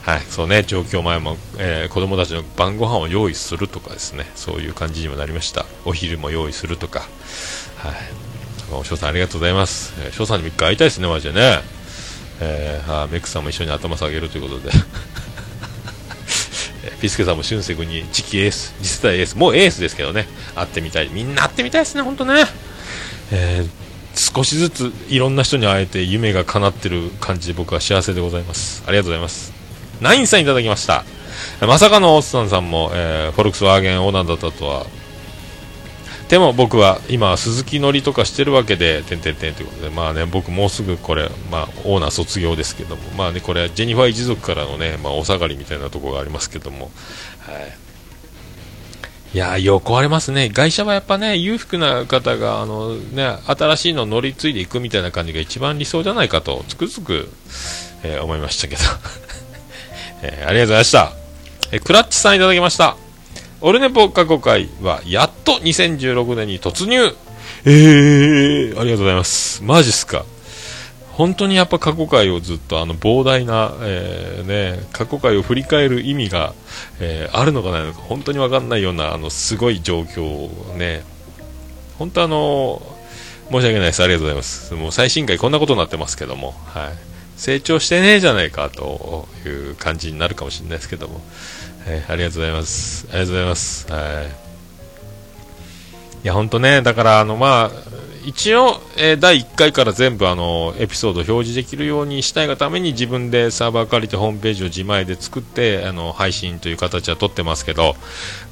[0.04, 5.64] はい、そうね、上京前も、えー子供たちの晩ご飯を用意するとかですね、そういう感じにもなりました。
[5.86, 7.00] お昼も用意するとか。
[7.78, 7.90] は
[8.68, 8.70] い。
[8.70, 9.94] もう翔さんありがとうございます。
[10.04, 11.60] えー翔さんにも一回会いたいですね、マジでね。
[12.40, 14.70] えーあメックさんも一緒に頭下げるということで。
[16.84, 21.08] えピスケさんも俊介君に次期エース、次世代エース、もうエースですけどね、会ってみたい。
[21.10, 22.44] みんな会ってみたいですね、本当ね。
[23.32, 23.68] えー
[24.16, 28.84] 少しずついろんな人に会えて夢が叶ってる感じで僕は幸せでございます。
[28.86, 29.53] ありがとうございます。
[30.00, 31.04] ナインさんいただきました。
[31.60, 34.86] まさかのオッサンさんも、えーフォルクスワーゲンオーナーだったとは。
[36.28, 46.90] でも僕は今、鈴木乗りとかしてるわけで、てんてんてんということで、まあね、僕もうすぐこれ、まあ、オーナー卒業ですけども、まあね、これ、ジェニファー一族からのね、まあ、お下がりみたいなところがありますけども、
[47.40, 47.76] はい。
[49.34, 50.48] いやー、よく壊れますね。
[50.48, 57.28] 外車はやっぱね、裕福な方が、あのね、新しいの乗り継いでいくみたいな感じが一番理想じゃないかと、つくづく、
[58.02, 58.82] えー思いましたけど。
[60.24, 61.12] えーありがとうございました。
[61.72, 62.96] えークラッチさんいただきました。
[63.60, 67.14] オルネポ過去回は、やっと2016年に突入
[67.66, 69.62] えー、ありがとうございます。
[69.62, 70.24] マジっすか。
[71.12, 76.54] 本当にやっぱ過去回をずっとあの膨大な、えーね、過去回を振り返る意味が、
[77.00, 81.02] えーあるのかないのか本当に分かんないようなあのすごい状況をね
[81.98, 82.82] 本当あの
[83.50, 91.20] 申し訳ないですありがとうございますもう最新回こんなことになってますけども、はい、成長してねえじゃないかという感じになるかもしれないですけども、
[91.86, 93.06] えーありがとうございます。
[93.10, 93.92] ありがとうございます。
[93.92, 94.26] はい。
[96.24, 97.94] いや本当ねだからあのまあ
[98.24, 107.94] 一応、えー第1回から全部あのエピソード表示できるようにしたいがために自分でサーバー借りてホームページを自前で作ってあの配信という形は取ってますけど、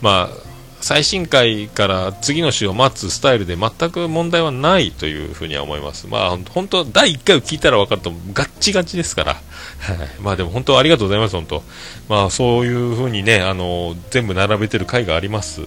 [0.02, 0.51] まあ、
[0.82, 6.08] 最新回から次の週を待つスタイルで全く問題はないというふうには思います。
[6.08, 9.40] まあ本当第1回を聞いたら分かるとガッチガチですから。
[10.20, 11.62] まあでも本当ありがとうございます、本当。
[12.08, 15.62] まあそういうふうにね、あの、全部並べてる回があります。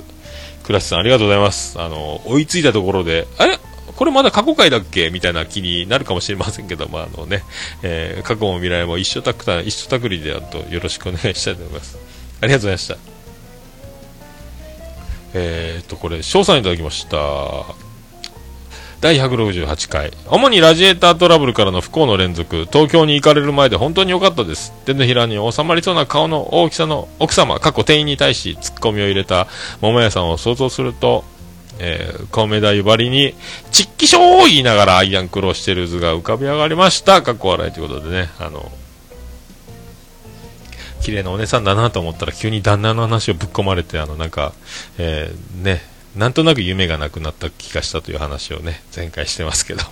[0.64, 1.80] 倉石さんありがとうございます。
[1.80, 3.58] あの、追いついたところで、あれ？
[3.96, 5.12] これまだ過去回だっけ？
[5.12, 7.44] みたいな気になるかもしれませんけど、まあ、あのね、
[7.84, 11.98] えー過去も未来も一緒たくた、一緒たくりであとよろしくお願いしたいと思います。
[12.42, 13.15] ありがとうございました。
[15.38, 17.18] えーっと、これ、翔さんいただきました。
[19.02, 20.12] 第168回。
[20.28, 22.66] 主にラジエータートラブルからの不幸の連続。
[22.72, 24.72] 東京に行かれる前で本当に良かったです。
[24.86, 29.48] 手のひらに収まりそうな顔の大きさの奥様過去店員に対しツッコミを入れた。
[29.82, 31.26] 桃屋さんを想像すると
[31.78, 33.34] えー、コウメ太ばりに、
[33.72, 37.22] ちっきしょー言いながらアイアンクローしてる図が浮かび上がりました。
[37.22, 38.72] かっこ笑いということでね、あの、
[41.06, 44.54] 綺麗なお姉さんだなと思ったら急に旦那の話をぶっ込まれて、あの、なんか、
[44.98, 45.82] えーね、
[46.16, 49.84] なんとなく夢がなくなった気がしたという話をね、前回してますけど、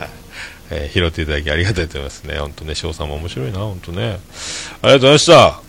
[0.70, 2.38] えー拾っていただきありがたいと思いますね。
[2.38, 4.02] 本当ね、翔さんも面白いな、本当ね。
[4.02, 5.60] ありがとうございました。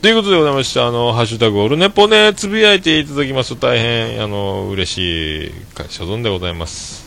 [0.00, 5.52] ということでございまして、あの、ハッシュタグオルネポでつぶやいていただきますと大変、あの、嬉しい
[5.90, 7.01] 所存でございます。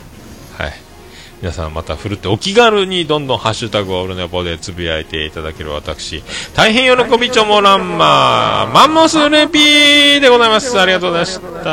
[1.46, 6.24] 皆さんまたふるってお気軽にどんどんハッシュタグオルネポでつぶやいていただける私、
[6.56, 10.80] 大変喜びちょもらんま、マンモスレピーでございます。
[10.80, 11.70] ありがとうございました。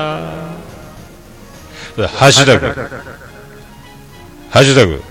[2.06, 2.66] ハッシュタグ、
[4.50, 5.02] ハッシュタグ、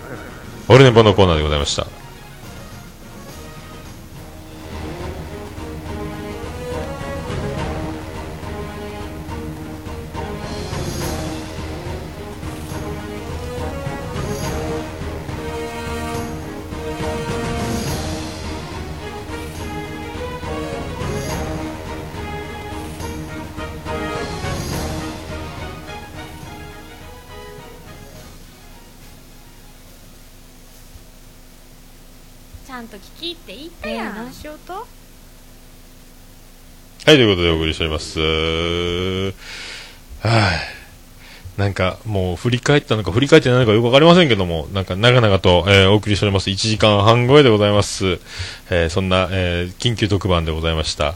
[0.67, 1.88] オルネポのコーナーでございました。
[37.11, 38.21] はいということでお送りしております。
[38.21, 39.31] はい。
[41.57, 46.49] なんか、もう振り返ったのか振り返ってないのかよくわかりませんけども、なんか長々と、えーお送りしております。
[46.49, 48.21] 1時間半超えでございます。
[48.69, 51.15] えーそんな、えー緊急特番でございました。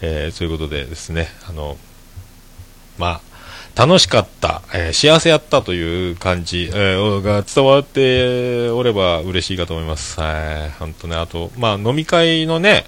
[0.00, 1.76] えーということでですね、あの、
[2.98, 10.18] まあ、楽しかった、え幸せやったという感じ、えーが伝わっておれば嬉しいかと思います。
[10.18, 10.70] はい。
[10.80, 12.86] 本当ね、あと、まあ、飲み会のね、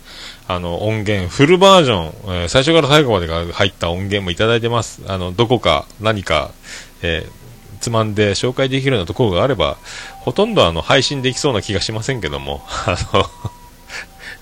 [0.49, 5.03] あの、音源、フルバージョン、えー最初から最後までが入った音源もいただいてます。
[5.07, 6.53] あの、どこか、何か、
[7.03, 7.39] えー
[7.81, 9.77] つまんで紹介できるようなところがあれば、
[10.23, 13.31] ほとんどあの、配信できそうな気がしませんけども、 あの、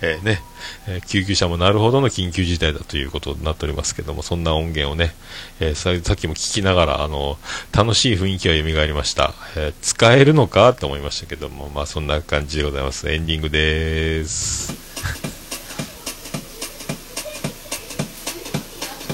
[0.00, 0.40] えね、
[0.88, 5.14] え救急車もなるほどの緊急事態だということになっておりますけども、そんな音源をね、
[5.60, 7.36] えーささっきも聞きながら、あの、
[7.72, 9.34] 楽しい雰囲気が蘇りました。
[9.54, 13.10] えー使えるのかと思いましたけども、まあそんな感じでございます。
[13.10, 15.35] エンディングです。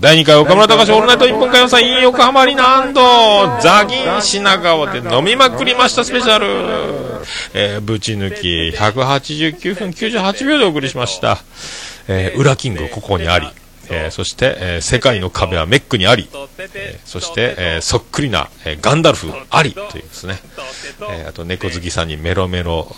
[0.00, 3.00] 第2回岡村隆史オールナイト日本歌謡祭 in 横浜リナンド
[3.62, 6.46] ザギン品川で飲みまくりましたスペシャル、
[7.54, 11.38] えーぶち抜き189分98秒でお送りしました、
[12.08, 13.46] えー、裏キングここにあり。
[13.90, 20.38] えーそして、えー世界の壁はメックにあり、えーそして、えそっくりな、えガンダルフありというですね、
[21.10, 22.94] えあと猫好きさんにメロメロ、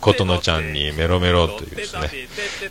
[0.00, 2.10] 琴乃ちゃんにメロメロというですね、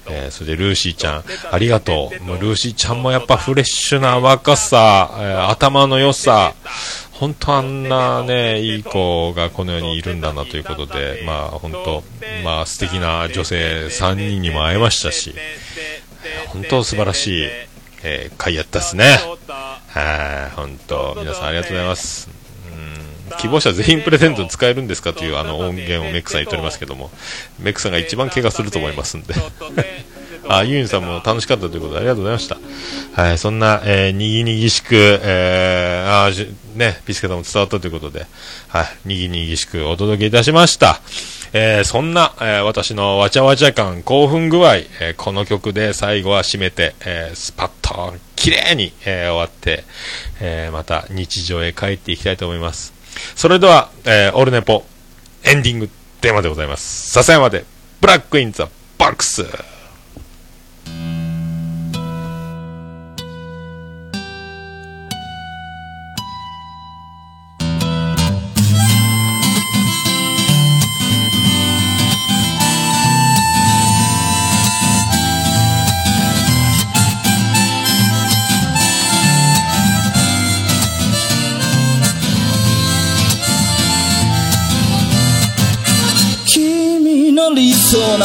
[0.10, 2.24] えそれでルーシーちゃんありがとう。
[2.24, 6.54] もうルーシーちゃんもやっぱフレッシュな若さ、え頭の良さ
[7.22, 12.04] 本当あんなね、いい子がこの世にいるんだなということで、まあ本当、
[12.44, 15.36] まあ素敵な女性3人にも会えましたし、
[16.54, 17.48] 本当素晴らしい、
[18.04, 19.20] えー回やったっすね。
[19.88, 22.30] はい、本当、皆さんありがとうございます。
[22.74, 27.10] うん希望者全員プレゼントに使えるんですかというあの音源をメックさん言っておりますけども、
[27.60, 29.34] メックさんが一番怪我すると思いますんで。
[30.48, 32.58] あ、ユンさんも楽しかったということでありがとうございました。
[33.22, 38.26] はい、そんな、えーにぎにぎしく、えー、あじね、ピスケさんも伝わったということで、
[38.70, 41.02] はい、にぎにぎしくお届けいたしました。
[41.54, 49.84] えーそんな、えー私のわちゃわちゃ感、興奮具合、えーこの曲で最後は締めて、えースパッと、綺麗に、えー終わって、
[50.40, 52.94] えーまた日常へ帰っていきたいと思います。
[53.36, 54.86] それでは、えーオルネポ、
[55.44, 55.90] エンディング
[56.22, 57.12] テーマでございます。
[57.12, 57.66] 笹山で、
[58.00, 59.46] ブラックインザボックス。「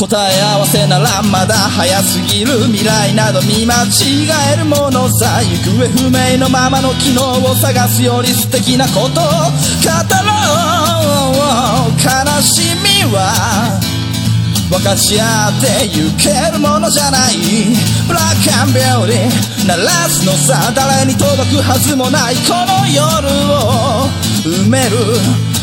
[0.00, 4.24] 答え合わせならまだ早すぎる未来など見間違
[4.54, 10.32] えるものさ行方不明のままの機能を探すより素敵なことを語ろ
[11.36, 12.00] う。
[12.00, 12.08] 悲
[12.40, 13.78] しみは
[14.70, 17.36] 分かち合ってゆけるものじゃない。
[18.08, 24.08] ブラックアンビューティー鳴らすのさ誰に届くはずもないこの夜を
[24.48, 24.96] 埋める。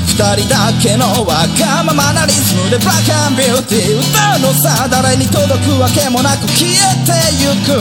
[0.08, 6.74] 二人だけのわがままなリズムでブラックアンビューティー歌うのさ誰に届くわけもなく消え
[7.06, 7.76] てゆく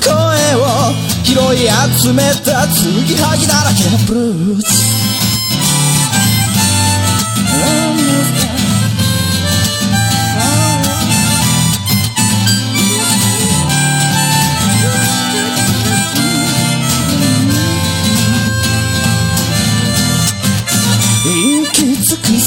[0.00, 0.10] 声
[0.56, 0.92] を
[1.22, 1.68] 拾い
[2.00, 5.31] 集めたつぎはぎだらけのブルース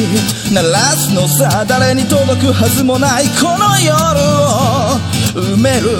[0.00, 4.96] ックアンビューティー鳴らすのさ誰に届くはずもないこの夜を
[5.36, 5.90] 埋める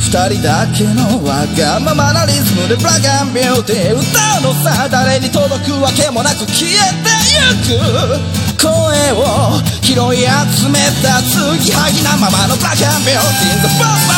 [0.00, 4.04] 二人だけのわがままなリズムでブラックアンビューティー歌
[4.42, 8.68] うのさ誰に届くわけもなく消えてゆく声
[9.16, 14.10] を拾い集めた継ぎはぎなままのブラックアンビューティー The First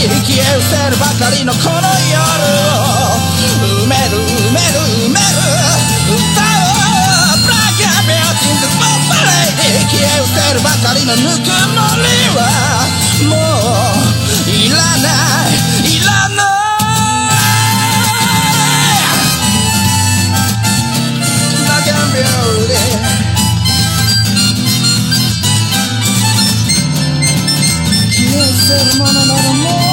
[0.00, 3.20] Lady 消え失せるばかりのこの夜を
[3.84, 5.36] 埋める埋める埋める
[6.14, 6.49] 歌
[8.60, 12.04] ビューティー The First Lady 消え失せるばかりのぬくもり
[12.36, 12.38] は
[13.28, 13.34] も
[14.46, 16.50] ういらないいらない
[21.56, 22.26] ブラックアンビュー
[22.66, 23.00] ティー
[28.10, 29.89] 消え失せるものならもう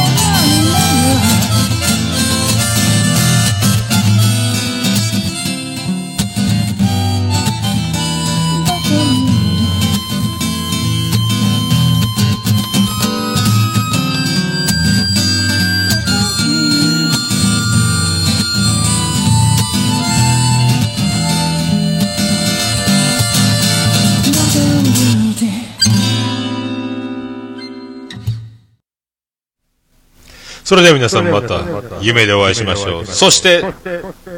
[30.67, 31.61] それでは皆さんまた
[32.01, 33.05] 夢でお会いしましょう。
[33.05, 33.63] そして、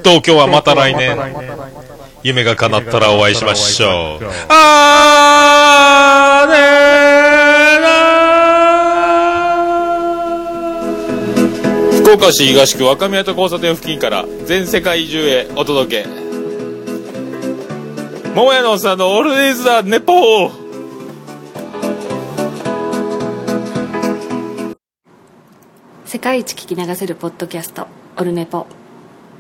[0.04, 1.18] 東京はまた来年、
[2.22, 4.26] 夢が叶ったらお会いしましょう。
[4.50, 16.10] あーねー福岡市東区若宮と交差点付近から全世界中へお届け。
[18.36, 20.69] 桃屋のおっさんのオールディーズ・ザ・ネポー
[26.10, 27.86] 世界一聞き流せるポッドキャスト
[28.18, 28.79] オルネポ。